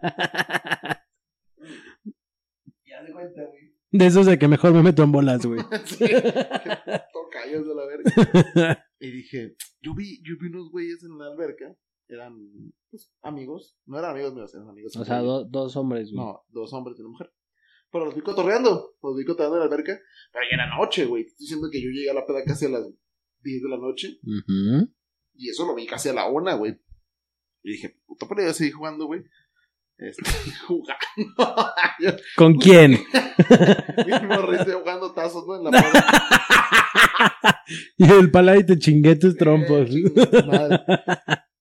Ya 2.86 3.02
de 3.02 3.12
cuenta, 3.12 3.42
güey. 3.44 3.74
De 3.90 4.06
esos 4.06 4.26
de 4.26 4.38
que 4.38 4.46
mejor 4.48 4.72
me 4.72 4.82
meto 4.82 5.02
en 5.02 5.10
bolas, 5.12 5.44
güey. 5.44 5.60
Sí. 5.84 6.04
Toca 6.06 7.44
ellos 7.46 7.66
de 7.66 7.74
la 7.74 7.86
verga. 7.86 8.86
Y 9.00 9.10
dije, 9.10 9.56
yo 9.80 9.94
vi, 9.94 10.22
yo 10.22 10.34
vi 10.40 10.48
unos 10.48 10.70
güeyes 10.70 11.02
en 11.04 11.18
la 11.18 11.26
alberca. 11.26 11.74
Eran 12.08 12.36
pues, 12.90 13.12
amigos. 13.22 13.78
No 13.86 13.98
eran 13.98 14.10
amigos 14.12 14.34
míos, 14.34 14.54
eran 14.54 14.68
amigos. 14.68 14.94
O 14.96 15.04
sea, 15.04 15.20
do- 15.20 15.44
dos 15.44 15.74
hombres, 15.76 16.12
güey. 16.12 16.24
No, 16.24 16.42
dos 16.48 16.72
hombres 16.72 16.98
y 16.98 17.02
una 17.02 17.10
mujer. 17.10 17.32
Pero 17.90 18.04
los 18.04 18.14
vi 18.14 18.20
cotorreando. 18.20 18.94
Los 19.02 19.16
vi 19.16 19.24
cotorreando 19.24 19.56
en 19.56 19.60
la 19.60 19.66
alberca. 19.74 19.98
Pero 20.32 20.44
ya 20.50 20.54
era 20.62 20.76
noche, 20.76 21.06
güey. 21.06 21.22
Estoy 21.24 21.44
diciendo 21.44 21.68
que 21.70 21.80
yo 21.82 21.88
llegué 21.90 22.10
a 22.10 22.14
la 22.14 22.26
peda 22.26 22.44
casi 22.44 22.66
a 22.66 22.68
las 22.68 22.86
10 23.42 23.62
de 23.62 23.68
la 23.68 23.78
noche. 23.78 24.18
Y 25.34 25.48
eso 25.48 25.66
lo 25.66 25.74
vi 25.74 25.86
casi 25.86 26.08
a 26.08 26.12
la 26.12 26.28
una, 26.28 26.54
güey. 26.54 26.78
Y 27.62 27.72
dije, 27.72 27.96
puta, 28.06 28.26
pero 28.28 28.42
yo 28.46 28.52
seguí 28.52 28.70
jugando, 28.70 29.06
güey. 29.06 29.22
Este, 30.00 30.22
jugando. 30.66 31.72
¿Con 32.36 32.54
quién? 32.54 32.92
mi 34.06 34.26
morrito 34.26 34.78
jugando 34.80 35.12
tazos, 35.12 35.46
¿no? 35.46 35.56
En 35.56 35.64
la 35.64 35.70
peda. 35.70 37.64
y 37.98 38.10
el 38.10 38.30
pala 38.30 38.56
y 38.56 38.64
te 38.64 38.78
chingué 38.78 39.16
tus 39.16 39.36
trompos. 39.36 39.90
Eh, 39.90 40.42
madre. 40.46 40.80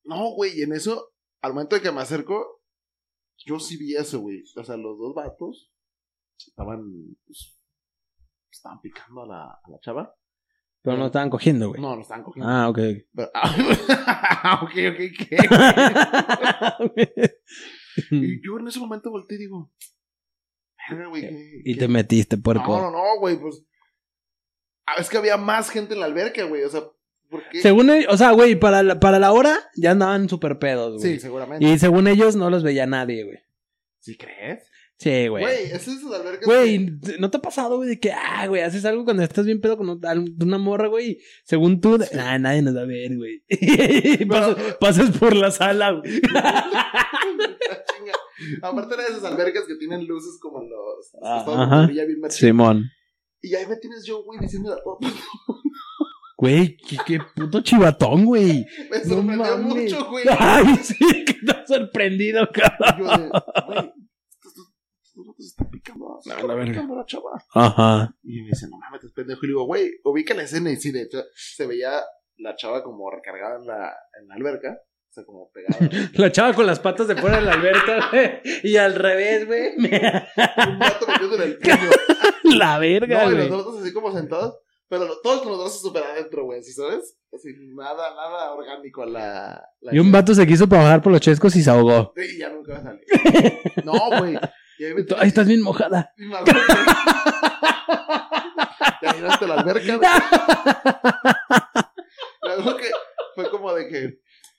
No, 0.06 0.32
güey, 0.36 0.58
y 0.58 0.64
en 0.64 0.72
eso, 0.74 1.12
al 1.42 1.54
momento 1.54 1.76
de 1.76 1.82
que 1.82 1.92
me 1.92 2.02
acerco, 2.02 2.62
yo 3.46 3.60
sí 3.60 3.78
vi 3.78 3.96
eso, 3.96 4.20
güey. 4.20 4.42
O 4.56 4.64
sea, 4.64 4.78
los 4.78 4.98
dos 4.98 5.14
vatos 5.14 5.72
estaban, 6.38 6.82
pues, 7.26 7.60
estaban 8.52 8.80
picando 8.82 9.24
a 9.24 9.28
la, 9.28 9.44
a 9.44 9.70
la 9.70 9.80
chava. 9.82 10.16
Pero 10.82 10.96
no 10.96 11.08
estaban 11.08 11.30
cogiendo, 11.30 11.70
güey. 11.70 11.82
No, 11.82 11.94
lo 11.96 12.02
estaban 12.02 12.24
cogiendo. 12.24 12.50
Ah, 12.50 12.70
ok. 12.70 12.80
Pero- 13.14 13.32
ah, 13.34 14.62
ok, 14.64 14.72
ok, 14.92 14.98
¿qué? 15.18 15.38
Y 18.12 18.42
yo 18.46 18.60
en 18.60 18.68
ese 18.68 18.80
momento 18.80 19.10
volteé 19.12 19.38
y 19.38 19.42
digo, 19.42 19.72
verga, 20.90 21.08
güey. 21.08 21.22
¿qué- 21.22 21.62
y 21.66 21.74
qué- 21.74 21.80
te 21.80 21.88
metiste, 21.88 22.38
puerco. 22.38 22.68
No, 22.78 22.84
no, 22.84 22.92
no, 22.92 23.20
güey, 23.20 23.38
pues. 23.40 23.64
Ah, 24.86 24.96
es 25.00 25.10
que 25.10 25.18
había 25.18 25.38
más 25.38 25.70
gente 25.70 25.94
en 25.94 26.00
la 26.00 26.08
alberca, 26.08 26.44
güey. 26.46 26.64
O 26.64 26.70
sea, 26.70 26.82
¿por 27.30 27.48
qué? 27.50 27.62
Según 27.62 27.90
ellos, 27.92 28.12
o 28.12 28.18
sea, 28.18 28.32
güey, 28.32 28.56
para 28.56 28.82
la, 28.82 29.00
para 29.00 29.20
la 29.20 29.32
hora 29.32 29.56
ya 29.76 29.92
andaban 29.92 30.28
súper 30.30 30.58
pedos, 30.60 31.00
güey. 31.02 31.14
Sí, 31.16 31.20
seguramente. 31.20 31.64
y 31.66 31.78
según 31.78 32.08
ellos 32.08 32.36
no 32.36 32.50
los 32.50 32.64
veía 32.64 32.86
nadie, 32.88 33.24
güey. 33.24 33.38
¿Sí 34.00 34.18
crees? 34.18 34.70
Sí, 35.00 35.30
güey. 35.30 35.44
Güey, 35.46 35.64
esas 35.72 36.02
son 36.02 36.12
las 36.12 36.20
albercas. 36.20 36.46
Güey, 36.46 36.92
¿no 37.20 37.30
te 37.30 37.38
ha 37.38 37.42
pasado, 37.42 37.78
güey, 37.78 37.88
de 37.88 38.00
que, 38.02 38.12
ah, 38.12 38.46
güey, 38.48 38.64
haces 38.64 38.84
algo 38.84 39.06
cuando 39.06 39.24
estás 39.24 39.46
bien 39.46 39.62
pedo 39.62 39.78
con 39.78 39.90
una 39.90 40.58
morra, 40.58 40.90
güey? 40.90 41.20
Según 41.46 41.80
tú, 41.80 41.98
ah, 42.20 42.38
nadie 42.38 42.62
nos 42.62 42.76
va 42.76 42.82
a 42.82 42.86
ver, 42.86 43.16
güey. 43.16 43.42
Pasas, 44.28 44.58
pasas 44.78 45.18
por 45.18 45.38
la 45.38 45.52
sala, 45.52 45.92
güey. 45.92 46.20
Chinga. 46.22 48.14
Aparte 48.62 48.98
de 48.98 49.04
esas 49.04 49.24
albercas 49.24 49.64
que 49.68 49.76
tienen 49.76 50.06
luces 50.06 50.38
como 50.42 50.64
los. 50.64 51.16
Ah, 51.24 51.46
ajá. 51.48 51.88
bien. 51.88 52.30
Simón. 52.30 52.92
Y 53.42 53.56
ahí 53.56 53.66
me 53.68 53.78
tienes 53.78 54.04
yo, 54.06 54.22
güey, 54.24 54.38
diciendo 54.42 54.74
a 54.74 54.78
todo. 54.84 54.98
Güey, 56.36 56.76
qué, 56.76 56.98
qué 57.06 57.20
puto 57.38 57.62
chivatón, 57.62 58.26
güey. 58.26 58.66
Me 58.92 59.00
sorprendió 59.00 59.58
mucho, 59.60 60.10
güey. 60.10 60.26
Ay, 60.38 60.76
sí, 60.84 60.96
que 61.26 61.32
estás 61.32 61.68
sorprendido, 61.70 62.50
cabrón. 62.52 63.32
Yo 63.32 63.38
de, 63.70 63.70
güey, 63.70 64.09
vatos 65.40 65.46
están 65.48 65.70
picando. 65.70 66.20
No, 66.26 66.48
verga. 66.48 66.66
picando 66.66 66.96
la 66.96 67.06
chava. 67.06 67.44
Ajá. 67.54 68.16
Y 68.24 68.42
me 68.42 68.50
dice, 68.50 68.68
no 68.70 68.78
mames, 68.78 69.00
estás 69.04 69.14
pendejo. 69.14 69.40
Y 69.44 69.48
le 69.48 69.52
digo, 69.52 69.66
güey, 69.66 69.92
ubica 70.04 70.34
la 70.34 70.44
escena. 70.44 70.72
Y 70.72 70.76
sí, 70.78 70.92
de 70.92 71.04
hecho, 71.04 71.24
se 71.36 71.66
veía 71.68 72.02
la 72.38 72.56
chava 72.56 72.84
como 72.84 73.10
recargada 73.10 73.58
en 73.60 73.66
la, 73.68 73.94
en 74.22 74.28
la 74.28 74.36
alberca. 74.36 74.78
O 74.82 75.12
sea, 75.12 75.24
como 75.26 75.50
pegada. 75.52 75.90
La 76.14 76.32
chava 76.32 76.54
con 76.54 76.68
las 76.68 76.80
patas 76.80 77.08
de 77.08 77.16
fuera 77.16 77.38
de 77.38 77.42
la 77.44 77.54
alberca, 77.54 78.10
güey. 78.12 78.42
Y 78.62 78.78
al 78.78 78.94
revés, 78.94 79.48
güey. 79.48 79.76
un 79.78 80.80
gato 80.80 81.08
metido 81.08 81.36
en 81.36 81.42
el 81.42 81.58
puño. 81.58 81.76
La 82.60 82.78
verga, 82.78 83.26
No, 83.26 83.32
y 83.32 83.36
güey. 83.36 83.50
los 83.50 83.62
otros 83.66 83.82
así 83.82 83.92
como 83.92 84.12
sentados. 84.12 84.60
Pero 84.88 85.06
lo- 85.06 85.20
todos 85.22 85.42
con 85.42 85.52
los 85.52 85.62
brazos 85.62 85.82
súper 85.82 86.04
adentro, 86.04 86.46
güey, 86.46 86.62
¿sí 86.64 86.74
sabes? 86.74 87.18
Así, 87.34 87.50
nada, 87.76 88.10
nada 88.16 88.52
orgánico 88.54 89.04
la... 89.06 89.64
la 89.82 89.96
Y 89.96 90.00
un 90.00 90.12
vato 90.12 90.34
se 90.36 90.46
quiso 90.48 90.68
para 90.70 90.84
bajar 90.84 91.02
por 91.02 91.12
los 91.12 91.22
chescos 91.22 91.56
y 91.56 91.64
se 91.64 91.70
ahogó. 91.72 92.14
Y 92.16 92.38
ya 92.38 92.50
nunca 92.50 92.74
va 92.74 92.80
a 92.80 92.84
salir. 92.84 93.04
No, 93.84 93.94
güey. 94.20 94.36
Y 94.80 94.86
ahí 94.86 95.28
estás 95.28 95.46
bien 95.46 95.62
mojada. 95.62 96.14
Y 96.18 96.34
acuerdo. 96.34 96.60
Ya 99.02 99.14
miraste 99.14 99.48
la 99.48 99.56
alberca. 99.56 100.00
Luego 102.44 102.78
que 102.78 102.88
fue 103.36 103.50
como 103.50 103.74
de 103.74 103.88
que 103.88 103.98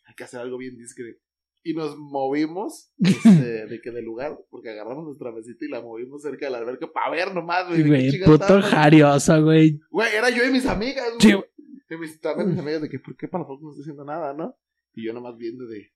hay 0.06 0.14
que 0.16 0.24
hacer 0.24 0.40
algo 0.40 0.56
bien 0.59 0.76
discreto. 0.76 1.20
Y 1.62 1.74
nos 1.74 1.96
movimos 1.98 2.90
este, 2.98 3.66
de 3.66 3.80
que 3.83 3.90
del 3.90 4.06
lugar, 4.06 4.38
porque 4.48 4.70
agarramos 4.70 5.04
nuestra 5.04 5.30
mesita 5.30 5.66
y 5.66 5.68
la 5.68 5.83
movimos 5.83 6.22
cerca 6.22 6.46
de 6.46 6.52
la 6.52 6.59
alberca 6.59 6.90
para 6.90 7.11
ver 7.11 7.35
nomás, 7.35 7.68
güey. 7.68 8.24
puto 8.24 8.62
jarioso, 8.62 9.42
güey. 9.42 9.78
Güey, 9.90 10.14
era 10.14 10.30
yo 10.30 10.42
y 10.42 10.50
mis 10.50 10.64
amigas, 10.64 11.04
güey. 11.09 11.20
Sí, 11.20 11.33
güey. 11.35 11.50
Y 11.90 11.96
mis, 11.96 12.18
también 12.20 12.50
mis 12.50 12.59
amigas 12.59 12.80
de 12.80 12.88
que, 12.88 12.98
¿por 12.98 13.14
qué 13.14 13.28
para 13.28 13.44
no 13.44 13.52
estoy 13.52 13.83
haciendo 13.83 14.04
nada, 14.04 14.33
no? 14.33 14.56
Y 14.94 15.04
yo 15.04 15.12
nomás 15.12 15.37
viendo 15.37 15.66
de, 15.66 15.92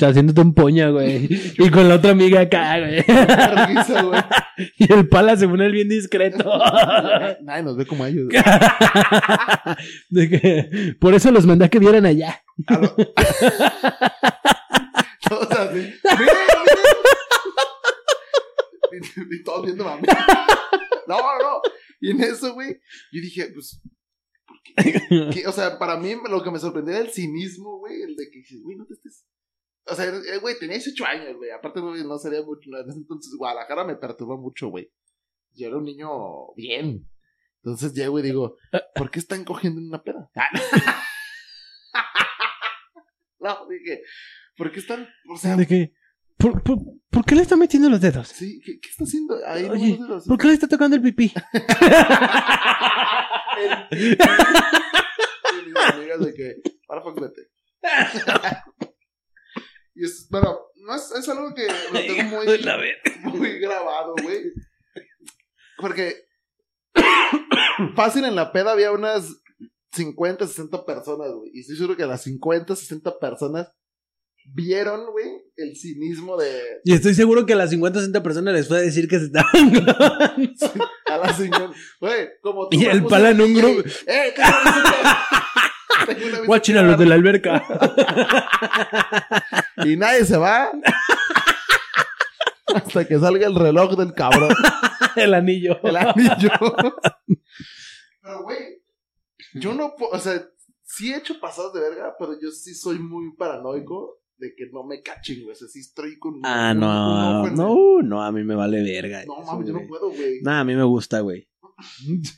Haciéndote 0.00 0.40
un 0.42 0.52
poña, 0.54 0.90
güey. 0.90 1.26
Y 1.58 1.70
con 1.70 1.88
la 1.88 1.94
otra 1.96 2.10
amiga 2.10 2.40
acá, 2.40 2.78
güey. 2.80 3.02
"Vergüenza, 3.06 4.02
güey. 4.02 4.20
Y 4.78 4.92
el 4.92 5.08
pala 5.08 5.36
se 5.36 5.48
pone 5.48 5.66
el 5.66 5.72
bien 5.72 5.88
discreto. 5.88 6.44
Nadie 7.42 7.62
nos 7.64 7.76
ve 7.76 7.86
como 7.86 8.04
ellos. 8.06 8.28
De 10.10 10.28
que, 10.28 10.94
por 11.00 11.14
eso 11.14 11.30
los 11.32 11.44
mandé 11.46 11.64
a 11.64 11.68
que 11.68 11.78
vieran 11.80 12.06
allá. 12.06 12.40
A 12.68 12.78
lo- 12.78 12.94
Todos 15.28 15.50
así. 15.50 15.92
Y, 18.92 19.34
y 19.36 19.42
todos 19.42 19.64
viendo 19.64 19.88
a 19.88 19.96
mí. 19.96 20.02
No, 21.08 21.16
no. 21.18 21.60
Y 22.00 22.10
en 22.10 22.20
eso, 22.22 22.54
güey, 22.54 22.70
yo 23.12 23.20
dije, 23.20 23.48
pues. 23.52 23.80
O 25.46 25.52
sea, 25.52 25.78
para 25.78 25.96
mí 25.98 26.14
lo 26.28 26.42
que 26.42 26.50
me 26.50 26.58
sorprendió 26.58 26.94
era 26.94 27.04
el 27.04 27.10
cinismo, 27.12 27.78
güey. 27.78 28.02
El 28.02 28.14
de 28.16 28.30
que 28.30 28.38
dices, 28.38 28.60
güey, 28.62 28.76
no 28.76 28.84
te 28.86 28.94
estés. 28.94 29.24
O 29.86 29.94
sea, 29.94 30.06
eh, 30.06 30.38
güey, 30.40 30.58
tenía 30.58 30.76
18 30.76 31.04
años, 31.04 31.36
güey. 31.36 31.50
Aparte, 31.50 31.80
güey, 31.80 32.02
no 32.04 32.18
sería 32.18 32.42
mucho. 32.42 32.70
En 32.70 32.88
ese 32.88 32.98
entonces, 32.98 33.34
Guadalajara 33.36 33.84
me 33.84 33.96
perturbó 33.96 34.38
mucho, 34.38 34.68
güey. 34.68 34.90
Yo 35.52 35.68
era 35.68 35.76
un 35.76 35.84
niño 35.84 36.08
bien. 36.56 37.08
Entonces 37.62 37.92
llego 37.94 38.18
y 38.18 38.22
digo, 38.22 38.56
¿por 38.94 39.10
qué 39.10 39.18
están 39.18 39.44
cogiendo 39.44 39.80
en 39.80 39.88
una 39.88 40.02
peda? 40.02 40.30
no, 43.40 43.68
dije, 43.68 44.02
¿por 44.56 44.72
qué 44.72 44.80
están? 44.80 45.08
O 45.30 45.36
sea, 45.36 45.56
De 45.56 45.66
que, 45.66 45.92
¿por, 46.36 46.62
por, 46.62 46.78
por 47.10 47.24
qué 47.24 47.34
le 47.34 47.42
está 47.42 47.56
metiendo 47.56 47.88
los 47.88 48.00
dedos? 48.00 48.28
sí, 48.28 48.60
¿qué, 48.64 48.78
qué 48.80 48.88
está 48.90 49.04
haciendo? 49.04 49.36
Ahí 49.46 49.64
Oye, 49.64 49.98
los- 50.00 50.26
¿Por 50.26 50.38
qué 50.38 50.48
le 50.48 50.54
está 50.54 50.68
tocando 50.68 50.96
el 50.96 51.02
pipí? 51.02 51.32
Y 53.94 55.68
mis 55.68 55.76
amigas 55.76 56.20
de 56.20 56.34
que, 56.34 56.56
ahora 56.88 57.02
fue. 57.02 57.14
Y 59.94 60.04
es, 60.04 60.26
bueno, 60.30 60.58
no 60.76 60.94
es, 60.94 61.10
es 61.12 61.28
algo 61.28 61.54
que 61.54 61.66
lo 61.92 62.00
tengo 62.06 62.22
muy, 62.30 62.46
muy 63.38 63.58
grabado, 63.58 64.14
güey. 64.22 64.52
Porque 65.78 66.26
fácil 67.96 68.24
en 68.24 68.36
la 68.36 68.52
peda 68.52 68.72
había 68.72 68.92
unas 68.92 69.42
50, 69.92 70.46
60 70.46 70.84
personas, 70.84 71.30
güey. 71.32 71.50
Y 71.54 71.60
estoy 71.60 71.76
seguro 71.76 71.96
que 71.96 72.06
las 72.06 72.22
50, 72.22 72.74
60 72.74 73.18
personas 73.18 73.68
vieron, 74.52 75.10
güey, 75.10 75.26
el 75.56 75.76
cinismo 75.76 76.36
de 76.36 76.60
Y 76.84 76.92
estoy 76.92 77.14
seguro 77.14 77.46
que 77.46 77.54
a 77.54 77.56
las 77.56 77.70
50 77.70 78.00
60 78.00 78.22
personas 78.22 78.54
les 78.54 78.68
fue 78.68 78.78
a 78.78 78.80
decir 78.80 79.08
que 79.08 79.18
se 79.18 79.26
estaban. 79.26 79.86
a 81.06 81.16
la 81.18 81.32
señora. 81.32 81.72
Güey, 82.00 82.28
como 82.42 82.68
tú. 82.68 82.76
Y 82.76 82.84
el 82.84 83.04
pala 83.04 83.30
en 83.30 83.40
un 83.40 83.54
grupo. 83.54 83.88
¡Eh, 84.06 84.34
Guachen 86.46 86.76
a 86.78 86.82
los 86.82 86.98
de 86.98 87.06
la 87.06 87.14
alberca. 87.14 87.62
Y 89.84 89.96
nadie 89.96 90.24
se 90.24 90.36
va. 90.36 90.70
Hasta 92.74 93.06
que 93.06 93.18
salga 93.18 93.46
el 93.46 93.54
reloj 93.54 93.96
del 93.96 94.12
cabrón. 94.14 94.54
el 95.16 95.34
anillo. 95.34 95.78
El 95.82 95.96
anillo. 95.96 96.50
Pero, 98.22 98.42
güey, 98.42 98.58
yo 99.54 99.74
no 99.74 99.94
puedo. 99.96 100.12
O 100.12 100.18
sea, 100.18 100.42
sí 100.82 101.12
he 101.12 101.16
hecho 101.18 101.38
pasados 101.40 101.72
de 101.74 101.80
verga, 101.80 102.14
pero 102.18 102.32
yo 102.40 102.50
sí 102.50 102.74
soy 102.74 102.98
muy 102.98 103.34
paranoico 103.36 104.20
de 104.38 104.54
que 104.56 104.64
no 104.72 104.82
me 104.84 105.02
cachen, 105.02 105.42
güey. 105.42 105.52
O 105.52 105.54
sea, 105.54 105.68
sí 105.68 105.80
estoy 105.80 106.18
con. 106.18 106.40
Ah, 106.44 106.70
un- 106.72 106.80
no. 106.80 107.46
No, 107.50 108.02
no, 108.02 108.22
a 108.22 108.32
mí 108.32 108.42
me 108.44 108.54
vale 108.54 108.82
verga. 108.82 109.24
No, 109.26 109.40
mames, 109.42 109.68
yo 109.68 109.72
no 109.74 109.86
puedo, 109.86 110.08
güey. 110.10 110.40
Nah, 110.42 110.60
a 110.60 110.64
mí 110.64 110.74
me 110.74 110.84
gusta, 110.84 111.20
güey. 111.20 111.48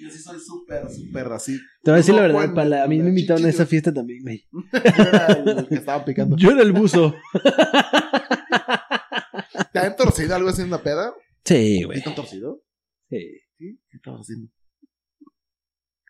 Yo 0.00 0.10
sí 0.10 0.18
soy 0.18 0.40
súper, 0.40 0.88
súper 0.90 1.26
así. 1.32 1.58
Te 1.82 1.90
voy 1.90 1.94
a 1.94 1.96
decir 1.98 2.14
la 2.14 2.22
verdad, 2.22 2.54
pala. 2.54 2.84
A 2.84 2.88
mí 2.88 2.98
me 2.98 3.10
invitaron 3.10 3.44
a 3.44 3.48
esa 3.48 3.66
fiesta 3.66 3.92
también, 3.92 4.22
güey. 4.22 4.46
Yo 4.52 5.02
era 5.02 5.26
el 5.60 5.68
que 5.68 5.74
estaba 5.74 6.04
picando. 6.04 6.36
Yo 6.36 6.52
era 6.52 6.62
el 6.62 6.72
buzo. 6.72 7.14
¿Te 9.72 9.78
han 9.78 9.96
torcido 9.96 10.34
algo 10.34 10.48
así 10.48 10.62
en 10.62 10.70
la 10.70 10.82
peda? 10.82 11.12
Sí, 11.44 11.78
¿Sí 11.78 11.82
güey. 11.84 12.02
te 12.02 12.08
han 12.08 12.14
torcido? 12.14 12.62
Sí. 13.10 13.40
¿Sí? 13.58 13.78
¿Qué 13.90 13.96
estabas 13.96 14.20
haciendo? 14.22 14.48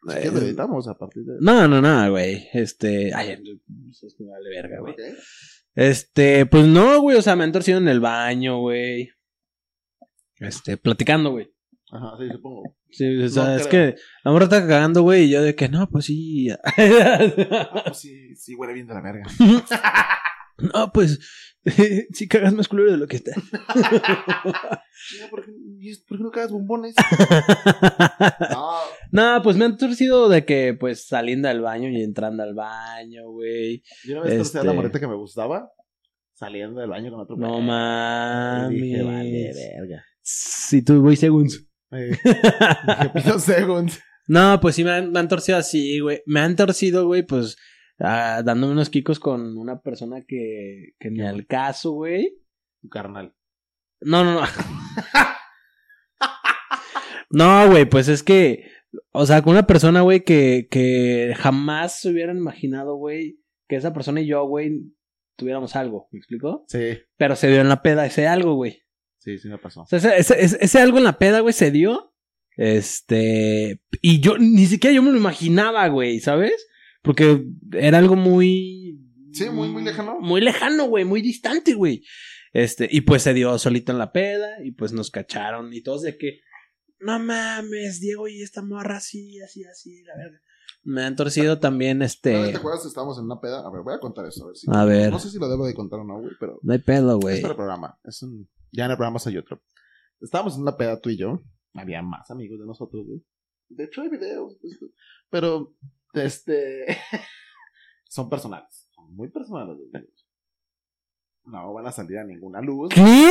Si 0.03 0.31
lo 0.31 0.39
editamos 0.39 0.89
a 0.89 0.97
partir 0.97 1.25
de. 1.25 1.35
No, 1.41 1.69
no, 1.69 1.81
no, 1.81 2.11
güey. 2.11 2.49
Este. 2.53 3.13
Ay, 3.15 3.33
es 3.33 4.15
que 4.17 4.25
vale 4.25 4.49
verga, 4.49 4.81
güey. 4.81 4.95
Este, 5.75 6.47
pues 6.47 6.67
no, 6.67 7.01
güey. 7.01 7.17
O 7.17 7.23
sea, 7.23 7.37
me 7.37 7.45
han 7.45 7.53
torcido 7.53 7.79
en 7.79 7.89
el 7.89 8.01
baño, 8.01 8.61
güey. 8.61 9.11
Este, 10.37 10.77
platicando, 10.77 11.33
güey. 11.33 11.53
Ajá, 11.91 12.17
sí, 12.19 12.29
supongo. 12.33 12.77
Sí, 12.93 13.23
o 13.23 13.29
sea, 13.29 13.45
No 13.45 13.57
es 13.57 13.67
creo. 13.69 13.95
que 13.95 14.01
la 14.25 14.31
morra 14.33 14.45
está 14.45 14.61
cagando, 14.61 15.03
güey, 15.03 15.25
y 15.25 15.31
yo 15.31 15.43
de 15.43 15.55
que 15.55 15.69
no, 15.69 15.89
pues 15.89 16.07
sí. 16.07 16.49
Ah, 16.51 17.83
pues 17.87 17.99
sí, 17.99 18.35
sí, 18.37 18.55
huele 18.55 18.73
bien 18.75 18.87
de 18.87 18.95
la 18.95 19.01
verga. 19.01 19.25
no, 20.75 20.93
pues 20.93 21.19
sí 22.13 22.29
cagas 22.29 22.53
más 22.55 22.69
culero 22.69 22.91
de 22.93 22.99
lo 22.99 23.07
que 23.07 23.17
está. 23.17 23.33
Chinga, 25.09 25.29
¿por 25.31 25.45
qué, 25.45 25.53
por 26.07 26.19
qué 26.19 26.25
no 26.25 26.31
cagas 26.31 26.51
bombones? 26.53 26.95
No, 28.51 28.77
no, 29.13 29.43
pues 29.43 29.57
me 29.57 29.65
han 29.65 29.77
torcido 29.77 30.29
de 30.29 30.45
que, 30.45 30.75
pues, 30.79 31.07
saliendo 31.07 31.49
del 31.49 31.61
baño 31.61 31.89
y 31.89 32.03
entrando 32.03 32.43
al 32.43 32.55
baño, 32.55 33.31
güey. 33.31 33.83
yo 34.05 34.15
una 34.21 34.23
vez 34.29 34.37
torcí 34.39 34.59
a 34.59 34.63
la 34.65 34.71
Este- 34.71 34.77
moreta 34.77 35.01
que 35.01 35.07
me 35.09 35.15
gustaba, 35.17 35.71
saliendo 36.35 36.81
del 36.81 36.91
baño 36.91 37.11
con 37.11 37.21
otro 37.21 37.37
No 37.37 37.61
mames. 37.61 38.71
Dije, 38.81 39.03
vale, 39.03 39.53
verga. 39.55 40.05
Si 40.23 40.83
tú 40.83 41.01
voy 41.03 41.17
segundos. 41.17 41.67
Eh, 41.93 42.17
dije, 42.25 43.11
pido 43.15 43.39
segundos. 43.39 44.01
No, 44.27 44.61
pues 44.61 44.77
sí 44.77 44.85
me 44.85 44.93
han, 44.93 45.11
me 45.11 45.19
han 45.19 45.29
torcido 45.29 45.59
así, 45.59 45.99
güey. 46.01 46.23
Me 46.27 46.41
han 46.41 46.57
torcido, 46.57 47.07
güey, 47.07 47.25
pues, 47.25 47.57
ah, 47.99 48.43
dándome 48.45 48.73
unos 48.73 48.91
kikos 48.91 49.19
con 49.19 49.59
una 49.59 49.81
persona 49.81 50.23
que, 50.27 50.95
que 50.99 51.11
ni 51.11 51.23
al 51.23 51.47
caso, 51.47 51.93
güey. 51.93 52.39
Tu 52.81 52.89
carnal. 52.89 53.35
No, 54.01 54.25
no, 54.25 54.41
no. 54.41 54.47
no, 57.31 57.71
güey, 57.71 57.85
pues 57.87 58.09
es 58.09 58.23
que, 58.23 58.71
o 59.13 59.27
sea, 59.27 59.43
con 59.43 59.53
una 59.53 59.67
persona, 59.67 60.01
güey, 60.03 60.25
que, 60.25 60.69
que 60.71 61.35
jamás 61.37 62.01
se 62.01 62.11
hubieran 62.11 62.39
imaginado, 62.39 62.95
güey, 62.97 63.41
que 63.69 63.77
esa 63.77 63.93
persona 63.93 64.21
y 64.21 64.27
yo, 64.27 64.45
güey, 64.45 64.95
tuviéramos 65.37 65.77
algo, 65.77 66.09
¿me 66.13 66.19
explico? 66.19 66.65
Sí, 66.69 66.99
Pero 67.17 67.37
se 67.37 67.49
dio 67.49 67.61
en 67.61 67.69
la 67.69 67.83
peda 67.83 68.07
ese 68.07 68.27
algo, 68.27 68.55
güey. 68.55 68.83
Sí, 69.21 69.39
sí 69.39 69.49
me 69.49 69.59
pasó. 69.59 69.83
O 69.83 69.87
sea, 69.87 69.99
ese, 69.99 70.17
ese, 70.19 70.43
ese- 70.45 70.59
ese 70.61 70.79
algo 70.81 70.99
en 70.99 71.05
la 71.05 71.17
peda, 71.19 71.41
güey, 71.41 71.55
se 71.55 71.71
dio. 71.71 72.13
Este. 72.57 73.81
Y 74.03 74.21
yo 74.21 74.37
ni 74.39 74.67
siquiera 74.67 74.95
yo 74.95 75.03
me 75.03 75.13
lo 75.13 75.17
imaginaba, 75.19 75.87
güey, 75.89 76.21
¿sabes? 76.21 76.67
Porque 77.03 77.45
era 77.73 77.99
algo 77.99 78.17
muy. 78.17 78.99
Sí, 79.33 79.49
muy, 79.49 79.69
muy 79.69 79.83
lejano. 79.85 80.19
Muy 80.21 80.41
lejano, 80.41 80.87
güey, 80.87 81.05
muy 81.05 81.23
distante, 81.23 81.75
güey. 81.75 82.03
Este, 82.53 82.89
y 82.91 83.03
pues 83.03 83.23
se 83.23 83.33
dio 83.33 83.57
solito 83.59 83.93
en 83.93 83.99
la 83.99 84.11
peda, 84.13 84.49
y 84.65 84.73
pues 84.73 84.93
nos 84.93 85.11
cacharon, 85.11 85.73
y 85.73 85.83
todos 85.83 86.03
de 86.03 86.19
que. 86.19 86.41
No 86.99 87.19
mames, 87.19 88.01
Diego 88.01 88.29
y 88.29 88.43
esta 88.43 88.61
morra 88.63 88.97
así, 88.99 89.41
así, 89.41 89.65
así, 89.65 90.03
la 90.03 90.17
verga. 90.17 90.41
Me 90.83 91.03
han 91.05 91.15
torcido 91.17 91.59
también, 91.59 92.03
este. 92.03 92.51
¿Te 92.51 92.57
acuerdas? 92.57 92.85
Estábamos 92.85 93.19
en 93.19 93.25
una 93.25 93.41
peda. 93.41 93.61
A 93.67 93.71
ver, 93.71 93.83
voy 93.83 93.95
a 93.95 94.01
contar 94.01 94.27
eso. 94.27 94.45
A 94.45 94.49
ver, 94.49 94.57
si, 94.57 94.67
A 94.71 94.85
ver. 94.85 95.11
No 95.11 95.19
sé 95.19 95.31
si 95.31 95.39
lo 95.39 95.49
debo 95.49 95.67
de 95.67 95.75
contar 95.75 96.01
o 96.01 96.05
no, 96.05 96.19
güey, 96.21 96.33
pero 96.41 96.59
No 96.63 96.73
hay 96.73 96.79
pedo, 96.81 97.17
es 97.17 97.21
güey. 97.23 97.41
para 97.41 97.53
el 97.53 97.57
programa. 97.57 97.99
Es 98.05 98.23
un... 98.23 98.49
Ya 98.73 98.85
en 98.85 98.91
el 98.93 98.97
programa 98.97 99.19
soy 99.19 99.37
otro. 99.37 99.63
Estábamos 100.21 100.57
en 100.57 100.63
una 100.63 100.77
peda 100.77 101.01
tú 101.01 101.11
y 101.11 101.17
yo. 101.17 101.41
Había 101.75 102.03
más 102.03 102.31
amigos 102.31 102.59
de 102.61 102.67
nosotros, 102.67 103.05
güey. 103.07 103.23
De 103.69 103.85
hecho, 103.85 104.03
hay 104.03 104.09
videos. 104.09 104.57
pues, 104.61 104.79
Pero, 105.31 105.75
este. 106.15 106.87
son 108.09 108.29
personales. 108.29 108.89
Son 108.95 109.15
muy 109.15 109.29
personales 109.31 109.69
los 109.69 109.79
videos. 109.79 110.27
No 111.45 111.73
van 111.73 111.87
a 111.87 111.93
salir 111.93 112.19
a 112.19 112.25
ninguna 112.25 112.61
luz. 112.61 112.93
¿Qué? 112.95 113.31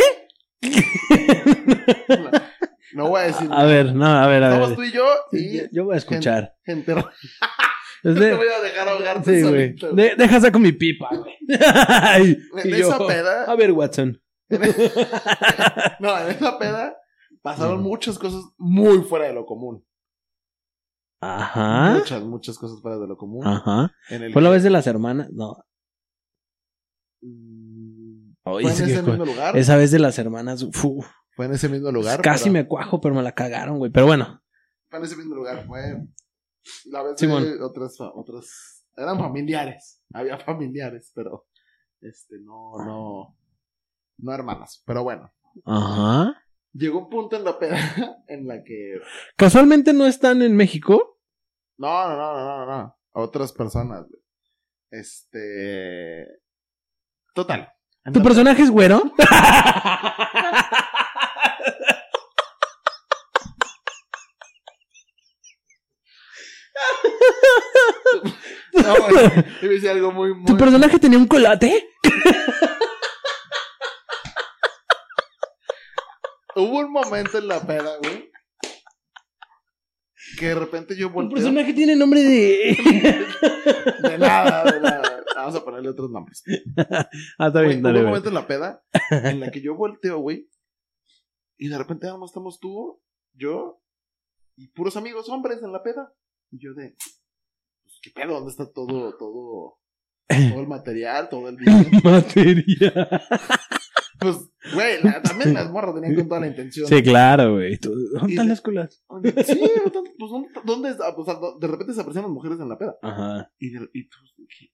No, 2.10 2.32
no 2.94 3.10
voy 3.10 3.22
a 3.22 3.24
decir. 3.26 3.48
A 3.52 3.64
ver, 3.66 3.94
no, 3.94 4.06
a 4.06 4.28
ver, 4.28 4.44
a 4.44 4.48
Estamos 4.48 4.70
ver. 4.70 4.78
tú 4.78 4.84
y 4.84 4.92
yo 4.92 5.06
y 5.32 5.58
Yo, 5.58 5.64
yo 5.72 5.84
voy 5.86 5.96
a 5.96 5.98
escuchar. 5.98 6.56
gente. 6.66 6.94
No 8.02 8.12
Es 8.12 8.18
te 8.18 8.24
de- 8.28 8.34
voy 8.34 8.48
a 8.48 8.62
dejar 8.62 8.88
ahogarte 8.88 9.36
Sí, 9.36 9.42
solito. 9.42 9.92
De- 9.92 10.16
deja 10.16 10.40
saco 10.40 10.58
mi 10.58 10.72
pipa, 10.72 11.10
güey. 11.14 11.36
Esa 11.50 12.20
yo, 12.98 13.08
peda- 13.08 13.44
A 13.44 13.56
ver, 13.58 13.74
Watson. 13.74 14.22
No, 16.00 16.18
en 16.20 16.28
esa 16.32 16.58
peda 16.58 16.96
pasaron 17.42 17.82
muchas 17.84 18.18
cosas 18.18 18.44
muy 18.58 19.00
fuera 19.04 19.28
de 19.28 19.34
lo 19.34 19.46
común. 19.46 19.86
Ajá. 21.22 21.96
Muchas, 21.98 22.24
muchas 22.24 22.58
cosas 22.58 22.82
fuera 22.82 22.98
de 22.98 23.08
lo 23.08 23.18
común. 23.18 23.46
Ajá. 23.46 23.92
En 24.10 24.24
el 24.24 24.34
¿Fue 24.34 24.42
la 24.42 24.50
vez 24.50 24.64
de 24.64 24.70
las 24.70 24.88
hermanas? 24.88 25.30
No. 25.32 25.58
Mm, 27.22 28.34
fue 28.44 28.62
en 28.64 28.68
ese 28.70 29.02
mismo 29.04 29.26
lugar. 29.26 29.58
Esa 29.58 29.76
vez 29.76 29.92
de 29.92 30.00
las 30.00 30.18
hermanas, 30.18 30.66
fu, 30.72 31.04
Fue 31.36 31.46
en 31.46 31.54
ese 31.54 31.70
mismo 31.70 31.92
lugar. 31.92 32.22
casi 32.22 32.46
pero- 32.46 32.54
me 32.54 32.68
cuajo, 32.68 33.02
pero 33.02 33.16
me 33.16 33.22
la 33.24 33.34
cagaron, 33.34 33.78
güey. 33.78 33.92
Pero 33.92 34.06
bueno. 34.06 34.42
Fue 34.90 35.00
en 35.00 35.06
ese 35.06 35.16
mismo 35.18 35.36
lugar. 35.36 35.66
Fue 35.68 35.82
La 36.86 37.04
vez 37.04 37.14
Simón. 37.20 37.44
de 37.44 37.62
otras, 37.62 37.96
otras, 38.00 38.86
eran 38.96 39.18
familiares, 39.20 40.02
había 40.14 40.38
familiares, 40.40 41.12
pero, 41.16 41.48
este, 42.02 42.36
no, 42.42 42.74
no, 42.86 43.38
no 44.22 44.34
hermanas, 44.34 44.84
pero 44.86 45.04
bueno. 45.04 45.32
Ajá. 45.66 46.44
Llegó 46.74 47.00
un 47.00 47.10
punto 47.10 47.36
en 47.36 47.44
la 47.44 47.58
peda 47.58 47.78
en 48.28 48.48
la 48.48 48.64
que, 48.64 49.00
Casualmente 49.36 49.94
no 49.94 50.06
están 50.06 50.42
en 50.42 50.56
México. 50.56 51.20
no, 51.78 52.08
no, 52.10 52.16
no, 52.16 52.34
no, 52.34 52.66
no, 52.66 52.66
no, 52.66 52.96
otras 53.14 53.52
personas, 53.54 54.08
güey. 54.08 54.22
Este, 54.92 56.26
total. 57.34 57.72
¿Tu 58.12 58.24
personaje 58.24 58.64
es 58.64 58.72
güero? 58.72 59.02
No, 68.74 68.96
güey, 69.62 69.88
algo 69.88 70.12
muy, 70.12 70.34
muy, 70.34 70.46
¿Tu 70.46 70.58
personaje 70.58 71.00
tenía 71.00 71.18
un 71.18 71.28
colate? 71.28 71.90
hubo 76.56 76.80
un 76.80 76.92
momento 76.92 77.38
en 77.38 77.48
la 77.48 77.62
peda, 77.66 77.98
güey, 78.02 78.30
que 80.38 80.48
de 80.48 80.56
repente 80.56 80.96
yo 80.98 81.08
¿Tu 81.08 81.14
volteo. 81.14 81.36
personaje 81.36 81.74
tiene 81.74 81.96
nombre 81.96 82.22
de... 82.22 82.78
De 84.04 84.18
nada, 84.18 84.64
de 84.72 84.80
nada. 84.82 85.24
Vamos 85.36 85.56
a 85.56 85.64
ponerle 85.64 85.90
otros 85.90 86.10
nombres. 86.12 86.44
ah, 86.78 87.48
está 87.48 87.50
Güey, 87.64 87.68
bien, 87.68 87.80
hubo 87.80 87.88
dale, 87.88 88.00
un 88.00 88.06
güey. 88.06 88.06
momento 88.06 88.30
en 88.30 88.36
la 88.36 88.48
peda 88.48 88.84
en 89.10 89.40
la 89.40 89.52
que 89.52 89.62
yo 89.62 89.76
volteo, 89.76 90.20
güey. 90.20 90.50
Y 91.58 91.68
de 91.70 91.78
repente 91.78 92.06
nada 92.08 92.18
más 92.18 92.30
estamos 92.30 92.60
tú, 92.60 93.02
yo 93.34 93.82
y 94.56 94.68
puros 94.70 94.96
amigos 94.98 95.30
hombres 95.30 95.62
en 95.64 95.72
la 95.72 95.82
peda. 95.84 96.14
Y 96.52 96.60
yo 96.64 96.74
de, 96.74 96.96
pues, 97.84 98.00
¿qué 98.02 98.12
pedo? 98.12 98.34
¿Dónde 98.36 98.52
está 98.52 98.72
todo, 98.72 99.16
todo, 99.18 99.80
todo 100.28 100.60
el 100.62 100.68
material, 100.68 101.30
todo 101.30 101.48
el 101.50 101.56
video? 101.58 102.02
Materia. 102.04 103.22
Pues, 104.20 104.38
güey, 104.74 105.02
la- 105.02 105.22
también 105.22 105.54
las 105.54 105.72
morras 105.72 105.96
tenían 105.96 106.16
con 106.16 106.28
toda 106.28 106.42
la 106.42 106.48
intención. 106.48 106.88
Sí, 106.88 107.02
claro, 107.02 107.54
güey. 107.56 107.78
¿Dónde 107.78 108.30
están 108.34 108.50
las 108.50 108.62
culas? 108.62 109.04
Sí, 109.46 109.62
¿dónde- 109.94 110.12
pues, 110.18 110.32
¿dónde, 110.32 110.50
¿dónde 110.66 110.90
está? 110.90 111.16
Pues, 111.16 111.28
de 111.60 111.68
repente 111.68 111.94
se 111.94 112.02
aparecían 112.02 112.24
las 112.26 112.32
mujeres 112.34 112.60
en 112.60 112.70
la 112.70 112.78
peda. 112.78 112.98
Ajá. 113.02 113.52
Y, 113.60 113.70
de- 113.72 113.90
y, 113.94 114.10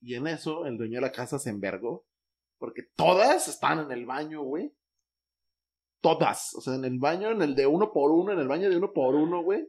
y 0.02 0.16
en 0.16 0.28
eso 0.28 0.66
el 0.66 0.78
dueño 0.78 0.96
de 0.96 1.02
la 1.02 1.12
casa 1.12 1.38
se 1.40 1.50
envergó. 1.50 2.06
Porque 2.58 2.84
todas 2.96 3.48
están 3.48 3.80
en 3.80 3.92
el 3.92 4.06
baño, 4.06 4.42
güey. 4.42 4.74
Todas. 6.02 6.54
O 6.56 6.62
sea, 6.62 6.76
en 6.76 6.86
el 6.86 7.00
baño, 7.00 7.32
en 7.32 7.42
el 7.42 7.56
de 7.56 7.66
uno 7.68 7.92
por 7.92 8.12
uno, 8.12 8.32
en 8.32 8.40
el 8.40 8.48
baño 8.48 8.70
de 8.70 8.78
uno 8.78 8.94
por 8.94 9.16
uno, 9.16 9.44
güey. 9.44 9.68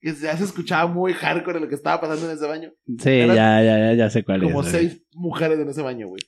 Que 0.00 0.12
ya 0.14 0.36
se 0.36 0.44
escuchaba 0.44 0.86
muy 0.90 1.14
hardcore 1.14 1.58
lo 1.58 1.68
que 1.68 1.74
estaba 1.74 2.00
pasando 2.00 2.26
en 2.30 2.36
ese 2.36 2.46
baño. 2.46 2.72
Sí, 2.98 3.10
Eran 3.10 3.34
ya, 3.36 3.62
ya, 3.62 3.78
ya, 3.78 3.92
ya 3.94 4.10
sé 4.10 4.22
cuál 4.24 4.42
Como 4.42 4.60
es. 4.62 4.70
güey. 4.72 4.88
seis 4.88 5.02
mujeres 5.14 5.58
en 5.58 5.68
ese 5.68 5.82
baño, 5.82 6.06
güey. 6.08 6.20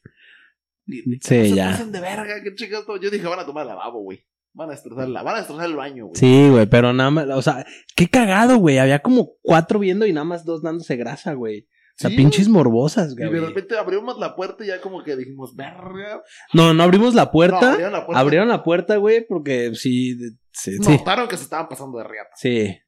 Sí, 0.89 1.03
no 1.07 1.17
se 1.21 1.51
ya. 1.55 1.71
pasen 1.73 1.93
de 1.93 2.01
verga, 2.01 2.43
qué 2.43 2.55
chicas. 2.55 2.85
Yo 3.01 3.11
dije, 3.11 3.27
van 3.27 3.41
a 3.41 3.47
tomar 3.47 3.67
lavabo, 3.67 4.01
güey. 4.01 4.25
Van 4.55 4.69
a 4.69 4.73
destrozar, 4.73 5.09
la, 5.09 5.23
van 5.23 5.35
a 5.35 5.39
destrozar 5.39 5.67
el 5.67 5.77
baño, 5.77 6.07
güey. 6.07 6.17
Sí, 6.17 6.49
güey, 6.51 6.67
pero 6.67 6.93
nada 6.93 7.11
más, 7.11 7.29
o 7.29 7.43
sea, 7.43 7.65
qué 7.95 8.09
cagado, 8.09 8.57
güey. 8.59 8.79
Había 8.79 9.01
como 9.01 9.33
cuatro 9.43 9.79
viendo 9.79 10.07
y 10.07 10.13
nada 10.13 10.25
más 10.25 10.45
dos 10.45 10.63
dándose 10.63 10.97
grasa, 10.97 11.35
güey. 11.35 11.61
O 11.61 12.01
sea, 12.01 12.11
Sí. 12.11 12.17
pinches 12.17 12.49
morbosas, 12.49 13.13
Y 13.13 13.17
de 13.17 13.27
güey. 13.29 13.41
repente 13.41 13.77
abrimos 13.77 14.19
la 14.19 14.35
puerta 14.37 14.65
y 14.65 14.69
ya 14.69 14.81
como 14.81 15.03
que 15.03 15.17
dijimos, 15.17 15.55
verga. 15.57 16.23
No, 16.55 16.73
no 16.73 16.83
abrimos 16.83 17.15
la 17.15 17.31
puerta. 17.31 17.61
No, 17.61 17.67
abrieron 17.73 17.93
la 17.93 18.07
puerta. 18.07 18.21
abrieron 18.21 18.49
la 18.49 18.63
puerta, 18.65 18.97
güey, 18.97 19.27
porque 19.27 19.75
sí, 19.75 20.17
sí, 20.53 20.77
sí. 20.81 20.91
Notaron 20.93 21.29
que 21.29 21.37
se 21.37 21.43
estaban 21.43 21.69
pasando 21.69 21.99
de 21.99 22.05
riata. 22.05 22.31
Sí. 22.37 22.79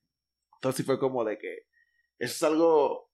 Entonces 0.56 0.76
sí 0.76 0.82
fue 0.84 0.98
como 0.98 1.24
de 1.24 1.38
que 1.38 1.48
eso 2.18 2.34
es 2.34 2.42
algo 2.44 3.10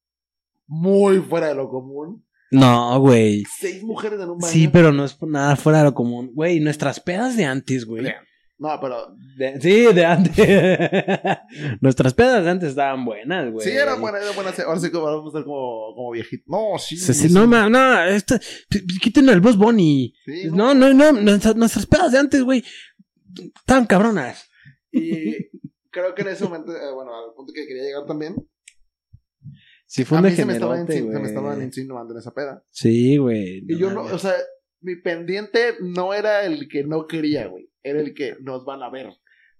muy 0.66 1.18
fuera 1.20 1.48
de 1.48 1.54
lo 1.54 1.68
común. 1.68 2.25
No, 2.50 3.00
güey. 3.00 3.44
Seis 3.58 3.82
mujeres 3.82 4.20
en 4.20 4.30
un 4.30 4.38
baño. 4.38 4.52
Sí, 4.52 4.68
pero 4.68 4.92
no 4.92 5.04
es 5.04 5.14
por 5.14 5.28
nada 5.28 5.56
fuera 5.56 5.78
de 5.78 5.84
lo 5.84 5.94
común. 5.94 6.30
Güey, 6.34 6.60
nuestras 6.60 7.00
pedas 7.00 7.36
de 7.36 7.44
antes, 7.44 7.84
güey. 7.84 8.06
No, 8.58 8.70
pero 8.80 9.14
De- 9.36 9.60
sí, 9.60 9.92
de 9.92 10.04
antes. 10.06 10.34
nuestras 11.80 12.14
pedas 12.14 12.42
de 12.44 12.50
antes 12.50 12.70
estaban 12.70 13.04
buenas, 13.04 13.52
güey. 13.52 13.66
sí 13.66 13.72
era 13.74 13.96
buena, 13.96 14.18
era 14.18 14.30
buena. 14.32 14.50
Ahora 14.66 14.80
sí 14.80 14.90
como 14.90 15.04
vamos 15.06 15.26
a 15.26 15.28
estar 15.38 15.44
como, 15.44 15.94
como 15.94 16.10
viejito. 16.12 16.44
No, 16.46 16.78
sí. 16.78 16.96
Sí, 16.96 17.28
no, 17.32 17.46
ma, 17.46 17.68
no, 17.68 18.04
esta, 18.04 18.40
quiten 19.02 19.28
el 19.28 19.40
Boss 19.40 19.56
Bunny. 19.58 20.14
Sí, 20.24 20.48
No, 20.52 20.72
no, 20.74 20.94
no, 20.94 21.12
nuestras, 21.12 21.54
nuestras 21.56 21.84
pedas 21.86 22.12
de 22.12 22.18
antes, 22.18 22.42
güey, 22.42 22.64
estaban 23.56 23.86
cabronas. 23.86 24.48
Y 24.90 25.34
creo 25.90 26.14
que 26.14 26.22
en 26.22 26.28
ese 26.28 26.44
momento, 26.44 26.72
eh, 26.72 26.92
bueno, 26.94 27.10
al 27.14 27.34
punto 27.34 27.52
que 27.52 27.66
quería 27.66 27.82
llegar 27.82 28.06
también. 28.06 28.36
Sí, 29.86 30.04
fue 30.04 30.18
a 30.18 30.20
un 30.20 30.26
mí 30.26 30.34
se 30.34 30.44
me, 30.44 30.54
estaban, 30.54 30.86
se 30.86 31.02
me 31.02 31.26
estaban 31.26 31.62
insinuando 31.62 32.12
en 32.12 32.18
esa 32.18 32.34
peda. 32.34 32.62
Sí, 32.70 33.16
güey. 33.16 33.64
Y 33.66 33.78
yo 33.78 33.90
no, 33.90 34.02
o 34.02 34.18
sea, 34.18 34.34
mi 34.80 34.96
pendiente 34.96 35.74
no 35.80 36.12
era 36.12 36.44
el 36.44 36.68
que 36.68 36.84
no 36.84 37.06
quería, 37.06 37.46
güey. 37.46 37.70
Era 37.82 38.00
el 38.00 38.12
que 38.14 38.36
nos 38.40 38.64
van 38.64 38.82
a 38.82 38.90
ver. 38.90 39.08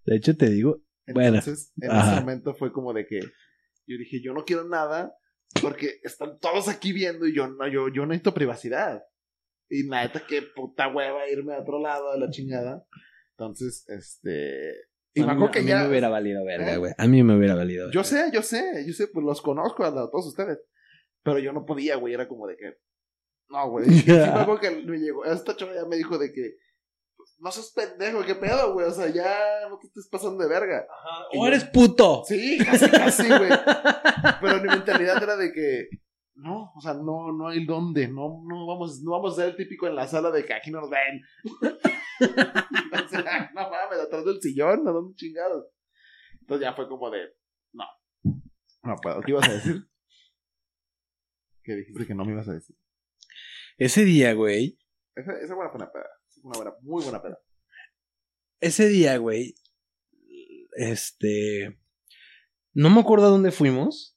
De 0.04 0.16
hecho, 0.16 0.36
te 0.36 0.50
digo, 0.50 0.82
Bueno, 1.06 1.38
Entonces, 1.38 1.72
en 1.80 1.90
ajá. 1.90 2.12
ese 2.12 2.20
momento 2.20 2.54
fue 2.54 2.72
como 2.72 2.92
de 2.92 3.06
que 3.06 3.20
yo 3.20 3.96
dije, 3.98 4.20
yo 4.20 4.32
no 4.34 4.44
quiero 4.44 4.68
nada 4.68 5.14
porque 5.62 6.00
están 6.02 6.38
todos 6.40 6.68
aquí 6.68 6.92
viendo 6.92 7.26
y 7.26 7.34
yo 7.34 7.46
no, 7.46 7.68
yo, 7.68 7.88
yo 7.88 8.04
necesito 8.04 8.34
privacidad. 8.34 9.02
Y 9.68 9.84
neta, 9.84 10.24
qué 10.28 10.42
puta 10.42 10.88
hueva 10.88 11.28
irme 11.28 11.54
a 11.54 11.60
otro 11.60 11.80
lado 11.80 12.12
de 12.12 12.18
la 12.18 12.30
chingada. 12.30 12.84
Entonces, 13.30 13.84
este. 13.88 14.72
Y 15.16 15.22
a 15.22 15.26
me 15.26 15.32
mí, 15.32 15.36
acuerdo 15.36 15.48
a 15.48 15.52
que 15.52 15.60
mí 15.62 15.68
ya. 15.68 15.78
me 15.82 15.88
hubiera 15.88 16.08
valido 16.08 16.44
verga, 16.44 16.72
¿Eh? 16.74 16.76
güey. 16.76 16.92
A 16.96 17.06
mí 17.06 17.22
me 17.22 17.36
hubiera 17.36 17.54
valido 17.54 17.90
Yo 17.90 18.02
verga. 18.02 18.04
sé, 18.04 18.30
yo 18.32 18.42
sé, 18.42 18.84
yo 18.86 18.92
sé, 18.92 19.08
pues 19.08 19.24
los 19.26 19.42
conozco 19.42 19.84
a 19.84 19.92
todos 19.92 20.26
ustedes. 20.26 20.58
Pero 21.24 21.38
yo 21.40 21.52
no 21.52 21.64
podía, 21.66 21.96
güey, 21.96 22.14
era 22.14 22.28
como 22.28 22.46
de 22.46 22.56
que. 22.56 22.74
No, 23.48 23.68
güey. 23.70 23.86
Y 23.90 23.98
sí 24.00 24.10
me 24.12 24.22
acuerdo 24.24 24.60
que 24.60 24.70
me 24.70 24.98
llegó. 24.98 25.24
Esta 25.24 25.56
chava 25.56 25.74
ya 25.74 25.84
me 25.86 25.96
dijo 25.96 26.18
de 26.18 26.32
que. 26.32 26.56
pues, 27.16 27.34
No 27.40 27.50
seas 27.50 27.72
pendejo, 27.74 28.24
qué 28.24 28.34
pedo, 28.36 28.74
güey. 28.74 28.86
O 28.86 28.92
sea, 28.92 29.08
ya 29.08 29.68
no 29.68 29.78
te 29.78 29.86
estés 29.88 30.08
pasando 30.10 30.42
de 30.42 30.48
verga. 30.48 30.86
¡O 31.32 31.42
yo- 31.42 31.46
eres 31.48 31.64
puto! 31.64 32.22
Sí, 32.26 32.58
casi, 32.64 32.88
casi, 32.90 33.26
güey. 33.28 33.50
Pero 34.40 34.60
mi 34.62 34.68
mentalidad 34.68 35.22
era 35.22 35.36
de 35.36 35.52
que. 35.52 35.88
No, 36.36 36.72
o 36.76 36.80
sea, 36.82 36.92
no, 36.92 37.32
no 37.32 37.48
hay 37.48 37.64
dónde. 37.64 38.08
No, 38.08 38.42
no 38.46 38.66
vamos, 38.66 39.02
no 39.02 39.12
vamos 39.12 39.32
a 39.32 39.36
ser 39.36 39.50
el 39.50 39.56
típico 39.56 39.86
en 39.86 39.96
la 39.96 40.06
sala 40.06 40.30
de 40.30 40.44
que 40.44 40.52
aquí 40.52 40.70
no 40.70 40.82
nos 40.82 40.90
ven. 40.90 41.22
o 41.44 43.08
sea, 43.08 43.50
no 43.54 43.70
mames, 43.70 44.00
atrás 44.00 44.24
del 44.24 44.40
sillón, 44.40 44.86
¿a 44.86 44.90
dónde 44.90 45.14
chingados? 45.14 45.66
Entonces 46.40 46.66
ya 46.66 46.74
fue 46.74 46.88
como 46.88 47.10
de. 47.10 47.32
No. 47.72 47.84
No 48.82 48.96
puedo. 49.02 49.22
¿Qué 49.22 49.30
ibas 49.32 49.48
a 49.48 49.52
decir? 49.54 49.88
Que 51.62 51.74
dijiste 51.74 52.06
que 52.06 52.14
no 52.14 52.24
me 52.26 52.32
ibas 52.32 52.48
a 52.48 52.52
decir. 52.52 52.76
Ese 53.78 54.04
día, 54.04 54.34
güey. 54.34 54.78
Esa, 55.14 55.32
esa 55.38 55.54
buena 55.54 55.70
fue 55.70 55.78
una 55.78 55.90
peda. 55.90 56.10
Una 56.42 56.56
buena, 56.58 56.72
muy 56.82 57.02
buena 57.02 57.22
peda. 57.22 57.38
Ese 58.60 58.88
día, 58.88 59.16
güey. 59.16 59.54
Este. 60.72 61.80
No 62.74 62.90
me 62.90 63.00
acuerdo 63.00 63.26
a 63.26 63.30
dónde 63.30 63.52
fuimos. 63.52 64.15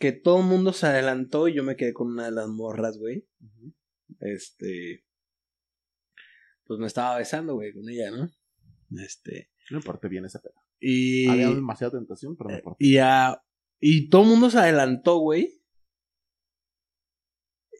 Que 0.00 0.12
todo 0.12 0.40
el 0.40 0.46
mundo 0.46 0.72
se 0.72 0.86
adelantó 0.86 1.46
y 1.46 1.54
yo 1.54 1.62
me 1.62 1.76
quedé 1.76 1.92
con 1.92 2.08
una 2.08 2.24
de 2.24 2.30
las 2.32 2.48
morras, 2.48 2.96
güey. 2.98 3.28
Este. 4.18 5.04
Pues 6.64 6.80
me 6.80 6.86
estaba 6.86 7.18
besando, 7.18 7.54
güey, 7.54 7.72
con 7.72 7.88
ella, 7.88 8.10
¿no? 8.10 8.28
Este. 9.02 9.50
No 9.70 9.78
me 9.78 9.84
porté 9.84 10.08
bien 10.08 10.24
esa 10.24 10.40
peda. 10.40 10.54
Y. 10.80 11.28
Había 11.28 11.48
demasiada 11.50 11.92
tentación, 11.98 12.36
pero 12.36 12.50
me 12.50 12.58
porté. 12.62 12.84
Y 12.84 12.96
a- 12.98 13.42
Y 13.78 14.08
todo 14.08 14.22
el 14.22 14.28
mundo 14.28 14.50
se 14.50 14.58
adelantó, 14.58 15.18
güey. 15.18 15.62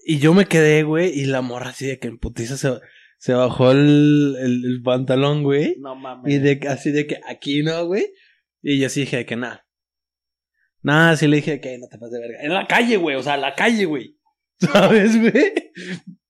Y 0.04 0.18
yo 0.18 0.35
me 0.35 0.46
quedé, 0.46 0.83
güey. 0.83 1.11
Y 1.18 1.24
la 1.26 1.40
morra 1.40 1.70
así 1.70 1.87
de 1.87 1.98
que 1.98 2.09
en 2.09 2.18
putiza 2.18 2.56
se, 2.56 2.70
se 3.18 3.33
bajó 3.35 3.70
el, 3.70 4.37
el, 4.40 4.64
el 4.64 4.83
pantalón, 4.83 5.42
güey. 5.42 5.76
No 5.78 5.94
mames. 5.94 6.33
Y 6.35 6.38
de 6.38 6.59
que- 6.59 6.68
así 6.68 6.90
de 6.90 7.06
que 7.06 7.18
aquí 7.26 7.62
no, 7.62 7.87
güey. 7.87 8.12
Y 8.62 8.78
yo 8.80 8.88
sí 8.88 9.00
dije 9.00 9.18
de 9.18 9.26
que 9.26 9.37
nada. 9.37 9.66
Nada, 10.83 11.16
sí 11.16 11.27
le 11.27 11.37
dije 11.37 11.61
que 11.61 11.79
no 11.79 11.88
te 11.88 11.99
pases 11.99 12.12
de 12.12 12.21
verga. 12.21 12.43
En 12.43 12.55
la 12.55 12.66
calle, 12.66 12.97
güey. 12.97 13.16
O 13.16 13.23
sea, 13.23 13.35
en 13.35 13.43
la 13.43 13.55
calle, 13.55 13.85
güey. 13.85 14.19
¿Sabes, 14.59 15.19
güey? 15.19 15.73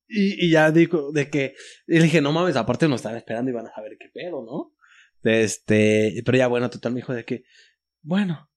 Y, 0.08 0.46
y 0.46 0.50
ya 0.50 0.70
dijo 0.70 1.12
de 1.12 1.30
que. 1.30 1.54
Y 1.86 1.98
le 1.98 2.04
dije, 2.04 2.20
no 2.20 2.32
mames, 2.32 2.56
aparte 2.56 2.88
nos 2.88 3.00
están 3.00 3.16
esperando 3.16 3.50
y 3.50 3.54
van 3.54 3.66
a 3.66 3.74
saber 3.74 3.96
qué 3.98 4.08
pedo, 4.12 4.44
¿no? 4.44 4.74
Este. 5.22 6.20
Pero 6.24 6.38
ya, 6.38 6.48
bueno, 6.48 6.70
total 6.70 6.92
me 6.92 7.00
dijo 7.00 7.14
de 7.14 7.24
que. 7.24 7.44
Bueno. 8.02 8.48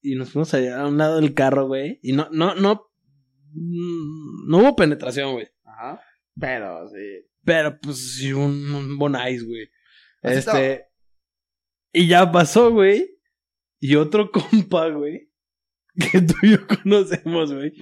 Y 0.00 0.14
nos 0.14 0.30
fuimos 0.30 0.52
allá 0.54 0.80
a 0.80 0.86
un 0.86 0.98
lado 0.98 1.20
del 1.20 1.34
carro, 1.34 1.66
güey. 1.66 1.98
Y 2.02 2.12
no, 2.12 2.28
no, 2.30 2.54
no. 2.54 2.90
No 3.54 4.58
hubo 4.58 4.76
penetración, 4.76 5.32
güey. 5.32 5.48
Ajá. 5.64 6.00
Pero, 6.38 6.88
sí. 6.88 7.26
Pero 7.44 7.78
pues 7.80 8.16
sí, 8.16 8.32
un, 8.32 8.74
un 8.74 8.98
bonais, 8.98 9.44
güey. 9.44 9.70
Así 10.22 10.38
Este. 10.38 10.88
Y 11.92 12.06
ya 12.06 12.30
pasó, 12.30 12.70
güey. 12.70 13.18
Y 13.80 13.96
otro 13.96 14.30
compa, 14.32 14.88
güey. 14.88 15.27
que 16.12 16.20
tú 16.20 16.34
y 16.42 16.52
yo 16.52 16.66
conocemos, 16.66 17.52
güey. 17.52 17.72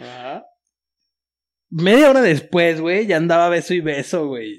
Media 1.69 2.11
hora 2.11 2.23
después, 2.23 2.81
güey, 2.81 3.07
ya 3.07 3.17
andaba 3.17 3.49
beso 3.49 3.75
y 3.75 3.81
beso, 3.81 4.27
güey. 4.29 4.59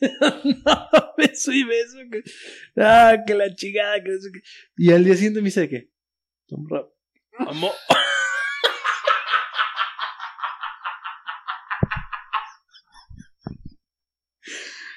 andaba 0.20 1.14
beso 1.16 1.52
y 1.52 1.64
beso. 1.64 1.98
Que... 2.10 2.22
Ah, 2.76 3.18
que 3.26 3.34
la 3.34 3.54
chingada, 3.54 4.02
que. 4.02 4.10
Y 4.76 4.92
al 4.92 5.04
día 5.04 5.14
siguiente 5.14 5.40
me 5.40 5.46
dice 5.46 5.68
que... 5.68 5.90
Amor. 7.38 7.72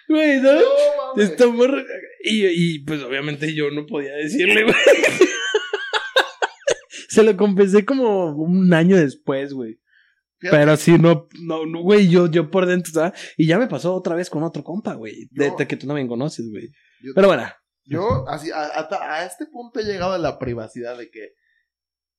Güey, 0.07 0.41
¿no? 0.41 0.53
no 0.53 1.83
y, 2.23 2.45
y 2.45 2.79
pues 2.79 3.01
obviamente 3.01 3.53
yo 3.53 3.71
no 3.71 3.85
podía 3.85 4.13
decirle, 4.13 4.63
güey. 4.63 4.75
Se 7.15 7.23
lo 7.23 7.35
confesé 7.37 7.85
como 7.85 8.27
un 8.35 8.73
año 8.73 8.95
después, 8.97 9.53
güey. 9.53 9.79
Pero 10.51 10.75
sí, 10.77 10.97
no, 10.97 11.27
no, 11.43 11.65
no, 11.67 11.81
güey, 11.83 12.09
yo, 12.09 12.25
yo 12.27 12.49
por 12.49 12.65
dentro, 12.65 12.91
¿sabes? 12.91 13.33
Y 13.37 13.45
ya 13.47 13.59
me 13.59 13.67
pasó 13.67 13.93
otra 13.93 14.15
vez 14.15 14.29
con 14.29 14.41
otro 14.43 14.63
compa, 14.63 14.95
güey. 14.95 15.27
De, 15.31 15.49
que 15.67 15.77
tú 15.77 15.85
no 15.85 15.93
me 15.93 16.07
conoces, 16.07 16.49
güey. 16.49 16.69
Pero 17.13 17.27
bueno. 17.27 17.43
Yo, 17.83 18.27
así, 18.27 18.49
a, 18.51 18.63
a- 18.63 19.13
a 19.15 19.25
este 19.25 19.45
punto 19.45 19.79
he 19.79 19.83
llegado 19.83 20.13
a 20.13 20.17
la 20.17 20.39
privacidad 20.39 20.97
de 20.97 21.11
que 21.11 21.33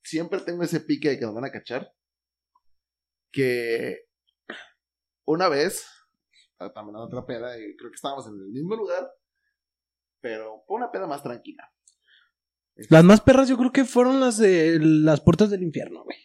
siempre 0.05 0.41
tengo 0.41 0.63
ese 0.63 0.81
pique 0.81 1.09
de 1.11 1.19
que 1.19 1.25
nos 1.25 1.35
van 1.35 1.45
a 1.47 1.51
cachar. 1.53 1.93
Que 3.33 4.01
una 5.25 5.49
vez, 5.49 5.85
también 6.75 6.97
a 6.97 7.01
otra 7.05 7.25
peda, 7.27 7.57
y 7.59 7.77
creo 7.77 7.91
que 7.91 7.95
estábamos 7.97 8.27
en 8.27 8.35
el 8.35 8.49
mismo 8.53 8.77
lugar, 8.77 9.11
pero 10.21 10.63
fue 10.67 10.77
una 10.77 10.91
peda 10.93 11.07
más 11.07 11.23
tranquila. 11.23 11.73
Las 12.89 13.05
más 13.05 13.21
perras 13.21 13.49
yo 13.49 13.57
creo 13.59 13.73
que 13.73 13.85
fueron 13.85 14.21
las 14.21 14.39
de 14.39 14.79
las 14.81 15.21
puertas 15.21 15.51
del 15.51 15.63
infierno, 15.63 16.05
güey. 16.05 16.17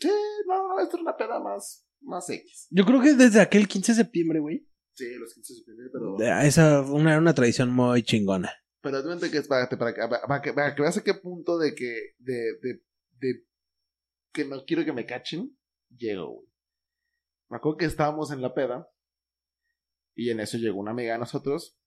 Sí, 0.00 0.10
no, 0.48 0.80
esto 0.80 0.96
era 0.96 1.02
una 1.02 1.16
peda 1.16 1.40
más, 1.40 1.86
más 2.00 2.28
X. 2.28 2.66
Yo 2.70 2.84
creo 2.84 3.00
que 3.00 3.14
desde 3.14 3.40
aquel 3.40 3.68
15 3.68 3.92
de 3.92 3.96
septiembre, 3.96 4.40
güey. 4.40 4.68
Sí, 4.94 5.14
los 5.14 5.32
15 5.32 5.52
de 5.52 5.56
septiembre, 5.58 5.86
pero... 5.92 6.16
de- 6.18 6.46
Esa 6.46 6.82
una, 6.82 7.12
era 7.12 7.20
una 7.20 7.34
tradición 7.34 7.72
muy 7.72 8.02
chingona. 8.02 8.52
Pero 8.82 9.02
tú 9.02 9.30
que 9.30 9.38
es 9.38 9.46
para, 9.46 9.68
para, 9.68 9.94
que- 9.94 10.00
para, 10.26 10.42
que, 10.42 10.52
para 10.52 10.74
que 10.74 10.82
veas 10.82 10.96
a 10.98 11.04
qué 11.04 11.14
punto 11.14 11.56
de 11.58 11.74
que, 11.74 12.14
de, 12.18 12.58
de, 12.60 12.82
de 13.20 13.46
que 14.32 14.44
no 14.44 14.64
quiero 14.64 14.84
que 14.84 14.92
me 14.92 15.06
cachen, 15.06 15.56
llego, 15.96 16.32
güey. 16.34 16.48
Me 17.48 17.58
acuerdo 17.58 17.76
que 17.78 17.84
estábamos 17.84 18.32
en 18.32 18.40
la 18.42 18.54
peda 18.54 18.88
y 20.16 20.30
en 20.30 20.40
eso 20.40 20.56
llegó 20.58 20.80
una 20.80 20.90
amiga 20.90 21.12
de 21.12 21.18
nosotros, 21.20 21.78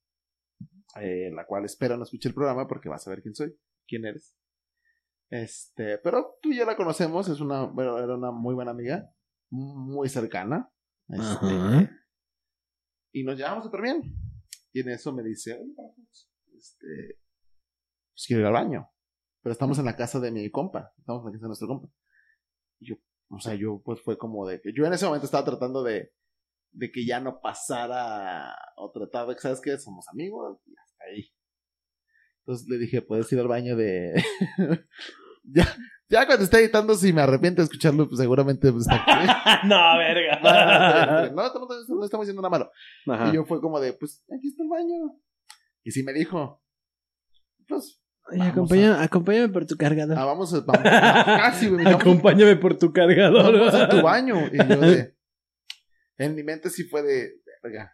eh, 1.02 1.32
la 1.34 1.46
cual 1.46 1.66
espero 1.66 1.98
no 1.98 2.04
escuche 2.04 2.30
el 2.30 2.36
programa 2.36 2.68
porque 2.68 2.88
vas 2.88 3.06
a 3.06 3.10
ver 3.10 3.22
quién 3.22 3.36
soy, 3.36 3.58
quién 3.88 4.06
eres. 4.06 4.36
Este, 5.30 5.98
pero 6.00 6.38
tú 6.42 6.54
ya 6.54 6.66
la 6.66 6.76
conocemos, 6.78 7.28
es 7.30 7.40
una, 7.40 7.64
bueno, 7.64 7.98
era 7.98 8.16
una 8.16 8.32
muy 8.32 8.54
buena 8.54 8.72
amiga, 8.72 9.10
muy 9.50 10.10
cercana. 10.10 10.72
Este, 11.08 11.90
y 13.14 13.24
nos 13.24 13.38
llevamos 13.38 13.66
súper 13.66 13.82
bien. 13.82 14.02
Y 14.72 14.82
en 14.82 14.90
eso 14.90 15.14
me 15.14 15.24
dice, 15.24 15.54
"Oye, 15.54 15.74
Marcos, 15.78 16.32
este, 16.58 17.20
pues 18.16 18.26
quiero 18.28 18.42
ir 18.42 18.48
al 18.48 18.54
baño. 18.54 18.90
Pero 19.42 19.54
estamos 19.54 19.78
en 19.78 19.86
la 19.86 19.96
casa 19.96 20.20
de 20.20 20.32
mi 20.32 20.50
compa, 20.50 20.94
estamos 20.98 21.22
en 21.22 21.28
la 21.28 21.32
casa 21.34 21.44
de 21.44 21.48
nuestro 21.50 21.68
compa. 21.68 21.88
Y 22.80 22.90
yo, 22.90 22.96
o 23.30 23.40
sea, 23.40 23.56
yo 23.56 23.82
pues 23.84 24.02
fue 24.02 24.18
como 24.18 24.48
de 24.48 24.60
que 24.62 24.74
yo 24.74 24.86
en 24.86 24.94
ese 24.94 25.06
momento 25.06 25.26
estaba 25.26 25.46
tratando 25.46 25.84
de, 25.84 26.14
de 26.72 26.92
que 26.92 27.06
ya 27.06 27.20
no 27.20 27.40
pasara 27.42 28.56
o 28.76 28.92
trataba 28.92 29.38
¿sabes 29.38 29.62
qué? 29.62 29.78
Somos 29.78 30.08
amigos 30.10 30.60
y 30.66 30.74
hasta 30.76 30.82
ahí. 30.82 30.85
Entonces 32.48 32.68
le 32.70 32.78
dije, 32.78 33.02
¿puedes 33.02 33.32
ir 33.34 33.40
al 33.40 33.48
baño 33.48 33.76
de...? 33.76 34.14
ya, 35.44 35.66
ya 36.08 36.26
cuando 36.28 36.44
esté 36.44 36.60
editando, 36.60 36.94
si 36.94 37.12
me 37.12 37.22
arrepiento 37.22 37.62
de 37.62 37.66
escucharlo, 37.66 38.08
pues 38.08 38.20
seguramente 38.20 38.72
pues, 38.72 38.86
está 38.88 38.96
aquí. 39.04 39.28
no, 39.68 39.94
no, 39.94 39.98
verga. 39.98 41.32
no, 41.32 41.46
estamos- 41.48 41.90
no 41.90 42.06
estamos 42.06 42.26
diciendo 42.28 42.42
nada 42.44 42.50
malo. 42.52 42.72
Ajá. 43.08 43.30
Y 43.30 43.34
yo 43.36 43.46
fue 43.46 43.60
como 43.60 43.80
de, 43.80 43.94
pues, 43.94 44.24
aquí 44.36 44.48
está 44.50 44.62
el 44.62 44.70
baño. 44.70 45.20
Y 45.84 45.90
sí 45.92 46.04
me 46.04 46.14
dijo, 46.14 46.62
pues, 47.68 48.00
acompáñame, 48.42 49.04
acompáñame 49.04 49.50
por 49.50 49.66
tu 49.66 49.76
cargador. 49.76 50.18
ah, 50.20 50.26
vamos, 50.26 50.54
a- 50.54 50.60
vamos, 50.62 50.84
casi, 50.84 51.68
güey, 51.70 51.88
acompáñame 51.88 52.56
por 52.58 52.78
tu 52.78 52.94
cargador. 52.94 53.58
vamos 53.58 53.74
a 53.74 53.90
tu 53.90 54.02
baño. 54.04 54.36
Y 54.52 54.58
yo 54.58 54.80
de, 54.82 55.16
en 56.18 56.36
mi 56.36 56.44
mente 56.44 56.70
sí 56.70 56.84
fue 56.84 57.02
de, 57.02 57.42
verga, 57.64 57.92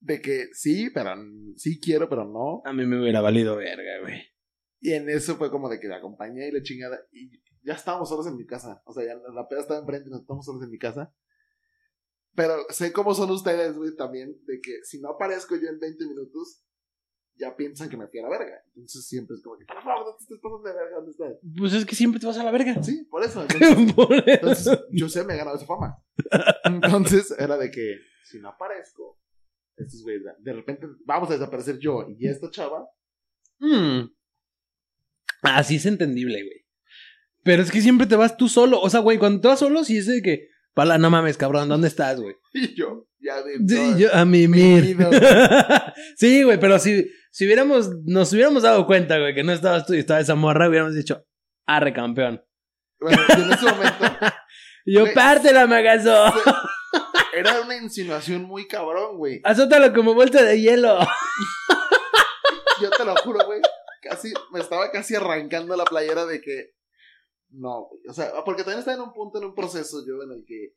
de 0.00 0.20
que 0.20 0.48
sí, 0.52 0.90
pero 0.92 1.14
sí 1.56 1.78
quiero, 1.80 2.08
pero 2.08 2.24
no. 2.24 2.62
A 2.64 2.72
mí 2.72 2.86
me 2.86 3.00
hubiera 3.00 3.20
valido 3.20 3.56
verga, 3.56 4.00
güey. 4.02 4.20
Y 4.80 4.92
en 4.92 5.08
eso 5.10 5.36
fue 5.36 5.50
como 5.50 5.68
de 5.68 5.78
que 5.78 5.88
la 5.88 5.96
acompañé 5.96 6.48
y 6.48 6.52
la 6.52 6.62
chingada. 6.62 6.98
Y 7.12 7.30
ya 7.62 7.74
estábamos 7.74 8.08
solos 8.08 8.26
en 8.26 8.36
mi 8.36 8.46
casa. 8.46 8.82
O 8.86 8.92
sea, 8.94 9.04
ya 9.04 9.14
la 9.34 9.46
peda 9.46 9.60
estaba 9.60 9.80
enfrente 9.80 10.08
y 10.08 10.10
nos 10.10 10.22
estábamos 10.22 10.46
solos 10.46 10.62
en 10.62 10.70
mi 10.70 10.78
casa. 10.78 11.12
Pero 12.34 12.54
sé 12.70 12.92
cómo 12.92 13.14
son 13.14 13.30
ustedes, 13.30 13.76
güey, 13.76 13.94
también, 13.96 14.34
de 14.46 14.60
que 14.60 14.82
si 14.84 15.00
no 15.00 15.10
aparezco 15.10 15.56
yo 15.56 15.68
en 15.68 15.78
20 15.78 16.06
minutos, 16.06 16.64
ya 17.36 17.56
piensan 17.56 17.88
que 17.90 17.96
me 17.96 18.06
fui 18.06 18.20
a 18.20 18.22
la 18.22 18.30
verga. 18.30 18.62
Entonces 18.74 19.06
siempre 19.06 19.34
es 19.36 19.42
como 19.42 19.58
que, 19.58 19.64
por 19.66 19.82
favor, 19.82 20.06
no 20.06 20.16
te 20.16 20.22
estés 20.22 20.38
pasando 20.40 20.62
de 20.68 20.74
verga, 20.74 20.96
¿dónde 20.96 21.10
estás? 21.10 21.32
Pues 21.58 21.72
es 21.74 21.84
que 21.84 21.94
siempre 21.96 22.20
te 22.20 22.26
vas 22.26 22.38
a 22.38 22.44
la 22.44 22.50
verga. 22.52 22.82
Sí, 22.82 23.04
por 23.10 23.22
eso. 23.24 23.42
Entonces, 23.50 23.92
Por 23.94 24.14
eso. 24.14 24.24
entonces, 24.26 24.78
yo 24.92 25.08
sé, 25.08 25.24
me 25.24 25.34
he 25.34 25.38
ganado 25.38 25.56
esa 25.56 25.66
fama. 25.66 25.98
Entonces, 26.64 27.34
era 27.38 27.58
de 27.58 27.70
que, 27.70 27.96
si 28.24 28.38
no 28.38 28.48
aparezco, 28.50 29.18
estos 29.82 30.02
güeyes, 30.02 30.22
de 30.38 30.52
repente 30.52 30.86
vamos 31.04 31.30
a 31.30 31.34
desaparecer 31.34 31.78
yo 31.78 32.06
y 32.18 32.28
esta 32.28 32.50
chava. 32.50 32.86
Mm. 33.58 34.10
Así 35.42 35.76
es 35.76 35.86
entendible, 35.86 36.42
güey. 36.42 36.66
Pero 37.42 37.62
es 37.62 37.70
que 37.70 37.80
siempre 37.80 38.06
te 38.06 38.16
vas 38.16 38.36
tú 38.36 38.48
solo. 38.48 38.80
O 38.80 38.90
sea, 38.90 39.00
güey, 39.00 39.18
cuando 39.18 39.40
te 39.40 39.48
vas 39.48 39.58
solo, 39.58 39.84
sí 39.84 39.98
es 39.98 40.06
de 40.06 40.22
que. 40.22 40.48
Pala, 40.74 40.98
no 40.98 41.10
mames, 41.10 41.36
cabrón, 41.36 41.68
¿dónde 41.68 41.88
estás, 41.88 42.20
güey? 42.20 42.34
Y 42.52 42.74
yo, 42.74 43.08
ya 43.18 43.42
de. 43.42 43.58
Sí, 43.66 43.94
yo, 43.98 44.14
a 44.14 44.24
mimir. 44.24 44.84
Mimido. 44.84 45.10
sí, 46.16 46.42
güey, 46.42 46.60
pero 46.60 46.78
si, 46.78 47.10
si 47.30 47.46
hubiéramos, 47.46 47.90
nos 48.04 48.32
hubiéramos 48.32 48.62
dado 48.62 48.86
cuenta, 48.86 49.18
güey, 49.18 49.34
que 49.34 49.42
no 49.42 49.52
estabas 49.52 49.86
tú 49.86 49.94
y 49.94 49.98
estaba 49.98 50.20
esa 50.20 50.34
morra, 50.34 50.68
hubiéramos 50.68 50.94
dicho, 50.94 51.24
arre 51.66 51.92
campeón. 51.92 52.42
Bueno, 53.00 53.18
en 53.28 53.52
ese 53.52 53.64
momento 53.64 54.04
yo, 54.86 55.00
Güey. 55.02 55.14
pártela, 55.14 55.66
magazo. 55.66 56.34
Era 57.32 57.60
una 57.60 57.76
insinuación 57.76 58.44
muy 58.44 58.66
cabrón, 58.66 59.16
güey. 59.16 59.40
Azótalo 59.44 59.92
como 59.92 60.14
vuelta 60.14 60.42
de 60.42 60.60
hielo. 60.60 60.98
Yo 62.80 62.90
te 62.90 63.04
lo 63.04 63.14
juro, 63.16 63.44
güey. 63.46 63.60
Casi, 64.02 64.32
me 64.52 64.60
estaba 64.60 64.90
casi 64.90 65.14
arrancando 65.14 65.76
la 65.76 65.84
playera 65.84 66.26
de 66.26 66.40
que. 66.40 66.74
No, 67.50 67.88
güey. 67.88 68.02
O 68.08 68.12
sea, 68.12 68.32
porque 68.44 68.62
también 68.62 68.80
estaba 68.80 68.96
en 68.96 69.02
un 69.02 69.12
punto, 69.12 69.38
en 69.38 69.44
un 69.44 69.54
proceso 69.54 70.04
yo 70.06 70.22
en 70.22 70.32
el 70.32 70.44
que 70.46 70.74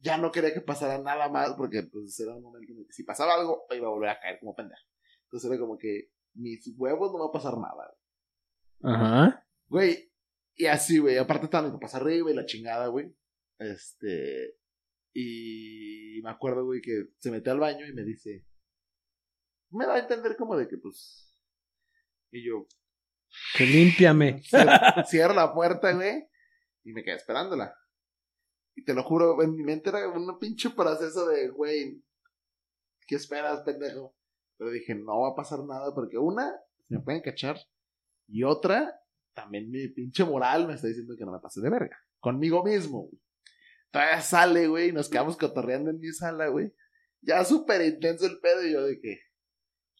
ya 0.00 0.18
no 0.18 0.32
quería 0.32 0.52
que 0.52 0.60
pasara 0.60 0.98
nada 0.98 1.28
más, 1.28 1.54
porque 1.54 1.84
pues 1.84 2.18
era 2.18 2.34
un 2.34 2.42
momento 2.42 2.72
en 2.72 2.80
el 2.80 2.86
que 2.86 2.92
si 2.92 3.04
pasaba 3.04 3.34
algo, 3.34 3.66
iba 3.70 3.86
a 3.86 3.90
volver 3.90 4.10
a 4.10 4.20
caer 4.20 4.38
como 4.40 4.54
pendejo. 4.54 4.82
Entonces 5.24 5.50
era 5.50 5.60
como 5.60 5.78
que 5.78 6.10
mis 6.34 6.68
huevos 6.76 7.12
no 7.12 7.20
va 7.20 7.26
a 7.26 7.32
pasar 7.32 7.56
nada. 7.56 7.94
Ajá. 8.82 9.46
Güey, 9.68 10.12
y 10.56 10.66
así, 10.66 10.98
güey. 10.98 11.18
Aparte 11.18 11.46
estaban 11.46 11.66
mis 11.66 11.74
papás 11.74 11.94
arriba 11.94 12.30
y 12.30 12.34
la 12.34 12.46
chingada, 12.46 12.88
güey. 12.88 13.14
Este. 13.58 14.56
Y 15.14 16.20
me 16.22 16.30
acuerdo, 16.30 16.64
güey, 16.64 16.80
que 16.80 17.10
se 17.18 17.30
metió 17.30 17.52
al 17.52 17.60
baño 17.60 17.86
y 17.86 17.92
me 17.92 18.02
dice. 18.02 18.46
Me 19.70 19.86
da 19.86 19.94
a 19.94 19.98
entender 19.98 20.36
como 20.36 20.56
de 20.56 20.68
que, 20.68 20.78
pues. 20.78 21.32
Y 22.30 22.46
yo. 22.46 22.66
Que 23.56 23.64
límpiame. 23.66 24.42
Cierro, 24.44 25.04
cierro 25.06 25.34
la 25.34 25.52
puerta, 25.54 25.92
güey. 25.92 26.28
Y 26.84 26.92
me 26.92 27.02
quedé 27.02 27.16
esperándola. 27.16 27.74
Y 28.74 28.84
te 28.84 28.94
lo 28.94 29.02
juro, 29.02 29.40
en 29.42 29.54
mi 29.54 29.62
mente 29.62 29.90
era 29.90 30.08
un 30.08 30.38
pinche 30.38 30.70
proceso 30.70 31.26
de, 31.28 31.48
güey. 31.48 32.02
¿Qué 33.06 33.16
esperas, 33.16 33.62
pendejo? 33.62 34.16
Pero 34.56 34.70
dije, 34.70 34.94
no 34.94 35.20
va 35.20 35.30
a 35.30 35.34
pasar 35.34 35.64
nada 35.64 35.94
porque 35.94 36.18
una, 36.18 36.52
se 36.88 36.94
me 36.94 37.00
pueden 37.00 37.20
cachar. 37.20 37.58
Y 38.28 38.44
otra, 38.44 38.98
también 39.34 39.70
mi 39.70 39.88
pinche 39.88 40.24
moral 40.24 40.66
me 40.66 40.74
está 40.74 40.86
diciendo 40.86 41.14
que 41.18 41.24
no 41.24 41.32
me 41.32 41.40
pase 41.40 41.60
de 41.60 41.70
verga. 41.70 41.98
Conmigo 42.20 42.64
mismo, 42.64 43.08
güey. 43.08 43.20
Todavía 43.92 44.22
sale, 44.22 44.68
güey, 44.68 44.88
y 44.88 44.92
nos 44.92 45.10
quedamos 45.10 45.36
cotorreando 45.36 45.90
en 45.90 46.00
mi 46.00 46.10
sala, 46.12 46.48
güey. 46.48 46.72
Ya 47.20 47.44
súper 47.44 47.82
intenso 47.82 48.26
el 48.26 48.40
pedo 48.40 48.66
y 48.66 48.72
yo 48.72 48.84
de 48.84 48.98
que... 48.98 49.20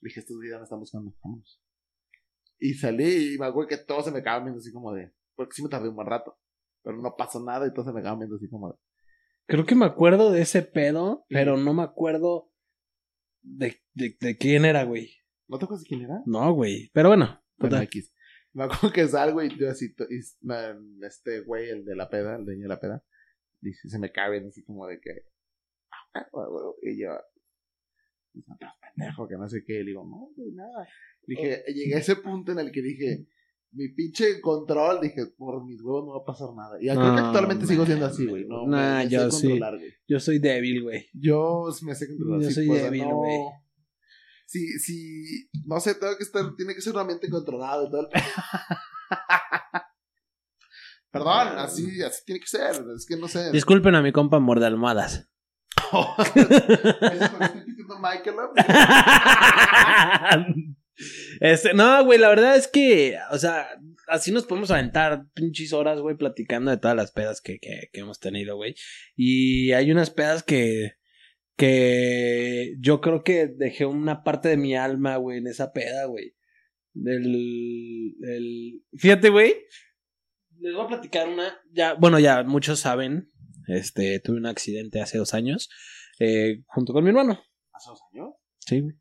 Dije, 0.00 0.20
estos 0.20 0.40
videos 0.40 0.60
me 0.60 0.64
están 0.64 0.80
buscando, 0.80 1.14
vámonos. 1.22 1.62
Y 2.58 2.74
salí 2.74 3.34
y 3.34 3.38
me 3.38 3.46
acuerdo 3.46 3.68
que 3.68 3.76
todos 3.76 4.06
se 4.06 4.10
me 4.10 4.20
acaban 4.20 4.44
viendo 4.44 4.60
así 4.60 4.72
como 4.72 4.94
de... 4.94 5.12
Porque 5.36 5.52
sí 5.54 5.62
me 5.62 5.68
tardé 5.68 5.90
un 5.90 5.94
buen 5.94 6.08
rato. 6.08 6.38
Pero 6.82 6.96
no 6.96 7.14
pasó 7.16 7.44
nada 7.44 7.66
y 7.66 7.72
todos 7.72 7.86
se 7.86 7.92
me 7.92 8.00
acaban 8.00 8.18
viendo 8.18 8.36
así 8.36 8.48
como 8.48 8.70
de... 8.70 8.78
Creo 9.46 9.66
que 9.66 9.74
me 9.74 9.84
acuerdo 9.84 10.30
de 10.32 10.40
ese 10.40 10.62
pedo, 10.62 11.26
pero 11.28 11.58
no 11.58 11.74
me 11.74 11.82
acuerdo 11.82 12.50
de, 13.42 13.82
de, 13.92 14.16
de 14.18 14.36
quién 14.38 14.64
era, 14.64 14.84
güey. 14.84 15.16
¿No 15.48 15.58
te 15.58 15.66
acuerdas 15.66 15.82
de 15.82 15.88
quién 15.88 16.02
era? 16.02 16.22
No, 16.24 16.54
güey. 16.54 16.90
Pero 16.94 17.10
bueno. 17.10 17.44
Me 18.54 18.64
acuerdo 18.64 18.92
que 18.92 19.06
salgo 19.06 19.42
y 19.42 19.54
yo 19.58 19.68
así... 19.68 19.94
y 20.08 21.04
este 21.04 21.40
güey, 21.40 21.68
el 21.68 21.84
de 21.84 21.94
la 21.94 22.08
peda, 22.08 22.36
el 22.36 22.46
dueño 22.46 22.62
de 22.62 22.68
la 22.68 22.80
peda. 22.80 23.04
Dice, 23.62 23.88
se 23.88 23.98
me 23.98 24.12
viendo 24.30 24.48
así 24.50 24.62
como 24.64 24.86
de 24.86 25.00
que... 25.00 25.10
"Ah, 26.14 26.26
huevo", 26.32 26.76
Y 26.82 27.00
yo... 27.00 27.12
"Dice, 28.34 28.50
"No 28.60 28.68
pendejo, 28.80 29.26
que 29.28 29.36
no 29.36 29.48
sé 29.48 29.64
qué. 29.64 29.74
Le 29.74 29.84
digo, 29.86 30.04
no, 30.04 30.28
güey, 30.36 30.52
nada. 30.52 30.86
Dije, 31.26 31.64
llegué 31.72 31.94
a 31.94 31.98
ese 31.98 32.16
punto 32.16 32.52
en 32.52 32.58
el 32.58 32.70
que 32.70 32.82
dije... 32.82 33.26
Mi 33.74 33.88
pinche 33.88 34.38
control, 34.42 35.00
dije, 35.00 35.28
por 35.38 35.64
mis 35.64 35.80
huevos 35.80 36.04
no 36.04 36.12
va 36.12 36.18
a 36.20 36.24
pasar 36.26 36.48
nada. 36.54 36.76
Y 36.78 36.88
creo 36.94 37.14
que 37.14 37.20
No, 37.22 37.26
actualmente 37.28 37.64
sigo 37.64 37.86
siendo 37.86 38.04
así, 38.04 38.26
güey. 38.26 38.44
No, 38.44 38.66
Nah, 38.66 38.98
me, 38.98 39.04
me 39.04 39.10
yo 39.10 39.30
sé 39.30 39.40
sí. 39.40 39.48
controlar, 39.48 39.78
güey. 39.78 39.94
Yo 40.06 40.20
soy 40.20 40.38
débil, 40.40 40.82
güey. 40.82 41.08
Yo 41.14 41.64
me 41.80 41.94
sé 41.94 42.06
controlar. 42.06 42.42
Yo 42.42 42.50
soy 42.50 42.66
pues, 42.66 42.82
débil, 42.82 43.08
no- 43.08 43.16
güey. 43.16 43.38
Sí, 44.44 44.78
sí, 44.78 45.48
no 45.64 45.80
sé, 45.80 45.94
tengo 45.94 46.14
que 46.18 46.24
estar, 46.24 46.54
tiene 46.54 46.74
que 46.74 46.82
ser 46.82 46.92
un 46.92 46.98
ambiente 46.98 47.30
controlado 47.30 47.86
y 47.86 47.90
todo 47.90 48.02
el 48.02 48.08
Perdón, 51.12 51.58
así, 51.58 52.02
así 52.02 52.22
tiene 52.24 52.40
que 52.40 52.46
ser, 52.46 52.82
es 52.96 53.04
que 53.06 53.18
no 53.18 53.28
sé. 53.28 53.52
Disculpen 53.52 53.94
a 53.94 54.02
mi 54.02 54.12
compa 54.12 54.38
amor 54.38 54.60
de 54.60 54.66
almohadas. 54.66 55.28
Estoy 56.18 56.44
pidiendo 57.66 57.98
Michael. 57.98 58.36
este, 61.40 61.74
no, 61.74 62.02
güey, 62.06 62.18
la 62.18 62.30
verdad 62.30 62.56
es 62.56 62.66
que, 62.66 63.18
o 63.30 63.36
sea, 63.36 63.68
así 64.08 64.32
nos 64.32 64.46
podemos 64.46 64.70
aventar 64.70 65.26
pinches 65.34 65.74
horas, 65.74 66.00
güey, 66.00 66.16
platicando 66.16 66.70
de 66.70 66.78
todas 66.78 66.96
las 66.96 67.12
pedas 67.12 67.42
que, 67.42 67.58
que, 67.58 67.90
que 67.92 68.00
hemos 68.00 68.18
tenido, 68.18 68.56
güey. 68.56 68.74
Y 69.14 69.72
hay 69.72 69.92
unas 69.92 70.08
pedas 70.08 70.42
que, 70.42 70.94
que 71.56 72.74
yo 72.80 73.02
creo 73.02 73.22
que 73.22 73.48
dejé 73.48 73.84
una 73.84 74.22
parte 74.24 74.48
de 74.48 74.56
mi 74.56 74.76
alma, 74.76 75.16
güey, 75.16 75.38
en 75.38 75.46
esa 75.46 75.72
peda, 75.72 76.06
güey. 76.06 76.34
Del, 76.94 78.14
del... 78.18 78.82
Fíjate, 78.96 79.28
güey. 79.28 79.56
Les 80.62 80.72
voy 80.74 80.84
a 80.84 80.86
platicar 80.86 81.28
una. 81.28 81.60
Ya, 81.72 81.94
bueno, 81.94 82.20
ya 82.20 82.44
muchos 82.44 82.78
saben. 82.78 83.28
Este, 83.66 84.20
tuve 84.20 84.36
un 84.36 84.46
accidente 84.46 85.00
hace 85.00 85.18
dos 85.18 85.34
años. 85.34 85.68
Eh, 86.20 86.62
junto 86.66 86.92
con 86.92 87.02
mi 87.02 87.10
hermano. 87.10 87.42
¿Hace 87.72 87.90
dos 87.90 88.00
años? 88.12 88.28
Sí, 88.60 88.80
güey. 88.80 88.94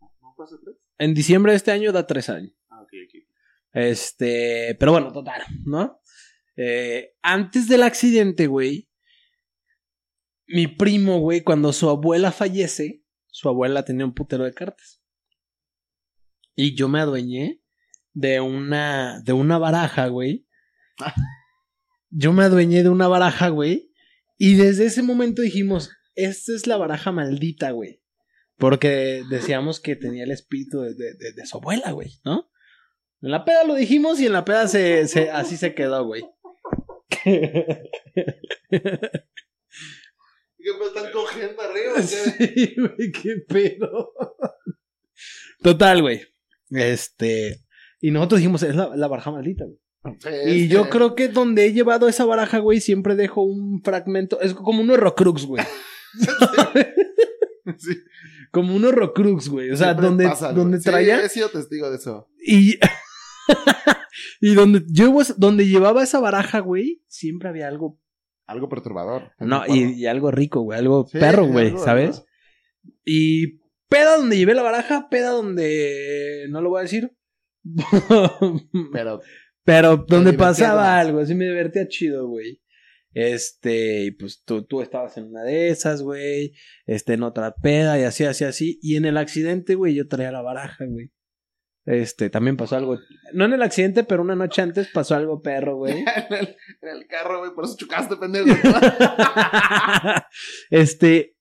¿No 0.00 0.44
hace 0.44 0.56
tres? 0.64 0.76
En 0.98 1.14
diciembre 1.14 1.52
de 1.52 1.58
este 1.58 1.70
año 1.70 1.92
da 1.92 2.08
tres 2.08 2.28
años. 2.28 2.52
Ah, 2.68 2.82
ok, 2.82 2.92
ok. 3.06 3.22
Este, 3.72 4.74
pero 4.80 4.90
bueno, 4.90 5.12
total, 5.12 5.42
¿no? 5.64 6.00
Eh, 6.56 7.14
antes 7.22 7.68
del 7.68 7.84
accidente, 7.84 8.48
güey, 8.48 8.88
mi 10.48 10.66
primo, 10.66 11.20
güey, 11.20 11.42
cuando 11.42 11.72
su 11.72 11.88
abuela 11.88 12.32
fallece, 12.32 13.04
su 13.28 13.48
abuela 13.48 13.84
tenía 13.84 14.06
un 14.06 14.14
putero 14.14 14.42
de 14.42 14.54
cartas. 14.54 15.04
Y 16.56 16.74
yo 16.74 16.88
me 16.88 16.98
adueñé 16.98 17.62
de 18.16 18.40
una, 18.40 19.20
de 19.20 19.34
una 19.34 19.58
baraja, 19.58 20.06
güey. 20.08 20.46
Yo 22.08 22.32
me 22.32 22.44
adueñé 22.44 22.82
de 22.82 22.88
una 22.88 23.08
baraja, 23.08 23.50
güey. 23.50 23.92
Y 24.38 24.54
desde 24.54 24.86
ese 24.86 25.02
momento 25.02 25.42
dijimos, 25.42 25.90
esta 26.14 26.54
es 26.54 26.66
la 26.66 26.78
baraja 26.78 27.12
maldita, 27.12 27.72
güey. 27.72 28.00
Porque 28.56 29.22
decíamos 29.28 29.80
que 29.80 29.96
tenía 29.96 30.24
el 30.24 30.30
espíritu 30.30 30.80
de, 30.80 30.94
de- 30.94 31.12
de- 31.14 31.32
de 31.34 31.46
su 31.46 31.58
abuela, 31.58 31.90
güey, 31.92 32.14
¿no? 32.24 32.50
En 33.20 33.30
la 33.32 33.44
peda 33.44 33.64
lo 33.64 33.74
dijimos 33.74 34.18
y 34.18 34.24
en 34.26 34.32
la 34.32 34.46
peda 34.46 34.66
se, 34.66 35.06
se- 35.08 35.30
así 35.30 35.58
se 35.58 35.74
quedó, 35.74 36.06
güey. 36.06 36.24
¿Qué 37.22 37.82
pues 40.78 40.88
están 40.88 41.12
cogiendo 41.12 41.60
arriba? 41.62 42.00
Sí, 42.02 42.74
güey, 42.78 43.12
qué 43.12 43.36
pedo. 43.46 44.14
Total, 45.62 46.00
güey. 46.00 46.22
Este. 46.70 47.60
Y 48.00 48.10
nosotros 48.10 48.40
dijimos, 48.40 48.62
es 48.62 48.74
la, 48.76 48.94
la 48.94 49.08
baraja 49.08 49.30
maldita, 49.30 49.64
güey. 49.64 49.78
Y 50.46 50.62
Este, 50.64 50.68
yo 50.68 50.88
creo 50.88 51.14
que 51.16 51.28
donde 51.28 51.66
he 51.66 51.72
llevado 51.72 52.08
esa 52.08 52.24
baraja, 52.24 52.58
güey, 52.58 52.80
siempre 52.80 53.16
dejo 53.16 53.42
un 53.42 53.82
fragmento. 53.82 54.40
Es 54.40 54.54
como 54.54 54.80
un 54.82 54.90
horrocrux, 54.90 55.44
güey. 55.46 55.64
Sí, 57.78 57.96
Como 58.52 58.76
un 58.76 58.84
horrocrux, 58.84 59.48
güey. 59.48 59.70
O 59.70 59.76
sea, 59.76 59.88
siempre 59.88 60.06
donde, 60.06 60.24
pasa 60.28 60.52
donde 60.52 60.78
Sí, 60.78 60.84
traía. 60.84 61.20
he 61.20 61.28
sido 61.28 61.48
testigo 61.50 61.90
de 61.90 61.96
eso. 61.96 62.28
Y. 62.46 62.78
y 64.40 64.54
donde 64.54 64.84
llevo, 64.86 65.22
donde 65.36 65.66
llevaba 65.66 66.02
esa 66.04 66.20
baraja, 66.20 66.60
güey, 66.60 67.02
siempre 67.08 67.48
había 67.48 67.66
algo. 67.68 67.98
Algo 68.46 68.68
perturbador. 68.68 69.32
No, 69.40 69.64
y, 69.66 69.94
y 69.94 70.06
algo 70.06 70.30
rico, 70.30 70.60
güey. 70.60 70.78
Algo 70.78 71.06
Sí, 71.10 71.18
perro, 71.18 71.46
güey, 71.46 71.68
algo, 71.68 71.84
¿sabes? 71.84 72.24
Y 73.04 73.58
peda 73.88 74.16
donde 74.16 74.38
llevé 74.38 74.54
la 74.54 74.62
baraja, 74.62 75.08
peda 75.10 75.30
donde. 75.30 76.46
No 76.50 76.60
lo 76.60 76.70
voy 76.70 76.78
a 76.78 76.82
decir. 76.82 77.10
Pero 78.92 79.20
Pero 79.64 79.96
donde 79.96 80.32
pasaba 80.32 80.98
algo, 80.98 81.20
así 81.20 81.34
me 81.34 81.46
divertía 81.46 81.88
chido, 81.88 82.28
güey. 82.28 82.60
Este, 83.12 84.04
y 84.04 84.10
pues 84.10 84.42
tú, 84.44 84.64
tú 84.64 84.82
estabas 84.82 85.16
en 85.16 85.28
una 85.28 85.42
de 85.42 85.70
esas, 85.70 86.02
güey. 86.02 86.52
Este, 86.84 87.14
en 87.14 87.22
otra 87.22 87.54
peda, 87.54 87.98
y 87.98 88.04
así, 88.04 88.24
así, 88.24 88.44
así. 88.44 88.78
Y 88.82 88.96
en 88.96 89.06
el 89.06 89.16
accidente, 89.16 89.74
güey, 89.74 89.94
yo 89.94 90.06
traía 90.06 90.30
la 90.30 90.42
baraja, 90.42 90.84
güey. 90.84 91.10
Este, 91.86 92.30
también 92.30 92.56
pasó 92.56 92.76
algo. 92.76 92.98
No 93.32 93.44
en 93.44 93.54
el 93.54 93.62
accidente, 93.62 94.04
pero 94.04 94.22
una 94.22 94.36
noche 94.36 94.60
antes 94.60 94.88
pasó 94.88 95.14
algo 95.14 95.40
perro, 95.40 95.76
güey. 95.76 96.00
en, 96.00 96.34
el, 96.34 96.56
en 96.82 96.88
el 96.88 97.06
carro, 97.06 97.38
güey, 97.38 97.52
por 97.54 97.64
eso 97.64 97.76
chocaste, 97.76 98.16
pendejo. 98.16 98.46
este, 100.70 101.36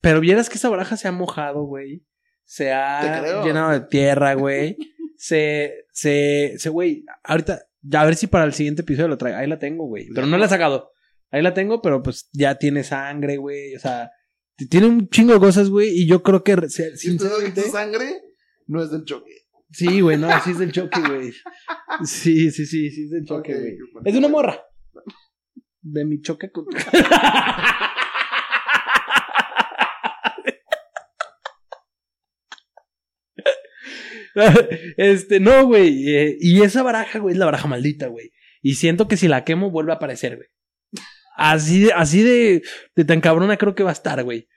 pero 0.00 0.20
vieras 0.20 0.48
que 0.48 0.56
esa 0.56 0.70
baraja 0.70 0.96
se 0.96 1.08
ha 1.08 1.12
mojado, 1.12 1.64
güey. 1.64 2.04
Se 2.44 2.72
ha 2.72 3.42
llenado 3.44 3.70
de 3.70 3.80
tierra, 3.80 4.34
güey. 4.34 4.76
se, 5.22 5.86
se, 5.92 6.54
se, 6.58 6.68
güey, 6.68 7.04
ahorita, 7.22 7.62
ya 7.80 8.00
a 8.00 8.04
ver 8.06 8.16
si 8.16 8.26
para 8.26 8.44
el 8.44 8.52
siguiente 8.54 8.82
episodio 8.82 9.06
lo 9.06 9.16
traigo. 9.18 9.38
Ahí 9.38 9.46
la 9.46 9.60
tengo, 9.60 9.86
güey. 9.86 10.08
Pero 10.12 10.26
no 10.26 10.36
la 10.36 10.46
he 10.46 10.48
sacado. 10.48 10.90
Ahí 11.30 11.42
la 11.42 11.54
tengo, 11.54 11.80
pero 11.80 12.02
pues 12.02 12.28
ya 12.32 12.56
tiene 12.56 12.82
sangre, 12.82 13.36
güey. 13.36 13.76
O 13.76 13.78
sea, 13.78 14.10
tiene 14.68 14.88
un 14.88 15.08
chingo 15.08 15.32
de 15.34 15.38
cosas, 15.38 15.70
güey. 15.70 15.90
Y 15.90 16.08
yo 16.08 16.24
creo 16.24 16.42
que, 16.42 16.56
se- 16.68 16.96
Si 16.96 17.10
sinceramente, 17.10 17.62
sangre 17.62 18.20
no 18.66 18.82
es 18.82 18.90
del 18.90 19.04
choque. 19.04 19.30
sí, 19.70 20.00
güey, 20.00 20.16
no, 20.16 20.28
sí 20.42 20.50
es 20.50 20.58
del 20.58 20.72
choque, 20.72 21.00
güey. 21.00 21.32
Sí, 22.04 22.50
sí, 22.50 22.66
sí, 22.66 22.90
sí 22.90 23.04
es 23.04 23.10
del 23.10 23.24
choque, 23.24 23.54
güey. 23.54 23.76
Es 24.04 24.12
de 24.14 24.18
una 24.18 24.28
morra. 24.28 24.60
De 25.82 26.04
mi 26.04 26.20
choque 26.20 26.50
con... 26.50 26.66
este, 34.96 35.40
no, 35.40 35.66
güey. 35.66 36.08
eh, 36.16 36.36
y 36.40 36.62
esa 36.62 36.82
baraja, 36.82 37.18
güey, 37.18 37.32
es 37.34 37.38
la 37.38 37.44
baraja 37.46 37.68
maldita, 37.68 38.06
güey. 38.08 38.30
Y 38.62 38.74
siento 38.74 39.08
que 39.08 39.16
si 39.16 39.28
la 39.28 39.44
quemo, 39.44 39.70
vuelve 39.70 39.92
a 39.92 39.96
aparecer, 39.96 40.36
güey. 40.36 40.48
Así 41.36 41.84
de, 41.84 41.92
así 41.92 42.22
de, 42.22 42.62
de 42.94 43.04
tan 43.04 43.20
cabrona 43.20 43.56
creo 43.56 43.74
que 43.74 43.82
va 43.82 43.90
a 43.90 43.94
estar, 43.94 44.22
güey. 44.22 44.48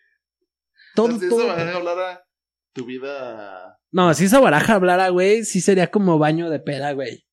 Todo, 0.93 1.19
Si 1.19 1.27
todo- 1.29 1.39
eso 1.41 1.47
va 1.47 1.53
a 1.61 1.75
hablar 1.75 1.99
a 1.99 2.25
tu 2.73 2.85
vida. 2.85 3.77
No, 3.91 4.13
si 4.13 4.25
esa 4.25 4.39
baraja 4.39 4.75
hablara, 4.75 5.09
güey, 5.09 5.45
sí 5.45 5.61
sería 5.61 5.87
como 5.89 6.19
baño 6.19 6.49
de 6.49 6.59
peda, 6.59 6.91
güey. 6.91 7.25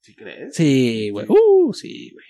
¿Sí 0.00 0.14
crees? 0.14 0.54
Sí, 0.54 1.10
güey. 1.10 1.26
Uh, 1.28 1.72
sí, 1.72 2.10
güey. 2.12 2.26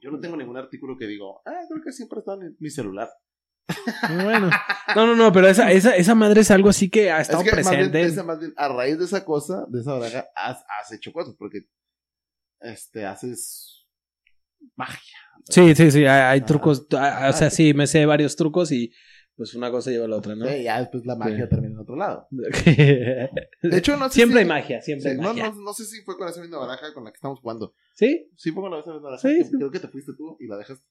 Yo 0.00 0.10
no 0.10 0.18
tengo 0.18 0.36
ningún 0.36 0.56
artículo 0.56 0.96
que 0.98 1.06
digo, 1.06 1.42
ah, 1.46 1.60
creo 1.68 1.82
que 1.84 1.92
siempre 1.92 2.18
está 2.20 2.34
en 2.34 2.56
mi 2.58 2.70
celular. 2.70 3.08
Bueno. 4.22 4.50
No, 4.94 5.06
no, 5.06 5.14
no, 5.16 5.32
pero 5.32 5.48
esa, 5.48 5.72
esa, 5.72 5.96
esa 5.96 6.14
madre 6.14 6.42
es 6.42 6.50
algo 6.50 6.68
así 6.68 6.90
que 6.90 7.10
ha 7.10 7.20
estado 7.22 7.42
es 7.42 7.48
que 7.48 7.56
más 7.62 7.70
bien, 7.70 7.90
presente. 7.90 8.02
esa- 8.12 8.22
más 8.24 8.38
bien, 8.38 8.52
a 8.58 8.68
raíz 8.68 8.98
de 8.98 9.06
esa 9.06 9.24
cosa, 9.24 9.64
de 9.70 9.80
esa 9.80 9.94
baraja, 9.94 10.26
has, 10.36 10.58
has 10.78 10.92
hecho 10.92 11.12
cosas, 11.14 11.34
porque 11.38 11.60
este, 12.60 13.06
haces 13.06 13.86
magia. 14.76 15.16
Sí, 15.48 15.74
sí, 15.74 15.90
sí, 15.90 15.98
hay, 16.00 16.06
hay 16.20 16.40
Ah. 16.40 16.44
trucos. 16.44 16.86
ah, 16.92 17.30
O 17.30 17.32
sea, 17.32 17.48
sí, 17.48 17.72
me 17.72 17.86
sé 17.86 18.04
varios 18.04 18.36
trucos 18.36 18.70
y 18.70 18.92
pues 19.34 19.54
una 19.54 19.70
cosa 19.70 19.90
lleva 19.90 20.04
a 20.04 20.08
la 20.08 20.16
otra, 20.16 20.34
¿no? 20.36 20.46
Sí, 20.46 20.62
ya 20.64 20.78
después 20.78 21.06
la 21.06 21.16
magia 21.16 21.44
Sí. 21.44 21.48
termina 21.48 21.72
en 21.72 21.78
otro 21.78 21.96
lado. 21.96 22.28
De 22.30 23.30
hecho, 23.72 23.96
no 23.96 24.08
sé 24.08 24.14
siempre 24.14 24.38
si- 24.40 24.42
hay 24.42 24.48
magia, 24.48 24.82
siempre 24.82 25.02
sí, 25.04 25.08
hay 25.10 25.16
no, 25.16 25.28
magia. 25.28 25.48
no, 25.50 25.54
no 25.62 25.72
sé 25.72 25.84
si 25.86 26.02
fue 26.02 26.18
con 26.18 26.28
esa 26.28 26.40
misma 26.42 26.58
baraja 26.58 26.92
con 26.92 27.04
la 27.04 27.10
que 27.12 27.16
estamos 27.16 27.40
jugando. 27.40 27.74
¿Sí? 27.94 28.30
Sí, 28.36 28.50
fue 28.52 28.62
con 28.62 28.70
la 28.72 28.76
misma 28.78 28.98
baraja. 28.98 29.26
Sí, 29.26 29.38
que 29.38 29.44
sí. 29.44 29.52
Creo 29.56 29.70
que 29.70 29.80
te 29.80 29.88
fuiste 29.88 30.12
tú 30.16 30.36
y 30.38 30.48
la 30.48 30.58
dejaste. 30.58 30.84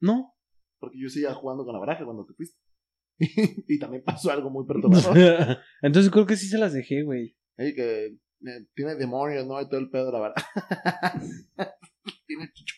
No. 0.00 0.35
Porque 0.78 0.98
yo 1.00 1.08
seguía 1.08 1.32
jugando 1.34 1.64
con 1.64 1.72
la 1.72 1.80
baraja 1.80 2.04
cuando 2.04 2.26
te 2.26 2.34
fuiste. 2.34 2.58
y 3.68 3.78
también 3.78 4.02
pasó 4.04 4.30
algo 4.30 4.50
muy 4.50 4.66
perturbador. 4.66 5.58
Entonces 5.82 6.10
creo 6.12 6.26
que 6.26 6.36
sí 6.36 6.48
se 6.48 6.58
las 6.58 6.72
dejé, 6.72 7.02
güey. 7.02 7.36
Ey, 7.56 7.74
que 7.74 8.06
eh, 8.06 8.66
tiene 8.74 8.94
demonios, 8.96 9.46
¿no? 9.46 9.60
Y 9.60 9.68
todo 9.68 9.80
el 9.80 9.90
pedo 9.90 10.06
de 10.06 10.12
la 10.12 10.18
baraja. 10.18 10.48
tiene 12.26 12.50
chucho. 12.52 12.74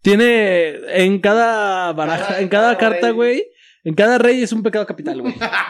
Tiene 0.00 1.04
en 1.04 1.18
cada 1.20 1.92
baraja, 1.92 2.26
Cada- 2.28 2.40
en 2.40 2.48
cada 2.48 2.76
cada 2.76 2.90
carta, 2.92 3.10
güey. 3.10 3.44
En 3.84 3.94
cada 3.94 4.16
rey 4.18 4.42
es 4.42 4.52
un 4.52 4.62
pecado 4.62 4.86
capital, 4.86 5.20
güey. 5.20 5.34
Ah, 5.40 5.66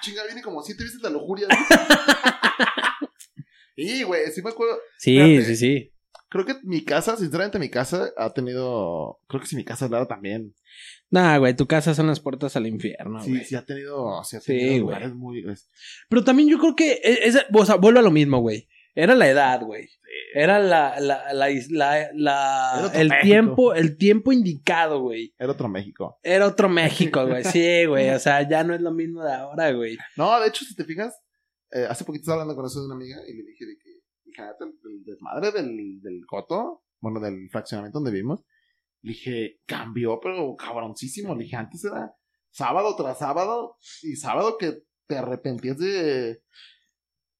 chinga, 0.00 0.24
viene 0.24 0.40
como 0.42 0.62
siete 0.62 0.84
veces 0.84 1.02
la 1.02 1.10
lujuria. 1.10 1.46
y, 3.76 4.02
güey, 4.04 4.30
sí 4.32 4.40
me 4.42 4.50
acuerdo. 4.50 4.78
sí, 4.98 5.42
sí, 5.42 5.56
sí. 5.56 5.93
Creo 6.34 6.44
que 6.46 6.54
mi 6.64 6.82
casa, 6.84 7.16
sinceramente, 7.16 7.60
mi 7.60 7.68
casa 7.70 8.10
ha 8.16 8.32
tenido. 8.32 9.20
Creo 9.28 9.40
que 9.40 9.46
si 9.46 9.54
mi 9.54 9.64
casa 9.64 9.84
hablara 9.84 10.06
también. 10.08 10.52
Nah, 11.08 11.38
güey, 11.38 11.54
tu 11.54 11.68
casa 11.68 11.94
son 11.94 12.08
las 12.08 12.18
puertas 12.18 12.56
al 12.56 12.66
infierno, 12.66 13.22
sí, 13.22 13.30
güey. 13.30 13.44
sí 13.44 13.54
ha 13.54 13.64
tenido. 13.64 14.24
Sí, 14.24 14.36
ha 14.36 14.40
Sí, 14.40 14.46
tenido 14.58 14.86
güey. 14.86 15.08
muy. 15.14 15.44
es- 15.48 15.70
Pero 16.08 16.24
también 16.24 16.48
yo 16.48 16.58
creo 16.58 16.74
que, 16.74 16.94
e- 16.94 17.28
esa- 17.28 17.46
o 17.52 17.64
sea, 17.64 17.76
vuelve 17.76 18.00
a 18.00 18.02
lo 18.02 18.10
mismo, 18.10 18.40
güey. 18.40 18.66
Era 18.96 19.14
la 19.14 19.28
edad, 19.28 19.60
güey. 19.62 19.88
Era 20.34 20.58
la, 20.58 20.98
la, 20.98 21.32
la, 21.32 21.48
el 22.94 23.08
México. 23.08 23.22
tiempo, 23.22 23.74
el 23.74 23.96
tiempo 23.96 24.32
indicado, 24.32 25.00
güey. 25.02 25.34
Era 25.38 25.52
otro 25.52 25.68
México. 25.68 26.18
Era 26.22 26.46
otro 26.48 26.68
México, 26.68 27.26
güey. 27.26 27.42
Sí, 27.56 27.84
güey. 27.86 28.10
O 28.10 28.18
sea, 28.18 28.48
ya 28.48 28.64
no 28.64 28.74
es 28.74 28.80
lo 28.80 28.90
mismo 28.92 29.22
de 29.22 29.32
ahora, 29.32 29.70
güey. 29.72 29.96
No, 30.16 30.40
de 30.40 30.48
hecho, 30.48 30.64
si 30.64 30.74
te 30.74 30.84
fijas, 30.84 31.14
eh, 31.72 31.86
hace 31.88 32.04
poquito 32.04 32.22
estaba 32.22 32.42
hablando 32.42 32.56
con 32.56 32.66
eso 32.66 32.80
de 32.80 32.86
una 32.86 32.94
amiga 32.96 33.16
y 33.26 33.34
le 33.34 33.42
dije 33.44 33.64
fíjate, 34.34 34.64
el, 34.64 35.04
desmadre 35.04 35.52
del, 35.52 36.00
del 36.00 36.26
coto, 36.26 36.82
bueno, 37.00 37.20
del 37.20 37.48
fraccionamiento 37.50 37.98
donde 37.98 38.10
vivimos, 38.10 38.44
le 39.02 39.12
dije, 39.12 39.60
cambió, 39.66 40.18
pero 40.20 40.56
cabroncísimo. 40.56 41.34
Le 41.34 41.44
dije, 41.44 41.56
antes 41.56 41.84
era 41.84 42.14
sábado 42.50 42.96
tras 42.96 43.18
sábado 43.18 43.76
y 44.02 44.16
sábado 44.16 44.56
que 44.58 44.82
te 45.06 45.16
arrepentías 45.18 45.78
de, 45.78 46.40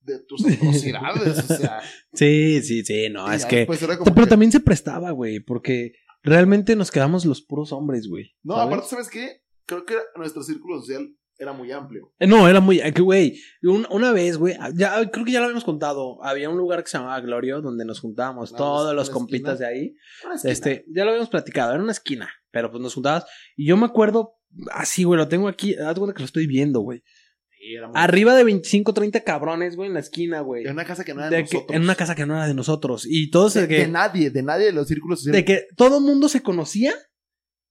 de 0.00 0.24
tus 0.28 0.44
atrocidades, 0.46 1.50
o 1.50 1.56
sea. 1.56 1.80
Sí, 2.12 2.62
sí, 2.62 2.84
sí, 2.84 3.08
no, 3.10 3.30
es 3.32 3.46
que... 3.46 3.66
Pero 3.66 4.14
que- 4.14 4.26
también 4.26 4.52
se 4.52 4.60
prestaba, 4.60 5.10
güey, 5.12 5.40
porque 5.40 5.92
realmente 6.22 6.76
nos 6.76 6.90
quedamos 6.90 7.24
los 7.24 7.42
puros 7.42 7.72
hombres, 7.72 8.08
güey. 8.08 8.34
No, 8.42 8.54
¿sabes? 8.56 8.66
aparte, 8.66 8.88
¿sabes 8.88 9.08
qué? 9.08 9.40
Creo 9.66 9.86
que 9.86 9.96
nuestro 10.16 10.42
círculo 10.42 10.80
social 10.80 11.16
era 11.38 11.52
muy 11.52 11.70
amplio. 11.72 12.12
Eh, 12.18 12.26
No, 12.26 12.48
era 12.48 12.60
muy. 12.60 12.78
eh, 12.80 12.92
Güey, 12.98 13.38
un- 13.62 13.86
una 13.90 14.12
vez, 14.12 14.36
güey, 14.38 14.56
ya, 14.76 14.94
creo 15.10 15.24
que 15.24 15.32
ya 15.32 15.38
lo 15.40 15.46
habíamos 15.46 15.64
contado. 15.64 16.22
Había 16.24 16.48
un 16.48 16.56
lugar 16.56 16.82
que 16.84 16.90
se 16.90 16.98
llamaba 16.98 17.20
Glorio 17.20 17.60
donde 17.60 17.84
nos 17.84 18.00
juntábamos 18.00 18.50
Una- 18.50 18.58
todos 18.58 18.84
una 18.84 18.92
los 18.94 19.04
esquina. 19.08 19.18
compitas 19.18 19.58
de 19.58 19.66
ahí. 19.66 19.96
Una. 20.24 20.34
Este, 20.50 20.84
ya 20.88 21.04
lo 21.04 21.10
habíamos 21.10 21.30
platicado, 21.30 21.72
era 21.74 21.82
una 21.82 21.92
esquina, 21.92 22.28
pero 22.50 22.70
pues 22.70 22.82
nos 22.82 22.94
juntabas. 22.94 23.24
Y 23.56 23.66
yo 23.66 23.76
me 23.76 23.86
acuerdo, 23.86 24.36
así, 24.72 25.04
güey, 25.04 25.18
lo 25.18 25.28
tengo 25.28 25.48
aquí, 25.48 25.74
de 25.74 25.94
cuenta 25.94 26.14
que 26.14 26.20
lo 26.22 26.26
estoy 26.26 26.46
viendo, 26.46 26.80
güey. 26.80 27.02
Sí, 27.50 27.76
Arriba 27.94 28.34
de 28.36 28.44
25, 28.44 28.92
30 28.92 29.20
cabrones, 29.22 29.74
güey, 29.74 29.88
en 29.88 29.94
la 29.94 30.00
esquina, 30.00 30.40
güey. 30.40 30.64
En 30.66 30.72
una 30.72 30.84
casa 30.84 31.02
que 31.02 31.14
no 31.14 31.20
era 31.20 31.30
de, 31.30 31.36
De 31.38 31.44
que- 31.44 31.54
nosotros. 31.56 31.76
en 31.76 31.82
una 31.82 31.94
casa 31.94 32.14
que 32.14 32.26
no 32.26 32.34
era 32.36 32.46
de 32.46 32.52
nosotros. 32.54 33.06
Y 33.08 33.30
todos 33.30 33.54
de, 33.54 33.62
de, 33.62 33.68
que, 33.68 33.78
de 33.78 33.88
nadie, 33.88 34.30
de 34.30 34.42
nadie 34.42 34.66
de 34.66 34.72
los 34.72 34.86
círculos 34.86 35.20
sociales. 35.20 35.40
de 35.40 35.44
que 35.46 35.66
todo 35.74 35.98
mundo 36.00 36.28
se 36.28 36.42
conocía, 36.42 36.92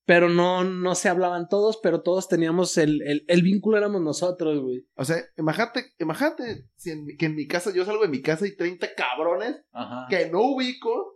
pero 0.06 0.30
no, 0.30 0.64
no 0.64 0.95
se 0.95 1.10
hablaban 1.10 1.47
todos, 1.47 1.80
pero 1.82 2.01
todos 2.01 2.28
teníamos 2.28 2.78
el, 2.78 3.01
el, 3.04 3.24
el 3.28 3.41
vínculo, 3.41 3.78
éramos 3.78 4.01
nosotros, 4.01 4.62
güey. 4.62 4.86
O 4.95 5.06
sea, 5.06 5.18
imagínate, 5.38 5.93
imagínate 5.99 6.68
si 6.76 6.91
en, 6.91 7.06
que 7.18 7.28
en 7.28 7.36
mi 7.36 7.47
casa, 7.47 7.72
yo 7.74 7.86
salgo 7.86 8.04
de 8.04 8.10
mi 8.10 8.22
casa 8.22 8.45
y 8.47 8.56
30 8.56 8.88
cabrones 8.95 9.62
Ajá. 9.72 10.08
que 10.10 10.30
no 10.30 10.41
ubico 10.41 11.14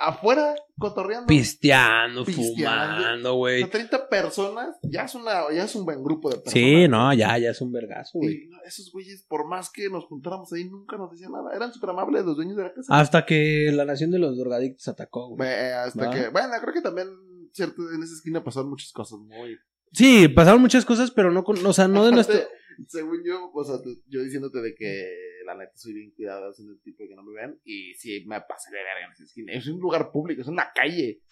afuera 0.00 0.54
cotorreando. 0.78 1.26
Pisteando, 1.26 2.24
Pisteando. 2.24 2.96
fumando, 2.96 3.34
güey. 3.34 3.60
sea, 3.60 3.70
30 3.70 4.08
personas 4.08 4.76
ya 4.82 5.04
es, 5.04 5.14
una, 5.14 5.52
ya 5.52 5.64
es 5.64 5.74
un 5.74 5.84
buen 5.84 6.02
grupo 6.02 6.30
de 6.30 6.36
personas. 6.36 6.52
Sí, 6.54 6.88
no, 6.88 7.12
ya, 7.12 7.36
ya 7.38 7.50
es 7.50 7.60
un 7.60 7.70
vergazo, 7.70 8.18
güey. 8.18 8.48
Esos 8.64 8.90
güeyes, 8.92 9.24
por 9.28 9.46
más 9.46 9.70
que 9.70 9.90
nos 9.90 10.06
juntáramos 10.06 10.52
ahí, 10.52 10.64
nunca 10.64 10.96
nos 10.96 11.10
decían 11.10 11.32
nada. 11.32 11.54
Eran 11.54 11.72
súper 11.72 11.90
amables 11.90 12.24
los 12.24 12.34
dueños 12.36 12.56
de 12.56 12.62
la 12.62 12.72
casa. 12.72 12.98
Hasta 12.98 13.26
que 13.26 13.70
la 13.72 13.84
nación 13.84 14.10
de 14.10 14.18
los 14.18 14.38
drogadictos 14.38 14.88
atacó, 14.88 15.28
güey. 15.28 15.48
Eh, 15.48 15.72
hasta 15.74 16.10
que, 16.10 16.28
bueno, 16.28 16.48
creo 16.60 16.72
que 16.74 16.80
también, 16.80 17.08
cierto, 17.52 17.82
en 17.92 18.02
esa 18.02 18.14
esquina 18.14 18.42
pasaron 18.42 18.70
muchas 18.70 18.92
cosas 18.92 19.18
muy. 19.18 19.58
Sí, 19.92 20.28
pasaron 20.28 20.60
muchas 20.60 20.84
cosas, 20.84 21.10
pero 21.10 21.32
no 21.32 21.42
con, 21.42 21.64
o 21.64 21.72
sea, 21.72 21.88
no 21.88 22.04
de 22.04 22.12
nuestro. 22.12 22.38
Según 22.86 23.22
yo, 23.24 23.50
o 23.52 23.64
sea, 23.64 23.76
yo 24.06 24.22
diciéndote 24.22 24.60
de 24.60 24.74
que 24.74 25.14
la 25.44 25.54
neta 25.54 25.72
soy 25.74 25.92
bien 25.92 26.12
cuidado 26.12 26.52
en 26.58 26.68
el 26.68 26.80
tipo 26.80 27.02
de 27.02 27.10
que 27.10 27.14
no 27.14 27.22
me 27.22 27.34
vean, 27.34 27.60
y 27.64 27.94
sí 27.94 28.24
me 28.26 28.40
pasé 28.40 28.70
de 28.70 28.78
verga 28.78 29.06
en 29.06 29.12
esa 29.12 29.24
esquina. 29.24 29.52
Es 29.52 29.66
un 29.66 29.80
lugar 29.80 30.10
público, 30.10 30.42
es 30.42 30.48
una 30.48 30.70
calle. 30.74 31.22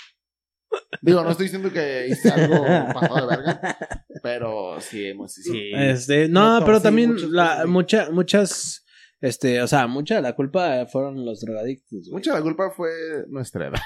Digo, 1.01 1.23
no 1.23 1.31
estoy 1.31 1.45
diciendo 1.45 1.73
que 1.73 2.09
hice 2.09 2.31
algo 2.31 2.63
pasado 2.93 3.27
de 3.27 3.37
verga, 3.37 3.79
pero 4.23 4.81
sí, 4.81 5.07
hemos, 5.07 5.33
sí. 5.33 5.71
Este, 5.75 6.29
no, 6.29 6.61
pero 6.65 6.79
sí, 6.79 6.83
también 6.83 7.13
muchas 7.13 7.31
la, 7.31 7.67
mucha, 7.67 8.11
muchas, 8.11 8.85
este, 9.21 9.63
o 9.63 9.67
sea, 9.67 9.87
mucha 9.87 10.17
de 10.17 10.23
la 10.23 10.35
culpa 10.35 10.85
fueron 10.87 11.25
los 11.25 11.41
drogadictos, 11.41 12.11
güey. 12.11 12.13
Mucha 12.13 12.33
de 12.33 12.39
la 12.39 12.43
culpa 12.43 12.71
fue 12.71 12.91
nuestra 13.29 13.69
edad. 13.69 13.81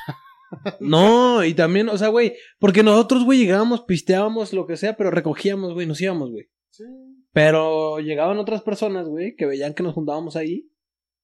No, 0.81 1.45
y 1.45 1.55
también, 1.55 1.89
o 1.89 1.97
sea, 1.99 2.09
güey, 2.09 2.35
porque 2.59 2.83
nosotros, 2.83 3.25
güey, 3.25 3.39
llegábamos, 3.41 3.83
pisteábamos, 3.83 4.53
lo 4.53 4.67
que 4.67 4.77
sea, 4.77 4.97
pero 4.97 5.11
recogíamos, 5.11 5.75
güey, 5.75 5.87
nos 5.87 6.01
íbamos, 6.01 6.31
güey. 6.31 6.49
Sí. 6.71 6.85
Pero 7.33 7.99
llegaban 8.01 8.39
otras 8.39 8.63
personas, 8.63 9.09
güey, 9.09 9.35
que 9.37 9.47
veían 9.47 9.75
que 9.75 9.83
nos 9.83 9.95
juntábamos 9.95 10.37
ahí. 10.37 10.69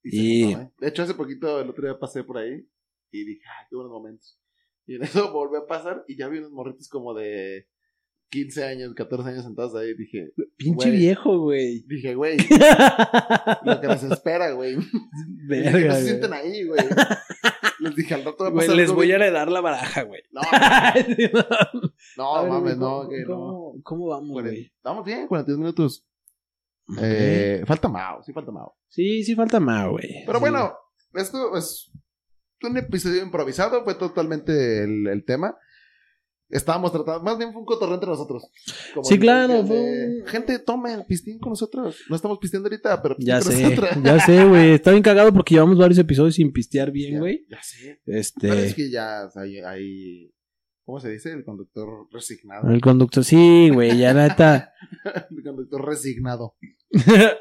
Y 0.02 0.20
Y- 0.40 0.44
juntaba, 0.44 0.64
¿eh? 0.64 0.70
De 0.80 0.88
hecho, 0.88 1.02
hace 1.02 1.14
poquito, 1.14 1.60
el 1.60 1.68
otro 1.70 1.84
día 1.86 1.98
pasé 1.98 2.24
por 2.24 2.38
ahí 2.38 2.66
y 3.10 3.24
dije, 3.24 3.42
ah, 3.46 3.66
qué 3.68 3.76
buenos 3.76 3.92
momentos. 3.92 4.38
Y 4.86 4.94
en 4.94 5.02
eso 5.30 5.32
volví 5.32 5.56
a 5.56 5.66
pasar 5.66 6.04
y 6.08 6.16
ya 6.16 6.28
vi 6.28 6.38
unos 6.38 6.52
morritos 6.52 6.88
como 6.88 7.12
de 7.14 7.66
15 8.30 8.64
años, 8.64 8.94
14 8.94 9.28
años 9.30 9.44
sentados 9.44 9.74
ahí. 9.74 9.94
Dije, 9.94 10.32
Pinche 10.56 10.88
Güey. 10.88 10.98
viejo, 10.98 11.38
güey. 11.40 11.84
dije, 11.86 12.14
güey, 12.14 12.36
lo 13.64 13.80
que 13.80 13.86
les 13.88 14.02
espera, 14.02 14.50
güey. 14.52 14.76
Verga, 15.46 15.94
se 15.96 16.04
sienten 16.06 16.32
ahí, 16.32 16.64
güey. 16.66 16.80
Les 17.88 17.96
dije, 17.96 18.14
al 18.14 18.24
rato 18.24 18.44
va 18.44 18.48
a 18.48 18.52
Güey, 18.52 18.66
pasar 18.66 18.76
les 18.76 18.92
voy 18.92 19.10
a 19.12 19.14
heredar 19.16 19.50
la 19.50 19.60
baraja, 19.60 20.02
güey. 20.04 20.22
No, 20.32 20.40
no, 22.16 22.46
mames, 22.46 22.76
no, 22.76 22.86
¿cómo- 23.02 23.08
que 23.08 23.20
no. 23.20 23.26
¿cómo, 23.26 23.74
¿Cómo 23.82 24.06
vamos, 24.06 24.42
güey? 24.42 24.72
Estamos 24.76 25.04
bien, 25.04 25.26
42 25.26 25.58
minutos. 25.58 26.06
Eh, 27.00 27.62
falta 27.66 27.88
Mao, 27.88 28.22
sí 28.22 28.32
falta 28.32 28.50
Mao. 28.50 28.76
Sí, 28.88 29.22
sí 29.22 29.34
falta 29.34 29.60
más, 29.60 29.88
güey. 29.88 30.24
Pero 30.26 30.40
bueno, 30.40 30.72
esto 31.14 31.54
es 31.56 31.90
un 32.62 32.76
episodio 32.78 33.22
improvisado, 33.22 33.84
fue 33.84 33.94
totalmente 33.94 34.82
el, 34.84 35.06
el 35.06 35.24
tema. 35.24 35.54
Estábamos 36.50 36.92
tratando, 36.92 37.22
más 37.22 37.36
bien 37.36 37.52
fue 37.52 37.60
un 37.60 37.66
cotorreo 37.66 37.94
entre 37.94 38.08
nosotros. 38.08 38.44
Como 38.94 39.04
Sí, 39.04 39.18
claro, 39.18 39.62
de, 39.62 40.22
Gente, 40.26 40.58
tomen 40.58 41.04
pistín 41.06 41.38
con 41.38 41.50
nosotros. 41.50 41.96
No 42.08 42.16
estamos 42.16 42.38
pisteando 42.38 42.68
ahorita, 42.68 43.02
pero 43.02 43.16
Ya 43.18 43.40
sé, 43.42 43.62
nosotros. 43.62 43.90
ya 44.02 44.18
sé, 44.20 44.44
güey. 44.46 44.70
Está 44.74 44.90
bien 44.92 45.02
cagado 45.02 45.32
porque 45.34 45.54
llevamos 45.54 45.76
varios 45.76 45.98
episodios 45.98 46.36
sin 46.36 46.50
pistear 46.52 46.90
bien, 46.90 47.18
güey. 47.18 47.44
Ya 47.50 47.62
sé. 47.62 48.00
Pero 48.04 48.18
es 48.18 48.26
Este. 48.28 48.74
que 48.74 48.90
ya 48.90 49.26
o 49.26 49.30
sea, 49.30 49.42
hay, 49.42 49.58
hay- 49.58 50.32
¿Cómo 50.84 51.00
se 51.00 51.10
dice? 51.10 51.30
El 51.32 51.44
conductor 51.44 52.08
resignado. 52.10 52.70
El 52.70 52.80
conductor, 52.80 53.22
sí, 53.22 53.68
güey, 53.68 53.98
ya 53.98 54.14
neta. 54.14 54.72
El 55.30 55.42
conductor 55.44 55.84
resignado. 55.84 56.56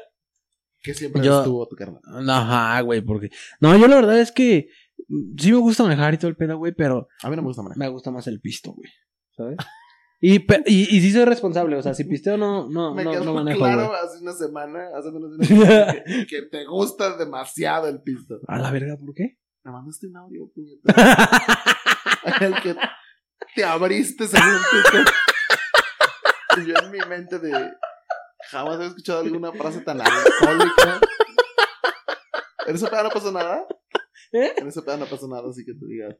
Que 0.80 0.94
siempre 0.94 1.22
Yo- 1.24 1.38
estuvo 1.40 1.66
tu 1.66 1.74
carnal. 1.74 2.00
Ajá, 2.28 2.80
güey, 2.82 3.00
porque. 3.00 3.30
No, 3.60 3.76
yo 3.76 3.88
la 3.88 3.96
verdad 3.96 4.20
es 4.20 4.30
que. 4.30 4.68
Mm, 5.08 5.36
Sí 5.38 5.52
me 5.52 5.58
gusta 5.58 5.82
manejar 5.84 6.14
y 6.14 6.18
todo 6.18 6.28
el 6.30 6.36
pedo, 6.36 6.58
güey, 6.58 6.72
pero 6.74 7.08
A 7.22 7.30
mí 7.30 7.36
no 7.36 7.42
me 7.42 7.48
gusta 7.48 7.62
manejar. 7.62 7.78
me 7.78 7.88
gusta 7.88 8.10
más 8.10 8.26
el 8.26 8.40
pisto, 8.40 8.72
güey. 8.72 8.90
¿Sabes? 9.36 9.56
Y, 10.20 10.34
y, 10.66 10.96
y 10.96 11.00
sí 11.00 11.12
soy 11.12 11.26
responsable, 11.26 11.76
o 11.76 11.82
sea, 11.82 11.94
si 11.94 12.02
pisteo 12.02 12.36
no, 12.36 12.68
no, 12.68 12.92
me 12.92 13.04
no, 13.04 13.12
quedó 13.12 13.24
no 13.24 13.34
manejo, 13.34 13.60
claro 13.60 13.94
hace 13.94 14.18
una 14.20 14.32
semana, 14.32 14.88
hace 14.96 15.12
menos 15.12 15.30
de 15.30 15.36
una 15.36 15.46
semana, 15.46 15.92
que, 16.04 16.26
que 16.26 16.42
te 16.42 16.64
gusta 16.64 17.16
demasiado 17.16 17.86
el 17.86 18.02
pisto. 18.02 18.40
A 18.48 18.58
la 18.58 18.72
verga, 18.72 18.96
¿por 18.96 19.14
qué? 19.14 19.38
Me 19.62 19.70
mandaste 19.70 20.08
un 20.08 20.16
audio, 20.16 20.50
puñeta. 20.52 20.92
En 22.24 22.42
el 22.52 22.62
que 22.62 22.74
te 23.54 23.62
abriste 23.64 24.26
según 24.26 24.56
Y 26.56 26.66
yo 26.66 26.74
en 26.82 26.90
mi 26.90 26.98
mente 27.08 27.38
de 27.38 27.52
jamás 28.50 28.80
he 28.80 28.86
escuchado 28.86 29.20
alguna 29.20 29.52
frase 29.52 29.82
tan 29.82 30.00
alcohólica. 30.00 31.00
En 32.66 32.76
pedo 32.76 33.04
no 33.04 33.10
pasó 33.10 33.30
nada. 33.30 33.64
¿Eh? 34.32 34.52
En 34.56 34.68
ese 34.68 34.82
pedo 34.82 34.98
no 34.98 35.06
pasó 35.06 35.28
nada, 35.28 35.48
así 35.48 35.64
que 35.64 35.74
te 35.74 35.86
digas. 35.86 36.16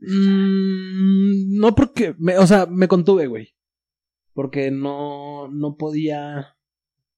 Mm, 0.00 1.58
no 1.58 1.74
porque, 1.74 2.14
me, 2.18 2.36
o 2.38 2.46
sea, 2.46 2.66
me 2.66 2.88
contuve, 2.88 3.26
güey. 3.26 3.54
Porque 4.34 4.70
no, 4.70 5.48
no 5.48 5.76
podía. 5.76 6.56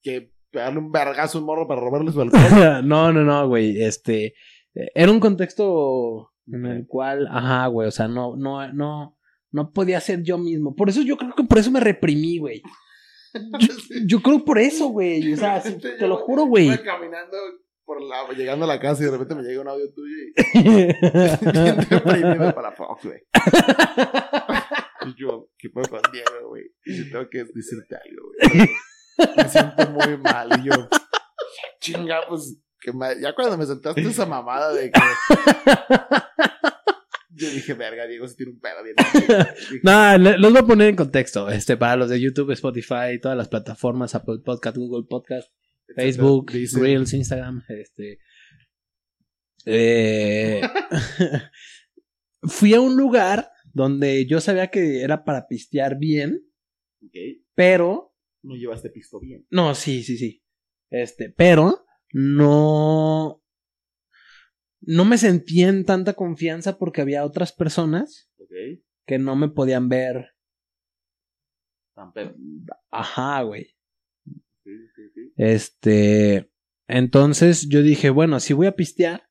Que 0.02 0.32
pegarle 0.50 0.78
un 0.78 0.92
vergazo 0.92 1.38
un 1.38 1.46
morro 1.46 1.66
para 1.66 1.80
robarle 1.80 2.12
su 2.12 2.20
alcohol. 2.20 2.42
no, 2.84 3.12
no, 3.12 3.24
no, 3.24 3.48
güey. 3.48 3.82
Este, 3.82 4.34
era 4.72 5.10
un 5.10 5.20
contexto 5.20 6.30
en 6.46 6.66
el 6.66 6.86
cual, 6.86 7.26
ajá, 7.30 7.66
güey, 7.68 7.88
o 7.88 7.90
sea, 7.90 8.08
no, 8.08 8.36
no, 8.36 8.72
no, 8.72 9.18
no 9.50 9.72
podía 9.72 10.00
ser 10.00 10.22
yo 10.22 10.38
mismo. 10.38 10.74
Por 10.74 10.88
eso 10.88 11.02
yo 11.02 11.16
creo 11.16 11.34
que 11.34 11.44
por 11.44 11.58
eso 11.58 11.70
me 11.70 11.80
reprimí, 11.80 12.38
güey. 12.38 12.62
Yo, 13.58 13.68
yo 14.06 14.22
creo 14.22 14.44
por 14.44 14.60
eso, 14.60 14.90
güey. 14.90 15.32
O 15.32 15.36
sea, 15.36 15.60
te 15.98 16.06
lo 16.06 16.18
juro, 16.18 16.44
güey. 16.44 16.66
Iba 16.66 16.78
caminando 16.84 17.36
por 17.84 18.02
la, 18.02 18.28
llegando 18.36 18.64
a 18.64 18.68
la 18.68 18.80
casa 18.80 19.02
y 19.02 19.06
de 19.06 19.12
repente 19.12 19.34
me 19.34 19.42
llega 19.42 19.60
un 19.60 19.68
audio 19.68 19.92
tuyo 19.92 20.16
y 20.54 20.62
bien 20.62 22.52
para 22.54 22.72
Fox, 22.72 23.04
güey. 23.04 23.20
Y 25.06 25.14
yo, 25.20 25.48
¿qué 25.58 25.68
puedo 25.70 25.88
con 25.88 26.00
Diego, 26.12 26.48
güey? 26.48 26.64
Y 26.86 26.96
yo 27.04 27.10
tengo 27.12 27.28
que 27.30 27.44
decirte 27.44 27.94
algo, 27.96 28.30
güey. 28.38 28.68
Me 29.36 29.48
siento 29.48 29.90
muy 29.90 30.16
mal. 30.18 30.48
Y 30.60 30.66
yo, 30.68 30.88
chinga, 31.80 32.20
pues, 32.28 32.58
que 32.80 32.92
ma- 32.92 33.14
ya 33.20 33.34
cuando 33.34 33.56
me 33.58 33.66
sentaste 33.66 34.00
esa 34.02 34.24
mamada 34.26 34.72
de 34.72 34.90
que. 34.90 35.00
Yo 37.36 37.50
dije, 37.50 37.74
verga, 37.74 38.06
Diego 38.06 38.28
se 38.28 38.36
tiene 38.36 38.52
un 38.52 38.60
pedo 38.60 38.76
bien. 38.82 38.94
Le- 40.22 40.38
los 40.38 40.52
voy 40.52 40.60
a 40.62 40.66
poner 40.66 40.88
en 40.90 40.96
contexto. 40.96 41.48
Este, 41.50 41.76
para 41.76 41.96
los 41.96 42.08
de 42.08 42.20
YouTube, 42.20 42.52
Spotify, 42.52 43.18
todas 43.20 43.36
las 43.36 43.48
plataformas, 43.48 44.14
Apple 44.14 44.38
Podcast, 44.44 44.76
Google 44.76 45.04
Podcast, 45.08 45.50
Facebook, 45.94 46.50
Dice- 46.52 46.78
Reels, 46.80 47.12
Instagram, 47.12 47.62
este. 47.68 48.18
eh, 49.66 50.60
fui 52.42 52.74
a 52.74 52.80
un 52.80 52.96
lugar 52.96 53.50
donde 53.72 54.26
yo 54.26 54.40
sabía 54.40 54.68
que 54.70 55.02
era 55.02 55.24
para 55.24 55.46
pistear 55.48 55.98
bien, 55.98 56.40
Ok, 57.02 57.14
pero. 57.54 58.14
no 58.42 58.54
llevaste 58.56 58.90
pisto 58.90 59.20
bien. 59.20 59.46
No, 59.50 59.74
sí, 59.74 60.02
sí, 60.02 60.16
sí. 60.16 60.42
Este, 60.90 61.30
pero 61.30 61.84
no. 62.12 63.42
No 64.86 65.04
me 65.06 65.16
sentía 65.18 65.68
en 65.68 65.84
tanta 65.86 66.12
confianza 66.12 66.76
porque 66.78 67.00
había 67.00 67.24
otras 67.24 67.52
personas 67.52 68.30
Ok, 68.38 68.52
que 69.06 69.18
no 69.18 69.34
me 69.34 69.48
podían 69.48 69.88
ver. 69.88 70.34
tan 71.94 72.12
pedo. 72.12 72.34
Ajá, 72.90 73.42
güey. 73.42 73.73
Este, 75.36 76.50
entonces 76.88 77.68
yo 77.68 77.82
dije, 77.82 78.10
bueno, 78.10 78.40
sí 78.40 78.52
voy 78.52 78.66
a 78.66 78.76
pistear, 78.76 79.24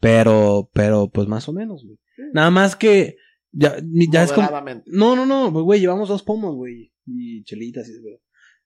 pero, 0.00 0.70
pero, 0.72 1.10
pues 1.10 1.28
más 1.28 1.48
o 1.48 1.52
menos, 1.52 1.84
güey. 1.84 1.98
Nada 2.32 2.50
más 2.50 2.76
que, 2.76 3.16
ya, 3.52 3.76
ya 4.12 4.22
es 4.24 4.32
como, 4.32 4.46
no, 4.86 5.16
no, 5.16 5.26
no, 5.26 5.50
güey, 5.50 5.80
llevamos 5.80 6.08
dos 6.08 6.22
pomos, 6.22 6.54
güey, 6.54 6.92
y 7.06 7.42
chelitas 7.44 7.88
y 7.88 7.92
eso, 7.92 8.02
güey. 8.02 8.18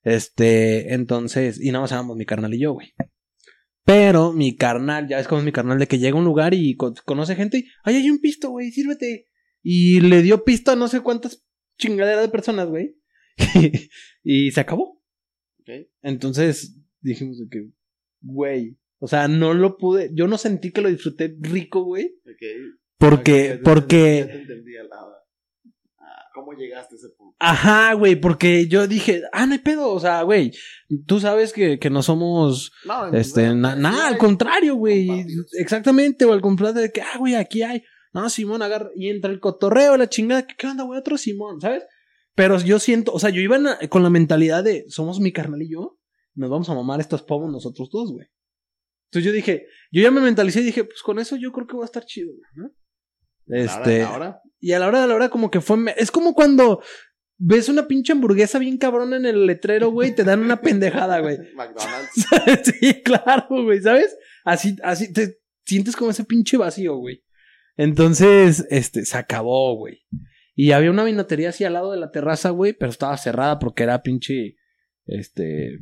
Este, 0.04 0.94
entonces, 0.94 1.60
y 1.60 1.68
nada 1.70 1.82
más 1.82 1.92
éramos 1.92 2.16
mi 2.16 2.26
carnal 2.26 2.52
y 2.54 2.60
yo, 2.60 2.72
güey. 2.72 2.92
Pero 3.84 4.32
mi 4.32 4.56
carnal, 4.56 5.08
ya 5.08 5.16
ves 5.16 5.26
cómo 5.28 5.40
es 5.40 5.44
mi 5.44 5.52
carnal, 5.52 5.78
de 5.78 5.86
que 5.88 5.98
llega 5.98 6.16
a 6.16 6.18
un 6.18 6.24
lugar 6.24 6.54
y 6.54 6.76
co- 6.76 6.94
conoce 7.04 7.34
gente 7.34 7.58
y, 7.58 7.66
ay, 7.84 7.96
hay 7.96 8.10
un 8.10 8.18
pisto, 8.20 8.50
güey, 8.50 8.70
sírvete. 8.70 9.28
Y 9.62 10.00
le 10.00 10.22
dio 10.22 10.44
pisto 10.44 10.70
a 10.72 10.76
no 10.76 10.88
sé 10.88 11.00
cuántas 11.00 11.44
chingaderas 11.78 12.22
de 12.22 12.28
personas, 12.28 12.68
güey. 12.68 12.96
y 14.22 14.50
se 14.52 14.60
acabó. 14.60 15.01
Entonces 16.02 16.76
dijimos 17.00 17.38
de 17.38 17.48
que, 17.50 17.70
güey, 18.20 18.78
o 18.98 19.08
sea, 19.08 19.28
no 19.28 19.54
lo 19.54 19.76
pude, 19.76 20.10
yo 20.14 20.28
no 20.28 20.38
sentí 20.38 20.70
que 20.70 20.80
lo 20.80 20.88
disfruté 20.88 21.34
rico, 21.40 21.82
güey. 21.84 22.14
Porque, 22.98 23.60
porque, 23.64 24.18
Ya 24.20 24.26
te 24.26 24.42
entendí 24.42 24.76
a 24.76 24.84
la... 24.84 24.96
Ah, 25.98 26.30
¿Cómo 26.34 26.52
llegaste 26.52 26.94
a 26.94 26.98
ese 26.98 27.08
punto? 27.16 27.36
ajá, 27.42 27.94
güey, 27.94 28.14
porque 28.14 28.68
yo 28.68 28.86
dije, 28.86 29.22
ah, 29.32 29.46
no 29.46 29.54
hay 29.54 29.58
pedo, 29.58 29.90
o 29.90 29.98
sea, 29.98 30.22
güey, 30.22 30.52
tú 31.06 31.18
sabes 31.18 31.52
que, 31.52 31.80
que 31.80 31.90
no 31.90 32.02
somos, 32.02 32.72
No, 32.84 33.12
este, 33.12 33.48
no, 33.48 33.74
nada, 33.74 34.06
al 34.06 34.16
contrario, 34.16 34.76
güey, 34.76 35.08
exactamente, 35.58 36.24
o 36.24 36.32
al 36.32 36.40
contrario 36.40 36.82
de 36.82 36.92
que, 36.92 37.00
ah, 37.00 37.18
güey, 37.18 37.34
aquí 37.34 37.62
hay, 37.62 37.82
no, 38.12 38.30
Simón 38.30 38.62
agarra, 38.62 38.90
y 38.94 39.08
entra 39.08 39.32
el 39.32 39.40
cotorreo, 39.40 39.96
la 39.96 40.08
chingada, 40.08 40.46
¿qué, 40.46 40.54
qué 40.56 40.68
onda, 40.68 40.84
güey? 40.84 41.00
Otro 41.00 41.18
Simón, 41.18 41.60
¿sabes? 41.60 41.82
Pero 42.34 42.58
yo 42.60 42.78
siento, 42.78 43.12
o 43.12 43.18
sea, 43.18 43.30
yo 43.30 43.40
iba 43.40 43.58
la- 43.58 43.78
con 43.88 44.02
la 44.02 44.10
mentalidad 44.10 44.64
de, 44.64 44.84
somos 44.88 45.20
mi 45.20 45.32
carnal 45.32 45.62
y 45.62 45.70
yo, 45.70 45.98
nos 46.34 46.48
vamos 46.50 46.68
a 46.70 46.74
mamar 46.74 47.00
estos 47.00 47.22
pomos 47.22 47.50
nosotros 47.52 47.90
dos, 47.90 48.12
güey. 48.12 48.26
Entonces 49.10 49.26
yo 49.26 49.32
dije, 49.32 49.66
yo 49.90 50.02
ya 50.02 50.10
me 50.10 50.20
mentalicé 50.22 50.60
y 50.60 50.64
dije, 50.64 50.84
pues 50.84 51.02
con 51.02 51.18
eso 51.18 51.36
yo 51.36 51.52
creo 51.52 51.66
que 51.66 51.76
va 51.76 51.82
a 51.82 51.86
estar 51.86 52.04
chido, 52.06 52.32
güey, 52.32 52.50
¿no? 52.54 52.70
Este, 53.48 54.02
Ahora, 54.02 54.40
y 54.60 54.72
a 54.72 54.78
la 54.78 54.88
hora 54.88 55.02
de 55.02 55.08
la 55.08 55.14
hora 55.14 55.28
como 55.28 55.50
que 55.50 55.60
fue... 55.60 55.76
Es 55.98 56.10
como 56.10 56.32
cuando 56.34 56.82
ves 57.36 57.68
una 57.68 57.86
pinche 57.86 58.12
hamburguesa 58.12 58.58
bien 58.58 58.78
cabrona 58.78 59.16
en 59.16 59.26
el 59.26 59.46
letrero, 59.46 59.90
güey, 59.90 60.10
y 60.10 60.14
te 60.14 60.24
dan 60.24 60.40
una 60.40 60.62
pendejada, 60.62 61.20
güey. 61.20 61.36
McDonald's. 61.54 62.26
sí, 62.80 63.02
claro, 63.02 63.46
güey, 63.64 63.82
¿sabes? 63.82 64.16
Así, 64.44 64.76
así 64.82 65.12
te 65.12 65.40
sientes 65.66 65.94
como 65.96 66.12
ese 66.12 66.24
pinche 66.24 66.56
vacío, 66.56 66.96
güey. 66.96 67.22
Entonces, 67.76 68.64
este, 68.70 69.04
se 69.04 69.18
acabó, 69.18 69.76
güey. 69.76 70.00
Y 70.54 70.72
había 70.72 70.90
una 70.90 71.04
vinatería 71.04 71.48
así 71.50 71.64
al 71.64 71.72
lado 71.74 71.92
de 71.92 71.98
la 71.98 72.10
terraza, 72.10 72.50
güey, 72.50 72.72
pero 72.74 72.90
estaba 72.90 73.16
cerrada 73.16 73.58
porque 73.58 73.82
era 73.84 74.02
pinche, 74.02 74.56
este, 75.06 75.78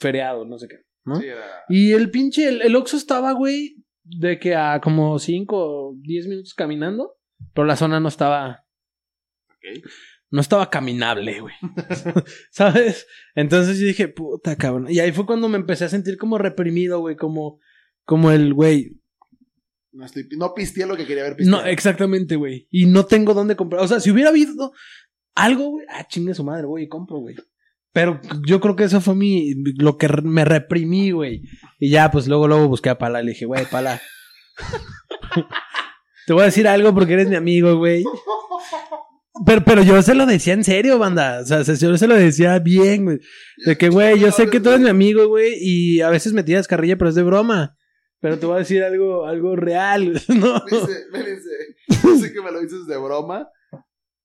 feriado, 0.00 0.44
no 0.44 0.58
sé 0.58 0.68
qué, 0.68 0.76
¿no? 1.04 1.16
Sí, 1.16 1.26
era- 1.26 1.64
Y 1.68 1.92
el 1.92 2.10
pinche, 2.10 2.48
el, 2.48 2.62
el 2.62 2.74
Oxxo 2.76 2.96
estaba, 2.96 3.32
güey, 3.32 3.76
de 4.04 4.38
que 4.38 4.54
a 4.54 4.80
como 4.80 5.18
5 5.18 5.56
o 5.56 5.94
10 6.00 6.26
minutos 6.28 6.54
caminando, 6.54 7.16
pero 7.54 7.66
la 7.66 7.76
zona 7.76 8.00
no 8.00 8.08
estaba, 8.08 8.64
Ok. 9.50 9.84
no 10.30 10.40
estaba 10.40 10.68
caminable, 10.70 11.40
güey. 11.40 11.54
¿Sabes? 12.50 13.06
Entonces 13.34 13.78
yo 13.78 13.86
dije, 13.86 14.08
puta 14.08 14.56
cabrón. 14.56 14.86
Y 14.90 14.98
ahí 14.98 15.12
fue 15.12 15.26
cuando 15.26 15.48
me 15.48 15.58
empecé 15.58 15.84
a 15.84 15.88
sentir 15.88 16.16
como 16.16 16.38
reprimido, 16.38 17.00
güey, 17.00 17.16
como, 17.16 17.60
como 18.04 18.30
el, 18.32 18.52
güey. 18.54 19.00
No, 19.98 20.06
estoy, 20.06 20.28
no 20.36 20.54
pisteé 20.54 20.86
lo 20.86 20.96
que 20.96 21.04
quería 21.06 21.24
ver 21.24 21.34
pisteado. 21.34 21.60
No, 21.62 21.68
exactamente, 21.68 22.36
güey. 22.36 22.68
Y 22.70 22.86
no 22.86 23.04
tengo 23.04 23.34
dónde 23.34 23.56
comprar. 23.56 23.82
O 23.82 23.88
sea, 23.88 23.98
si 23.98 24.12
hubiera 24.12 24.30
habido 24.30 24.72
algo, 25.34 25.70
güey, 25.70 25.86
ah, 25.90 26.06
chingue 26.06 26.34
su 26.34 26.44
madre, 26.44 26.66
voy 26.66 26.84
y 26.84 26.88
compro, 26.88 27.18
güey. 27.18 27.34
Pero 27.92 28.20
yo 28.46 28.60
creo 28.60 28.76
que 28.76 28.84
eso 28.84 29.00
fue 29.00 29.16
mi, 29.16 29.54
lo 29.76 29.96
que 29.98 30.06
me 30.22 30.44
reprimí, 30.44 31.10
güey. 31.10 31.42
Y 31.80 31.90
ya, 31.90 32.12
pues 32.12 32.28
luego, 32.28 32.46
luego 32.46 32.68
busqué 32.68 32.90
a 32.90 32.98
Pala 32.98 33.20
y 33.22 33.24
le 33.24 33.32
dije, 33.32 33.46
güey, 33.46 33.64
Pala. 33.66 34.00
Te 36.26 36.32
voy 36.32 36.42
a 36.42 36.46
decir 36.46 36.68
algo 36.68 36.94
porque 36.94 37.14
eres 37.14 37.28
mi 37.28 37.36
amigo, 37.36 37.76
güey. 37.76 38.04
Pero, 39.46 39.64
pero 39.64 39.82
yo 39.82 40.00
se 40.02 40.14
lo 40.14 40.26
decía 40.26 40.52
en 40.52 40.62
serio, 40.64 40.98
banda. 40.98 41.40
O 41.40 41.46
sea, 41.46 41.64
se- 41.64 41.76
yo 41.76 41.96
se 41.96 42.06
lo 42.06 42.14
decía 42.14 42.58
bien, 42.58 43.04
güey. 43.04 43.18
De 43.64 43.76
que, 43.78 43.88
güey, 43.88 44.20
yo 44.20 44.30
sé 44.30 44.48
que 44.48 44.60
tú 44.60 44.68
eres 44.68 44.80
mi 44.82 44.90
amigo, 44.90 45.26
güey, 45.26 45.54
y 45.60 46.00
a 46.02 46.10
veces 46.10 46.32
me 46.34 46.42
tiras 46.42 46.68
carrilla, 46.68 46.96
pero 46.98 47.08
es 47.08 47.16
de 47.16 47.22
broma. 47.22 47.76
Pero 48.20 48.38
te 48.38 48.46
voy 48.46 48.56
a 48.56 48.58
decir 48.58 48.82
algo, 48.82 49.26
algo 49.26 49.54
real, 49.56 50.12
¿no? 50.28 50.62
Me 50.70 50.78
dice, 50.78 51.04
me 51.12 51.18
dice, 51.20 51.50
yo 52.02 52.16
sé 52.16 52.32
que 52.32 52.40
me 52.42 52.50
lo 52.50 52.60
dices 52.60 52.86
de 52.86 52.96
broma, 52.96 53.48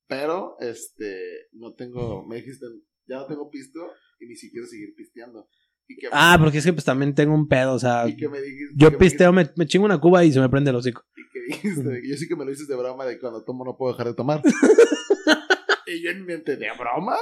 pero, 0.08 0.56
este, 0.60 1.48
no 1.54 1.74
tengo, 1.74 2.26
me 2.26 2.38
dijiste, 2.38 2.66
ya 3.08 3.18
no 3.18 3.26
tengo 3.28 3.50
pisto 3.50 3.80
y 4.20 4.26
ni 4.28 4.36
siquiera 4.36 4.66
seguir 4.68 4.94
pisteando. 4.96 5.48
Y 5.88 5.98
que, 5.98 6.08
Ah, 6.12 6.38
porque 6.39 6.60
es 6.60 6.66
que 6.66 6.74
pues 6.74 6.86
también 6.86 7.14
tengo 7.14 7.34
un 7.36 7.48
pedo, 7.48 7.74
o 7.74 7.80
sea, 7.80 8.08
y 8.08 8.16
que 8.16 8.30
me 8.30 8.39
dijiste, 8.41 8.74
yo 8.76 8.88
que 8.89 8.94
me 8.96 9.00
pisteo, 9.00 9.34
me, 9.34 9.50
me 9.58 9.68
chingo 9.68 9.86
una 9.86 10.00
cuba 10.00 10.24
y 10.24 10.32
se 10.32 10.39
me 10.39 10.50
prende 10.50 10.70
el 10.72 10.78
hocico. 10.78 11.04
dijiste- 11.16 11.22
y 11.26 11.30
que 11.32 11.39
dijiste, 11.68 12.02
yo 12.10 12.16
sí 12.18 12.28
que 12.28 12.36
me 12.36 12.46
lo 12.46 12.52
dices 12.52 12.68
de 12.68 12.76
broma 12.76 13.06
de 13.06 13.20
cuando 13.20 13.44
tomo 13.44 13.64
no 13.66 13.76
puedo 13.78 13.91
dejar 13.94 14.08
de 14.08 14.14
tomar. 14.16 14.41
y 15.88 16.02
yo 16.04 16.10
en 16.12 16.22
mi 16.22 16.26
mente, 16.28 16.56
¿de 16.56 16.68
broma? 16.80 17.16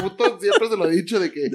Puto, 0.00 0.38
siempre 0.38 0.68
se 0.68 0.76
lo 0.76 0.86
he 0.86 0.90
dicho 0.94 1.18
de 1.18 1.32
que, 1.32 1.50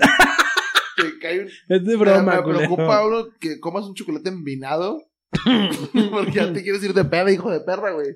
que 1.02 1.20
cae 1.20 1.40
un, 1.42 1.48
Es 1.48 1.86
de 1.86 1.96
broma, 1.96 2.36
me 2.36 2.44
preocupa 2.44 3.06
uno 3.06 3.28
que 3.40 3.60
comas 3.60 3.86
un 3.86 3.96
chocolate 3.96 4.30
envinado. 4.30 5.00
porque 6.12 6.32
ya 6.34 6.52
te 6.52 6.62
quieres 6.62 6.84
ir 6.84 6.94
de 6.94 7.06
peda, 7.06 7.32
hijo 7.32 7.50
de 7.52 7.62
perra, 7.62 7.92
güey. 7.94 8.16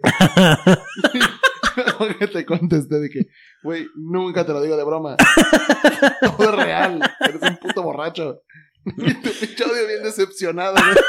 Porque 1.97 2.27
te 2.27 2.45
contesté 2.45 2.99
de 2.99 3.09
que, 3.09 3.27
güey, 3.63 3.87
nunca 3.95 4.45
te 4.45 4.53
lo 4.53 4.61
digo 4.61 4.77
de 4.77 4.83
broma. 4.83 5.17
Todo 6.21 6.49
es 6.49 6.55
real. 6.55 6.99
Eres 7.19 7.41
un 7.41 7.57
puto 7.57 7.83
borracho. 7.83 8.41
Y 8.85 9.13
tu 9.15 9.29
pinche 9.31 9.63
audio 9.63 9.87
bien 9.87 10.03
decepcionado, 10.03 10.75
güey. 10.75 10.95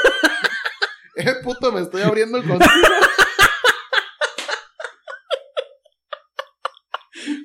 Eh, 1.19 1.33
puto, 1.43 1.71
me 1.71 1.81
estoy 1.81 2.03
abriendo 2.03 2.37
contigo. 2.43 2.71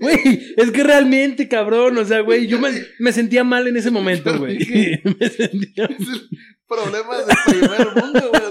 Güey, 0.02 0.54
es 0.56 0.72
que 0.72 0.82
realmente, 0.82 1.48
cabrón, 1.48 1.96
o 1.96 2.04
sea, 2.04 2.22
güey, 2.22 2.48
yo 2.48 2.58
me, 2.58 2.70
me 2.98 3.12
sentía 3.12 3.44
mal 3.44 3.68
en 3.68 3.76
ese 3.76 3.92
momento, 3.92 4.36
güey. 4.36 4.58
me 5.20 5.28
sentía... 5.28 5.84
Es 5.84 6.08
el 6.08 6.28
problema 6.66 7.18
del 7.18 7.36
primer 7.46 7.94
mundo, 7.94 8.30
güey. 8.30 8.42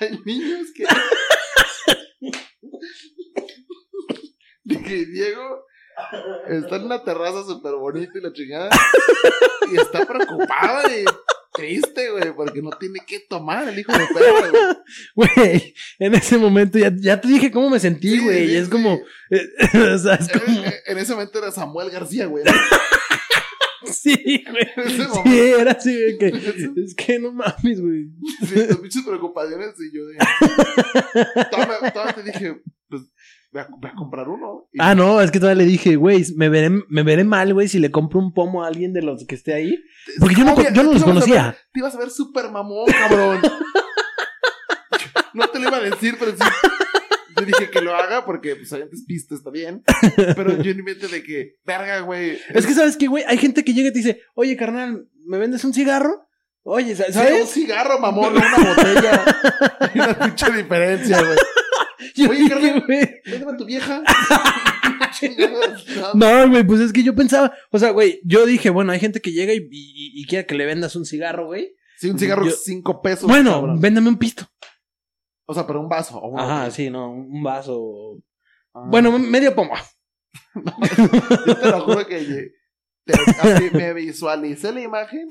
Hay 0.00 0.20
niños 0.26 0.66
que. 0.74 0.84
Dije, 4.64 5.06
Diego 5.06 5.64
está 6.48 6.76
en 6.76 6.84
una 6.84 7.02
terraza 7.02 7.42
súper 7.44 7.72
bonita 7.74 8.12
y 8.18 8.20
la 8.20 8.32
chingada. 8.32 8.70
Y 9.72 9.80
está 9.80 10.06
preocupado 10.06 10.90
y 10.90 11.04
triste, 11.58 12.10
güey, 12.10 12.34
porque 12.34 12.62
no 12.62 12.70
tiene 12.70 13.00
que 13.06 13.20
tomar 13.28 13.68
el 13.68 13.78
hijo 13.78 13.92
de 13.92 14.06
perra, 14.14 14.50
güey. 14.50 15.30
Güey, 15.36 15.74
en 15.98 16.14
ese 16.14 16.38
momento 16.38 16.78
ya, 16.78 16.92
ya 16.96 17.20
te 17.20 17.28
dije 17.28 17.50
cómo 17.50 17.68
me 17.70 17.80
sentí, 17.80 18.18
güey, 18.18 18.46
sí, 18.46 18.52
y 18.52 18.56
es 18.56 18.64
sí. 18.66 18.70
como... 18.70 18.94
eh, 19.30 19.48
o 19.94 19.98
sea, 19.98 20.14
es 20.14 20.28
En, 20.32 20.40
como... 20.40 20.64
en- 20.64 20.72
en 20.86 20.98
ese 20.98 21.12
momento 21.12 21.38
era 21.38 21.50
Samuel 21.52 21.90
García, 21.90 22.26
güey. 22.26 22.44
Sí, 23.90 24.44
güey. 24.50 25.24
Sí, 25.24 25.38
era 25.58 25.70
así, 25.72 25.94
güey, 25.94 26.18
que... 26.18 26.26
Es 26.84 26.94
que 26.94 27.18
no 27.18 27.32
mames, 27.32 27.80
güey. 27.80 28.08
Sí, 28.46 28.66
tus 28.68 28.76
pinches 28.78 29.02
preocupaciones 29.02 29.70
y 29.80 29.96
yo. 29.96 30.02
Todavía, 31.50 31.90
todavía 31.92 32.14
te 32.14 32.22
dije, 32.24 32.60
voy 33.52 33.62
a, 33.62 33.66
voy 33.70 33.90
a 33.90 33.94
comprar 33.94 34.28
uno. 34.28 34.68
Y 34.72 34.78
Ah, 34.80 34.94
no, 34.94 35.20
es 35.20 35.30
que 35.30 35.40
todavía 35.40 35.62
le 35.64 35.68
dije, 35.70 35.96
güey, 35.96 36.24
me 36.36 36.48
veré, 36.48 36.70
me 36.88 37.02
veré 37.02 37.24
mal, 37.24 37.52
güey, 37.54 37.68
si 37.68 37.78
le 37.78 37.90
compro 37.90 38.18
un 38.20 38.32
pomo 38.32 38.64
a 38.64 38.68
alguien 38.68 38.92
de 38.92 39.02
los 39.02 39.24
que 39.26 39.34
esté 39.34 39.54
ahí. 39.54 39.78
Porque 40.18 40.34
yo 40.36 40.44
no, 40.44 40.54
¿Cómo 40.54 40.66
co- 40.66 40.72
yo 40.74 40.82
no 40.82 40.92
los 40.92 41.02
ver- 41.02 41.04
conocía. 41.14 41.56
Te 41.72 41.80
ibas 41.80 41.94
a 41.94 41.98
ver 41.98 42.10
súper 42.10 42.50
mamón, 42.50 42.86
cabrón. 42.86 43.40
no 45.34 45.48
te 45.48 45.58
lo 45.58 45.68
iba 45.68 45.76
a 45.76 45.80
decir, 45.80 46.16
pero 46.18 46.32
sí. 46.32 46.38
Yo 47.38 47.44
dije 47.44 47.70
que 47.70 47.80
lo 47.80 47.94
haga 47.94 48.24
porque, 48.24 48.56
pues, 48.56 48.72
antes 48.72 49.04
pista 49.06 49.34
está 49.34 49.50
bien. 49.50 49.84
Pero 50.16 50.60
yo 50.60 50.70
en 50.72 50.76
mi 50.78 50.82
mente 50.82 51.06
de 51.06 51.22
que, 51.22 51.54
verga, 51.64 52.00
güey. 52.00 52.38
Es 52.52 52.66
que, 52.66 52.74
¿sabes 52.74 52.96
qué, 52.96 53.06
güey? 53.06 53.22
Hay 53.28 53.38
gente 53.38 53.62
que 53.64 53.74
llega 53.74 53.90
y 53.90 53.92
te 53.92 53.98
dice, 53.98 54.22
oye, 54.34 54.56
carnal, 54.56 55.06
¿me 55.24 55.38
vendes 55.38 55.64
un 55.64 55.72
cigarro? 55.72 56.26
Oye, 56.64 56.96
sa- 56.96 57.10
¿sabes? 57.12 57.42
Un 57.42 57.46
cigarro, 57.46 57.98
mamón, 58.00 58.34
una 58.36 58.56
botella. 58.74 59.24
Hay 59.80 60.00
una 60.00 60.18
pinche 60.18 60.50
diferencia, 60.50 61.22
güey. 61.22 61.38
Yo 62.14 62.30
Oye, 62.30 62.48
carnal. 62.48 62.84
güey, 62.86 63.20
Véndeme 63.24 63.52
a 63.52 63.56
tu 63.56 63.64
vieja. 63.64 64.02
No. 66.14 66.48
Güey, 66.48 66.64
pues 66.66 66.80
es 66.80 66.92
que 66.92 67.02
yo 67.02 67.14
pensaba, 67.14 67.52
o 67.70 67.78
sea, 67.78 67.90
güey, 67.90 68.20
yo 68.24 68.46
dije, 68.46 68.70
bueno, 68.70 68.92
hay 68.92 69.00
gente 69.00 69.20
que 69.20 69.32
llega 69.32 69.52
y, 69.52 69.58
y, 69.70 70.20
y 70.22 70.24
quiere 70.26 70.46
que 70.46 70.54
le 70.54 70.66
vendas 70.66 70.96
un 70.96 71.04
cigarro, 71.06 71.46
güey. 71.46 71.74
Sí, 71.96 72.10
un 72.10 72.18
cigarro 72.18 72.44
Yo- 72.44 72.52
cinco 72.52 73.02
pesos. 73.02 73.28
Bueno, 73.28 73.52
cabrón. 73.52 73.80
véndame 73.80 74.08
un 74.08 74.18
pisto. 74.18 74.46
O 75.46 75.54
sea, 75.54 75.66
pero 75.66 75.80
un 75.80 75.88
vaso. 75.88 76.18
o 76.18 76.38
Ajá, 76.38 76.70
sí, 76.70 76.90
no, 76.90 77.10
un 77.10 77.42
vaso. 77.42 78.18
Ah. 78.74 78.84
Bueno, 78.88 79.18
medio 79.18 79.54
pomo. 79.54 79.72
Yo 81.46 81.56
te 81.58 81.68
lo 81.70 81.80
juro 81.80 82.06
que 82.06 82.52
te- 83.12 83.40
así 83.40 83.70
me 83.72 83.94
visualicé 83.94 84.72
la 84.72 84.80
imagen 84.82 85.28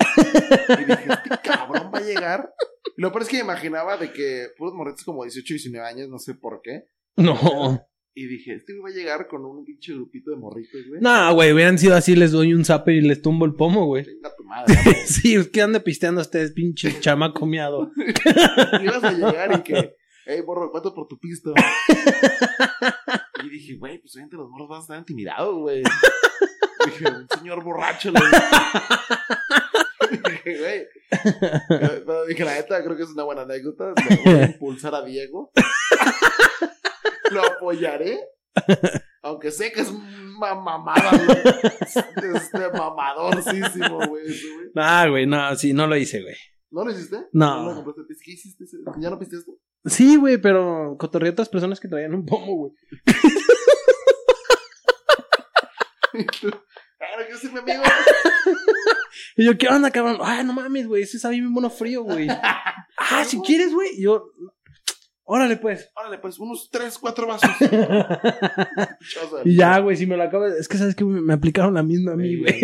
y 0.70 0.86
dije, 0.86 1.06
este 1.10 1.30
cabrón 1.44 1.92
va 1.94 2.00
a 2.00 2.02
llegar. 2.02 2.54
Y 2.98 3.02
lo 3.02 3.12
peor 3.12 3.24
es 3.24 3.30
que 3.30 3.38
me 3.38 3.44
imaginaba 3.44 3.98
de 3.98 4.12
que 4.12 4.48
puros 4.58 4.74
morritos 4.74 5.04
como 5.04 5.24
18, 5.24 5.54
19 5.54 5.88
años, 5.88 6.10
no 6.10 6.18
sé 6.20 6.34
por 6.34 6.62
qué. 6.64 6.86
No. 7.16 7.88
Y 8.16 8.26
dije, 8.26 8.56
este 8.56 8.74
va 8.84 8.90
a 8.90 8.92
llegar 8.92 9.28
con 9.28 9.46
un 9.46 9.64
pinche 9.64 9.94
grupito 9.94 10.32
de 10.32 10.38
morritos, 10.38 10.82
güey. 10.88 11.00
No, 11.02 11.34
güey, 11.36 11.54
hubieran 11.54 11.78
sido 11.78 11.96
así, 11.96 12.16
les 12.16 12.32
doy 12.32 12.54
un 12.54 12.66
zape 12.66 12.94
y 12.96 13.02
les 13.02 13.22
tumbo 13.22 13.46
el 13.46 13.54
pomo, 13.54 13.86
güey. 13.86 14.06
Tu 14.06 14.44
madre. 14.44 14.74
sí, 15.06 15.36
es 15.36 15.50
que 15.50 15.62
anda 15.62 15.80
pisteando 15.82 16.22
ustedes, 16.22 16.52
pinche 16.52 17.00
chamaco 17.00 17.46
miado. 17.46 17.92
Ibas 18.84 19.04
a 19.04 19.12
llegar 19.12 19.60
y 19.60 19.62
que 19.62 19.96
Ey, 20.26 20.44
morro, 20.44 20.72
¿cuánto 20.72 20.94
por 20.94 21.08
tu 21.08 21.18
pisto? 21.18 21.54
y 23.46 23.50
dije, 23.50 23.76
güey, 23.76 23.98
pues 24.00 24.14
obviamente 24.16 24.36
los 24.36 24.50
morros 24.50 24.68
van 24.68 24.80
a 24.80 24.82
estar 24.82 24.98
intimidados, 25.00 25.56
güey. 25.56 25.84
Dije, 26.90 27.06
un 27.08 27.28
señor 27.30 27.64
borracho. 27.64 28.12
Le 28.12 28.20
dije, 30.32 30.60
güey. 30.60 30.88
Pero 32.06 32.26
dije, 32.26 32.44
la 32.46 32.56
neta, 32.56 32.84
creo 32.84 32.98
que 32.98 33.04
es 33.04 33.10
una 33.10 33.24
buena 33.24 33.44
anécdota. 33.44 33.94
Le 34.10 34.16
voy 34.18 34.34
a 34.42 34.46
impulsar 34.48 34.96
a 34.96 35.04
Diego. 35.04 35.52
Lo 37.32 37.44
apoyaré. 37.46 38.20
Aunque 39.22 39.52
sé 39.52 39.72
que 39.72 39.82
es 39.82 39.92
mamada, 39.92 41.12
güey. 41.12 41.38
Este 41.82 42.70
mamadorcísimo, 42.72 43.98
güey. 44.08 44.24
güey. 44.26 44.72
Ah, 44.76 45.08
güey, 45.10 45.26
no, 45.26 45.56
sí, 45.56 45.74
no 45.74 45.88
lo 45.88 45.98
hice, 45.98 46.22
güey. 46.22 46.36
¿No 46.72 46.86
lo 46.86 46.92
hiciste? 46.92 47.28
No. 47.34 47.74
lo 47.74 47.84
compraste? 47.84 48.14
¿Qué 48.24 48.32
hiciste? 48.32 48.66
¿Ya 49.00 49.10
no 49.10 49.20
pisteaste? 49.20 49.52
Sí, 49.86 50.16
güey, 50.18 50.38
pero 50.38 50.96
cotorreé 50.98 51.30
a 51.30 51.34
otras 51.34 51.50
personas 51.50 51.80
que 51.80 51.88
traían 51.88 52.14
un 52.14 52.26
pomo, 52.26 52.56
güey. 52.56 52.72
Mi 57.52 57.60
amigo. 57.60 57.84
Y 59.36 59.46
yo, 59.46 59.58
¿qué 59.58 59.68
onda, 59.68 59.92
cabrón? 59.92 60.18
Ay, 60.22 60.44
no 60.44 60.54
mames, 60.54 60.88
güey, 60.88 61.04
ese 61.04 61.20
sabe 61.20 61.36
bien 61.36 61.52
mono 61.52 61.70
frío, 61.70 62.04
güey. 62.04 62.28
ah, 62.98 63.26
si 63.26 63.40
quieres, 63.42 63.74
güey. 63.74 63.90
Y 63.98 64.04
yo, 64.04 64.32
órale, 65.24 65.58
pues. 65.58 65.92
Órale, 65.96 66.18
pues, 66.18 66.40
unos 66.40 66.70
3, 66.72 66.98
4 66.98 67.28
vasos. 67.28 67.50
y 69.46 69.56
ya, 69.56 69.80
güey, 69.80 69.96
si 69.96 70.08
me 70.08 70.18
lo 70.18 70.24
acabo 70.24 70.50
de... 70.50 70.60
Es 70.60 70.68
que, 70.68 70.78
¿sabes 70.78 70.96
que 70.96 71.06
Me 71.06 71.34
aplicaron 71.34 71.74
la 71.76 71.84
misma 71.84 72.14
a 72.14 72.16
mí, 72.16 72.36
güey. 72.36 72.60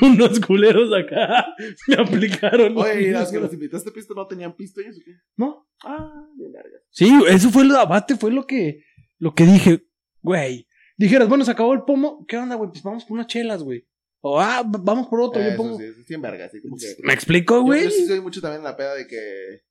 Unos 0.00 0.40
culeros 0.40 0.90
acá 0.92 1.46
me 1.88 1.96
aplicaron. 1.96 2.76
Oye, 2.76 3.08
¿y 3.08 3.10
las 3.10 3.30
que 3.30 3.40
los 3.40 3.52
invitaste 3.52 3.90
a 3.90 3.92
pisto 3.92 4.14
no 4.14 4.26
tenían 4.26 4.54
pisto 4.54 4.80
ellos 4.80 4.96
o 4.96 5.04
qué? 5.04 5.12
¿No? 5.36 5.68
Ah, 5.84 6.26
bien 6.36 6.52
larga. 6.52 6.78
Sí, 6.90 7.10
eso 7.28 7.50
fue 7.50 7.64
el 7.64 7.76
abate, 7.76 8.16
fue 8.16 8.32
lo 8.32 8.46
que, 8.46 8.84
lo 9.18 9.34
que 9.34 9.44
dije, 9.44 9.86
güey. 10.22 10.66
Dijeras, 11.02 11.28
bueno, 11.28 11.44
se 11.44 11.50
acabó 11.50 11.72
el 11.74 11.82
pomo, 11.82 12.24
¿qué 12.28 12.36
onda, 12.36 12.54
güey? 12.54 12.70
Pues 12.70 12.82
vamos 12.82 13.04
por 13.04 13.14
unas 13.16 13.26
chelas, 13.26 13.62
güey. 13.62 13.84
O, 14.20 14.40
ah, 14.40 14.62
vamos 14.64 15.08
por 15.08 15.20
otro, 15.20 15.42
yo 15.42 15.48
Eso 15.48 15.56
pongo. 15.56 15.76
sí, 15.78 15.84
eso 15.84 16.00
sí 16.06 16.14
en 16.14 16.22
verga, 16.22 16.44
así 16.44 16.62
como 16.62 16.76
que... 16.76 16.94
¿Me 17.02 17.12
explico, 17.12 17.56
Yo- 17.56 17.62
güey? 17.62 17.84
Yo, 17.84 17.90
sí 17.90 18.06
soy 18.06 18.20
mucho 18.20 18.40
también 18.40 18.60
en 18.60 18.64
la 18.64 18.76
peda 18.76 18.94
de 18.94 19.08
que... 19.08 19.62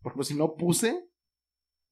Por 0.00 0.12
ejemplo, 0.12 0.24
si 0.24 0.34
no 0.34 0.54
puse... 0.56 0.98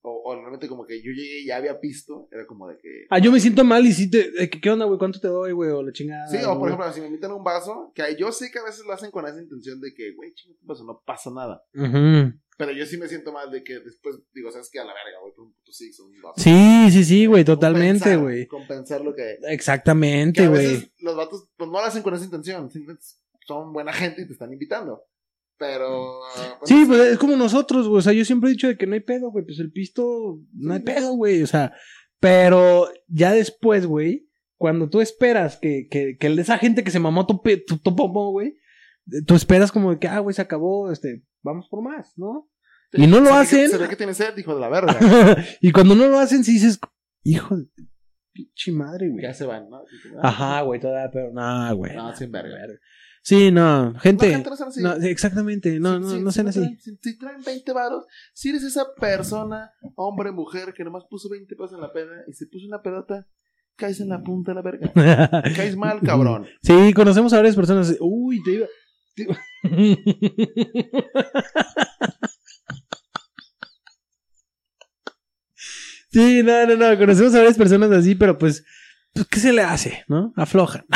O, 0.07 0.23
o 0.25 0.35
realmente 0.35 0.69
como 0.69 0.85
que 0.87 0.99
yo 1.03 1.11
llegué 1.13 1.41
y 1.41 1.47
ya 1.47 1.57
había 1.57 1.81
pisto, 1.81 2.29
era 2.31 2.47
como 2.47 2.69
de 2.69 2.77
que... 2.79 3.07
Ah, 3.11 3.19
yo 3.19 3.33
me 3.33 3.41
siento 3.41 3.65
mal 3.65 3.85
y 3.87 3.93
sí 3.93 4.11
te, 4.11 4.31
de 4.33 4.51
que, 4.51 4.61
¿qué 4.61 4.71
onda, 4.71 4.85
güey? 4.87 4.99
¿Cuánto 4.99 5.19
te 5.21 5.29
doy, 5.29 5.53
güey? 5.53 5.71
O 5.71 5.83
la 5.83 5.93
chingada. 5.93 6.27
Sí, 6.29 6.37
o 6.47 6.59
por 6.59 6.69
ejemplo, 6.69 6.93
si 6.93 7.01
me 7.01 7.07
invitan 7.07 7.33
un 7.33 7.43
vaso, 7.45 7.91
que 7.95 8.15
yo 8.19 8.31
sé 8.33 8.51
que 8.51 8.59
a 8.59 8.65
veces 8.65 8.85
lo 8.87 8.93
hacen 8.93 9.11
con 9.11 9.27
esa 9.27 9.41
intención 9.43 9.81
de 9.81 9.95
que, 9.95 10.13
güey, 10.15 10.33
vaso, 10.63 10.85
no 10.85 11.03
pasa 11.07 11.31
nada. 11.31 11.63
Ujú. 11.75 12.33
Pero 12.57 12.71
yo 12.73 12.87
sí 12.87 12.97
me 12.97 13.09
siento 13.09 13.33
mal 13.33 13.51
de 13.51 13.65
que 13.65 13.81
después 13.81 14.17
digo, 14.33 14.51
¿sabes 14.53 14.69
qué? 14.73 14.79
A 14.79 14.85
la 14.85 14.93
verga, 14.95 15.19
güey, 15.21 15.35
por 15.35 15.47
un 15.47 15.53
puto 15.55 15.73
six 15.73 15.99
o 15.99 16.07
un 16.07 16.23
vaso. 16.23 16.35
Sí, 16.37 16.87
sí, 16.93 17.05
sí, 17.05 17.27
güey, 17.27 17.45
totalmente, 17.45 18.17
güey. 18.17 18.47
Compensar 18.47 19.01
lo 19.01 19.13
que... 19.15 19.39
Exactamente, 19.49 20.47
güey. 20.47 20.93
los 21.01 21.17
vatos 21.17 21.49
pues, 21.57 21.69
no 21.69 21.81
lo 21.81 21.85
hacen 21.85 22.03
con 22.05 22.15
esa 22.15 22.25
intención. 22.25 22.71
Son 23.47 23.73
buena 23.73 23.93
gente 23.93 24.23
y 24.23 24.27
te 24.27 24.33
están 24.35 24.53
invitando. 24.53 25.03
Pero... 25.59 26.21
pues, 26.61 26.69
Sí, 26.69 26.85
pues 26.87 27.01
es 27.13 27.19
como 27.19 27.37
nosotros, 27.37 27.89
güey. 27.89 27.99
O 27.99 28.03
sea, 28.03 28.13
yo 28.13 28.25
siempre 28.25 28.51
he 28.51 28.53
dicho 28.53 28.69
de 28.69 28.77
que 28.77 28.87
no 28.87 28.95
hay 28.95 29.01
pedo, 29.01 29.31
güey. 29.33 29.45
Pues 29.45 29.59
el 29.59 29.73
pisto, 29.73 30.39
no 30.53 30.75
hay 30.75 30.81
pedo, 30.81 31.15
güey. 31.15 31.43
O 31.43 31.47
sea, 31.49 31.73
pero 32.21 32.89
ya 33.09 33.33
después, 33.33 33.85
güey, 33.87 34.29
cuando 34.57 34.89
tú 34.89 35.01
esperas 35.01 35.59
que, 35.59 35.89
que, 35.91 36.17
que 36.19 36.27
esa 36.29 36.59
gente 36.59 36.85
que 36.85 36.91
se 36.93 37.01
mamó 37.01 37.27
tu, 37.27 37.43
pe- 37.43 37.59
tu, 37.67 37.79
tu 37.79 37.95
pomo, 37.97 38.31
güey, 38.31 38.57
tú 39.27 39.35
esperas 39.35 39.73
como 39.73 39.91
de 39.91 39.99
que, 39.99 40.09
ah, 40.09 40.21
güey, 40.21 40.35
se 40.35 40.41
acabó, 40.43 40.91
este, 40.91 41.23
vamos 41.45 41.69
por 41.69 41.83
más, 41.83 42.15
¿no? 42.17 42.49
Y 42.93 43.07
no 43.07 43.21
lo 43.21 43.27
se 43.27 43.31
ve 43.31 43.31
que- 43.31 43.41
hacen. 43.43 43.71
Se 43.71 43.79
ve 43.79 43.89
que 43.89 43.97
tiene 43.97 44.15
sed, 44.15 44.37
hijo 44.37 44.55
de 44.55 44.61
la 44.61 44.69
verga. 44.69 44.97
y 45.61 45.71
cuando 45.73 45.95
no 45.95 46.09
lo 46.09 46.19
hacen, 46.19 46.43
sí 46.45 46.53
dices, 46.55 46.79
hijo 47.23 47.57
de 47.57 47.67
pinche 48.33 48.73
madre, 48.73 49.09
güey. 49.11 49.23
ya 49.23 49.33
se 49.35 49.47
van, 49.47 49.69
¿no? 49.71 49.85
Ajá, 50.23 50.63
güey, 50.63 50.81
toda, 50.81 51.11
pero 51.13 51.33
no, 51.33 51.77
güey. 51.77 51.95
No, 51.95 52.15
sin 52.17 52.33
verga. 52.33 52.57
Sí, 53.23 53.51
no, 53.51 53.95
gente. 54.01 54.29
La 54.29 54.35
gente 54.35 54.51
no 54.51 54.67
así. 54.67 54.83
no, 54.83 55.01
sí, 55.01 55.09
exactamente, 55.09 55.81
no, 55.81 55.95
Si- 55.95 56.01
no, 56.01 56.11
si- 56.11 56.21
no 56.21 56.31
si 56.31 56.35
sean 56.35 56.45
me 56.47 56.51
así. 56.51 56.61
traen- 56.61 56.79
Si, 56.81 56.97
si 57.01 57.19
traen 57.19 57.43
20 57.45 57.73
varos, 57.73 58.05
si 58.35 58.51
eres 58.51 58.63
esa 58.65 58.85
persona, 59.01 59.73
hombre, 59.95 60.31
mujer, 60.31 60.75
que 60.75 60.85
nomás 60.85 61.05
puso 61.09 61.29
20 61.31 61.55
pesos 61.57 61.73
en 61.75 61.81
la 61.81 61.93
peda 61.93 62.11
y 62.29 62.33
se 62.35 62.47
puso 62.47 62.67
una 62.67 62.83
pedota, 62.83 63.27
caes 63.77 64.01
en 64.01 64.09
la 64.11 64.23
punta 64.23 64.53
de 64.53 64.55
la 64.57 64.63
verga. 64.63 64.93
Caes 65.57 65.77
mal, 65.77 66.01
cabrón. 66.03 66.47
Sí, 66.63 66.93
conocemos 66.93 67.33
a 67.33 67.37
varias 67.37 67.57
personas. 67.57 67.97
Uy, 68.01 68.43
te 68.43 68.53
iba. 68.53 68.67
Sí, 76.11 76.43
no, 76.45 76.67
no, 76.67 76.77
no. 76.77 76.99
Conocemos 76.99 77.35
a 77.35 77.39
varias 77.39 77.57
personas 77.57 77.91
así, 77.91 78.15
pero 78.15 78.39
pues, 78.39 78.65
pues 79.13 79.27
¿qué 79.27 79.41
se 79.41 79.53
le 79.53 79.63
hace? 79.63 80.05
¿No? 80.07 80.33
Aflojan. 80.37 80.85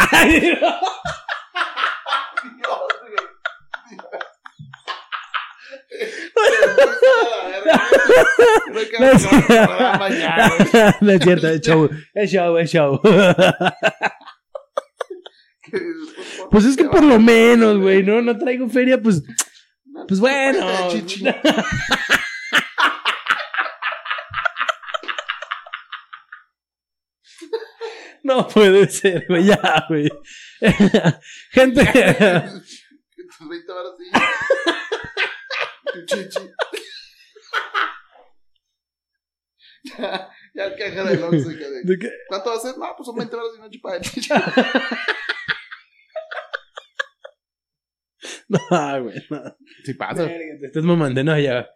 No 11.00 11.12
es 11.12 11.22
cierto, 11.22 11.48
es 11.48 11.60
show. 11.60 11.88
Es 12.14 12.30
show, 12.30 12.56
es 12.58 12.70
show. 12.70 13.00
Pues 16.50 16.64
es 16.64 16.76
que 16.76 16.84
por 16.84 17.04
lo 17.04 17.18
menos, 17.18 17.78
güey, 17.78 18.02
¿no? 18.02 18.22
No 18.22 18.36
traigo 18.38 18.68
feria, 18.68 19.00
pues. 19.00 19.22
Pues 20.06 20.20
bueno. 20.20 20.66
Chichi. 20.90 21.24
No 28.28 28.46
puede 28.46 28.86
ser, 28.90 29.24
güey, 29.26 29.46
ya, 29.46 29.86
güey. 29.88 30.06
Gente. 31.50 31.82
Tus 33.38 33.48
20 33.48 33.72
varos 33.72 33.94
sí. 33.98 34.10
Tu 35.92 36.04
chichi. 36.04 36.50
Ya, 39.84 40.30
ya 40.54 40.64
el 40.64 40.76
caja 40.76 41.04
del 41.04 41.22
Oxxo 41.22 41.48
de-. 41.48 41.98
¿Cuánto 42.28 42.50
va 42.50 42.56
a 42.56 42.60
ser? 42.60 42.76
No, 42.76 42.92
pues 42.96 43.06
son 43.06 43.16
20 43.16 43.34
varos 43.34 43.52
y 43.56 43.60
una 43.60 43.70
chupa 43.70 43.94
de 43.94 44.00
chichi. 44.02 44.28
No, 48.49 48.59
güey, 49.03 49.16
no. 49.30 49.42
Sí 49.84 49.94
pasa. 49.94 50.22
Verga, 50.24 50.59
Te 50.61 50.66
estás 50.66 50.82
mamando, 50.84 51.22
no, 51.24 51.38
ya. 51.38 51.66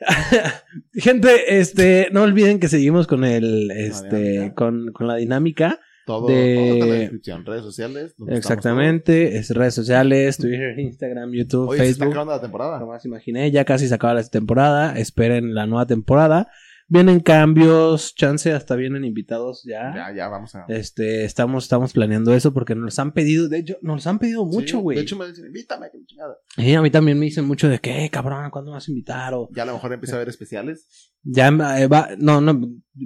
Gente, 0.94 1.58
este, 1.58 2.08
no 2.12 2.22
olviden 2.22 2.60
que 2.60 2.68
seguimos 2.68 3.06
con 3.06 3.24
el, 3.24 3.70
este, 3.70 4.52
con, 4.54 4.92
con 4.92 5.06
la 5.08 5.16
dinámica. 5.16 5.80
Todo, 6.06 6.28
De- 6.28 6.54
todo 6.54 6.64
está 6.64 6.84
en 6.84 6.90
la 6.90 6.96
descripción. 7.00 7.44
Redes 7.44 7.62
sociales. 7.64 8.14
Exactamente, 8.28 9.36
es 9.36 9.50
redes 9.50 9.74
sociales, 9.74 10.38
Twitter, 10.38 10.78
Instagram, 10.78 11.32
YouTube. 11.32 11.68
Oye, 11.68 11.80
se 11.80 11.84
está 11.90 12.04
Facebook. 12.04 12.12
acabando 12.12 12.32
la 12.32 12.40
temporada. 12.40 12.78
Jamás 12.78 13.04
imaginé, 13.04 13.50
ya 13.50 13.64
casi 13.64 13.88
se 13.88 13.94
acaba 13.94 14.14
la 14.14 14.24
temporada, 14.24 14.98
esperen 14.98 15.54
la 15.54 15.66
nueva 15.66 15.86
temporada. 15.86 16.48
Vienen 16.90 17.20
cambios, 17.20 18.14
chance, 18.14 18.50
hasta 18.50 18.74
vienen 18.74 19.04
invitados 19.04 19.62
ya. 19.62 19.92
Ya, 19.94 20.14
ya, 20.16 20.28
vamos 20.28 20.54
a. 20.54 20.64
Este, 20.68 21.24
estamos, 21.24 21.64
estamos 21.64 21.92
planeando 21.92 22.32
eso 22.32 22.54
porque 22.54 22.74
nos 22.74 22.98
han 22.98 23.12
pedido, 23.12 23.46
de 23.50 23.58
hecho, 23.58 23.76
nos 23.82 24.06
han 24.06 24.18
pedido 24.18 24.46
mucho, 24.46 24.78
Sí, 24.78 24.82
güey. 24.82 24.96
De 24.96 25.02
hecho, 25.02 25.16
me 25.16 25.26
dicen, 25.28 25.44
invítame, 25.46 25.90
que 25.92 26.02
chingada. 26.06 26.38
Y 26.56 26.72
a 26.72 26.80
mí 26.80 26.90
también 26.90 27.18
me 27.18 27.26
dicen 27.26 27.44
mucho 27.44 27.68
de 27.68 27.78
que, 27.78 28.06
"Eh, 28.06 28.10
cabrón, 28.10 28.48
¿cuándo 28.50 28.70
me 28.70 28.76
vas 28.76 28.88
a 28.88 28.90
invitar? 28.90 29.34
O 29.34 29.50
Ya 29.52 29.64
a 29.64 29.66
lo 29.66 29.74
mejor 29.74 29.92
empieza 29.92 30.14
a 30.14 30.16
haber 30.16 30.30
especiales. 30.30 31.12
ya 31.22 31.48
eh, 31.48 31.86
va, 31.88 32.08
no, 32.16 32.40
no, 32.40 32.58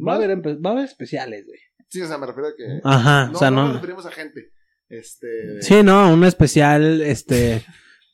va 0.06 0.12
a 0.12 0.16
haber, 0.16 0.38
va 0.64 0.70
a 0.70 0.72
haber 0.74 0.84
especiales, 0.84 1.44
güey. 1.46 1.58
Sí, 1.88 2.00
o 2.02 2.06
sea, 2.06 2.18
me 2.18 2.26
refiero 2.26 2.48
a 2.50 2.52
que. 2.56 2.80
Ajá, 2.84 3.26
no, 3.26 3.32
o 3.32 3.38
sea, 3.38 3.50
no 3.50 3.56
no. 3.56 3.64
nos 3.64 3.74
referimos 3.74 4.06
a 4.06 4.12
gente. 4.12 4.52
Este. 4.88 5.60
Sí, 5.60 5.82
no, 5.82 6.12
un 6.12 6.22
especial, 6.22 7.02
este, 7.02 7.64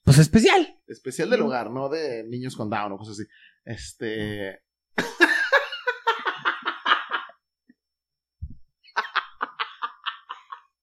pues 0.03 0.17
especial. 0.17 0.79
Especial 0.87 1.29
del 1.29 1.43
hogar, 1.43 1.71
no 1.71 1.91
de 1.91 2.25
niños 2.25 2.57
con 2.57 2.71
Down 2.71 2.93
o 2.93 2.97
cosas 2.97 3.21
así. 3.21 3.29
Este. 3.67 4.61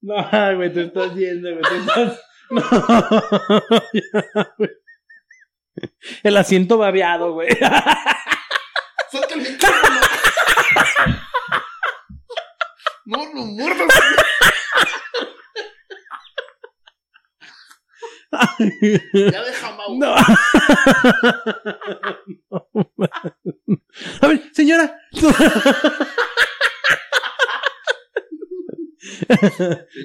No, 0.06 0.16
güey, 0.56 0.72
te 0.72 0.84
estás 0.84 1.16
yendo, 1.16 1.50
güey, 1.52 1.64
te 1.64 1.78
estás... 1.78 2.22
No, 2.52 2.62
ya, 2.62 4.54
güey. 4.56 4.70
El 6.22 6.38
asiento 6.38 6.78
babeado, 6.78 7.34
güey. 7.34 7.50
¡Suelta 9.10 9.34
el 9.34 9.42
micrófono! 9.42 10.00
¡No 13.06 13.26
lo 13.34 13.46
muerdas! 13.46 13.88
Ya 19.14 19.44
deja, 19.44 19.72
Mau. 19.72 19.98
No. 19.98 20.14
A 24.22 24.28
ver, 24.28 24.52
señora. 24.54 25.00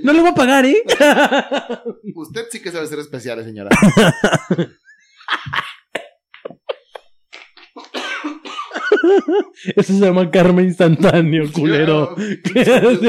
No 0.03 0.13
le 0.13 0.21
voy 0.21 0.31
a 0.31 0.35
pagar, 0.35 0.65
¿eh? 0.67 0.83
Usted 2.15 2.47
sí 2.51 2.61
que 2.61 2.71
sabe 2.71 2.87
ser 2.87 2.99
especial, 2.99 3.43
señora. 3.45 3.71
Eso 9.77 9.93
se 9.93 10.01
llama 10.01 10.31
karma 10.31 10.63
instantáneo, 10.63 11.51
culero. 11.53 12.15
Piensa 12.53 13.01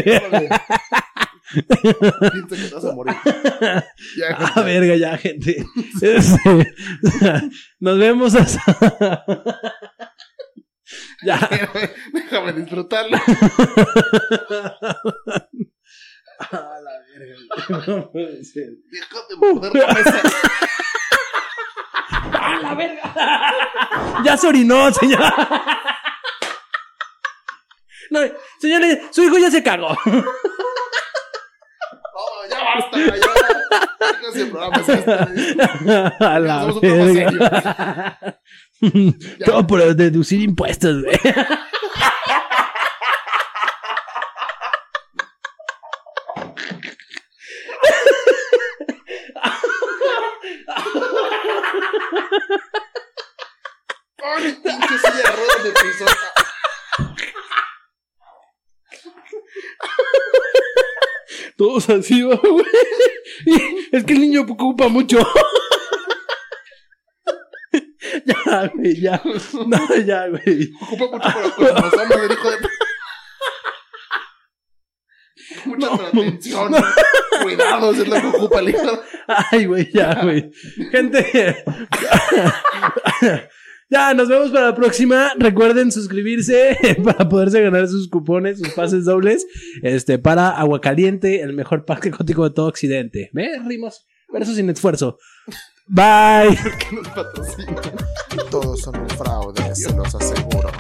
que 2.49 2.67
te 2.69 2.75
vas 2.75 2.85
a 2.85 2.93
morir. 2.93 3.15
Ya, 4.17 4.37
Ah, 4.55 4.61
verga, 4.61 4.95
ya, 4.95 5.17
gente. 5.17 5.65
Este, 6.01 6.73
nos 7.79 7.97
vemos 7.99 8.35
hasta. 8.35 9.23
ya. 11.23 11.49
Déjame 12.13 12.53
disfrutarlo. 12.53 13.17
A 17.21 17.25
la 17.69 17.77
verga. 17.77 17.97
No 17.97 18.11
puede 18.11 18.43
ser. 18.43 18.69
Deja 18.89 19.17
de 19.29 19.35
morder 19.35 19.73
la 19.73 19.93
mesa. 19.93 20.21
¡A 22.33 22.59
la 22.61 22.73
verga! 22.75 23.13
Ya 24.23 24.37
se 24.37 24.47
orinó, 24.47 24.91
señor. 24.91 25.19
No, 28.09 28.19
señores, 28.59 28.99
su 29.11 29.23
hijo 29.23 29.37
ya 29.37 29.51
se 29.51 29.63
cagó. 29.63 29.95
No, 30.05 30.23
ya 32.49 32.59
basta, 32.63 32.97
ya. 32.97 33.31
Este. 34.33 34.51
A 36.19 36.39
la 36.39 36.65
un 36.65 36.81
verga. 36.81 38.41
Todo 39.45 39.67
por 39.67 39.95
deducir 39.95 40.41
impuestos, 40.41 41.03
güey. 41.03 41.17
Ay, 54.23 54.53
pinche 54.63 54.97
silla 54.99 55.17
de 55.17 55.23
ruedas 55.35 55.63
de 55.63 55.71
piso. 55.71 56.05
Todos 61.57 61.89
así, 61.89 62.21
güey. 62.21 62.39
Es 63.91 64.03
que 64.05 64.13
el 64.13 64.21
niño 64.21 64.41
ocupa 64.41 64.87
mucho. 64.87 65.19
Ya, 68.25 68.67
güey, 68.73 68.99
ya. 68.99 69.21
No, 69.67 69.95
ya, 69.95 70.27
güey. 70.27 70.71
Ocupa 70.81 71.05
mucho 71.05 71.19
para 71.19 71.41
los 71.41 71.53
cromosomas 71.53 72.21
del 72.21 72.31
hijo 72.31 72.51
de. 72.51 72.57
Mucha 75.65 75.93
atención. 75.93 76.75
Cuidados 77.41 77.97
es 77.97 78.07
lo 78.07 78.21
que 78.21 78.27
ocupa 78.27 78.59
el 78.59 78.69
hijo. 78.69 79.03
Ay, 79.27 79.65
güey, 79.65 79.91
ya, 79.93 80.21
güey. 80.23 80.51
Gente. 80.91 81.63
Ya, 83.91 84.13
nos 84.13 84.29
vemos 84.29 84.51
para 84.51 84.67
la 84.67 84.75
próxima. 84.75 85.33
Recuerden 85.37 85.91
suscribirse 85.91 86.77
para 87.03 87.27
poderse 87.27 87.61
ganar 87.61 87.89
sus 87.89 88.09
cupones, 88.09 88.57
sus 88.59 88.69
pases 88.69 89.03
dobles. 89.03 89.45
Este, 89.83 90.17
para 90.17 90.49
Aguacaliente, 90.51 91.41
el 91.41 91.51
mejor 91.51 91.83
parque 91.83 92.09
gótico 92.09 92.45
de 92.47 92.55
todo 92.55 92.67
Occidente. 92.67 93.29
¿Ves? 93.33 93.63
Rimos. 93.65 94.07
Verso 94.31 94.53
sin 94.53 94.69
esfuerzo. 94.69 95.17
Bye. 95.87 96.57
Que 96.79 96.95
nos 96.95 97.07
patrocina. 97.09 97.81
Todos 98.49 98.79
son 98.79 98.97
un 98.97 99.09
fraude, 99.09 99.75
se 99.75 99.93
los 99.93 100.15
aseguro. 100.15 100.71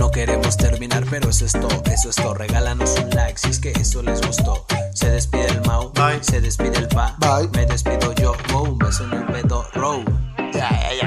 No 0.00 0.10
queremos 0.10 0.56
terminar, 0.56 1.04
pero 1.08 1.30
eso 1.30 1.46
es 1.46 1.52
todo, 1.52 1.80
eso 1.92 2.10
es 2.10 2.16
todo. 2.16 2.34
Regálanos 2.34 2.96
un 2.98 3.10
like 3.10 3.38
si 3.38 3.50
es 3.50 3.60
que 3.60 3.70
eso 3.70 4.02
les 4.02 4.20
gustó. 4.20 4.66
Se 4.94 5.10
despide 5.10 5.46
el 5.46 5.60
Mau, 5.62 5.92
Bye. 5.92 6.22
se 6.22 6.40
despide 6.40 6.76
el 6.76 6.88
Pa, 6.88 7.16
Bye. 7.20 7.48
me 7.54 7.66
despido 7.66 8.12
yo, 8.14 8.34
Mo, 8.50 8.64
un 8.64 8.78
beso 8.78 9.04
en 9.04 9.12
el 9.12 9.26
pedo, 9.26 9.64
Row. 9.74 10.02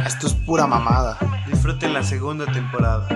Esto 0.05 0.27
es 0.27 0.33
pura 0.33 0.67
mamada. 0.67 1.17
Disfruten 1.47 1.93
la 1.93 2.03
segunda 2.03 2.45
temporada. 2.45 3.07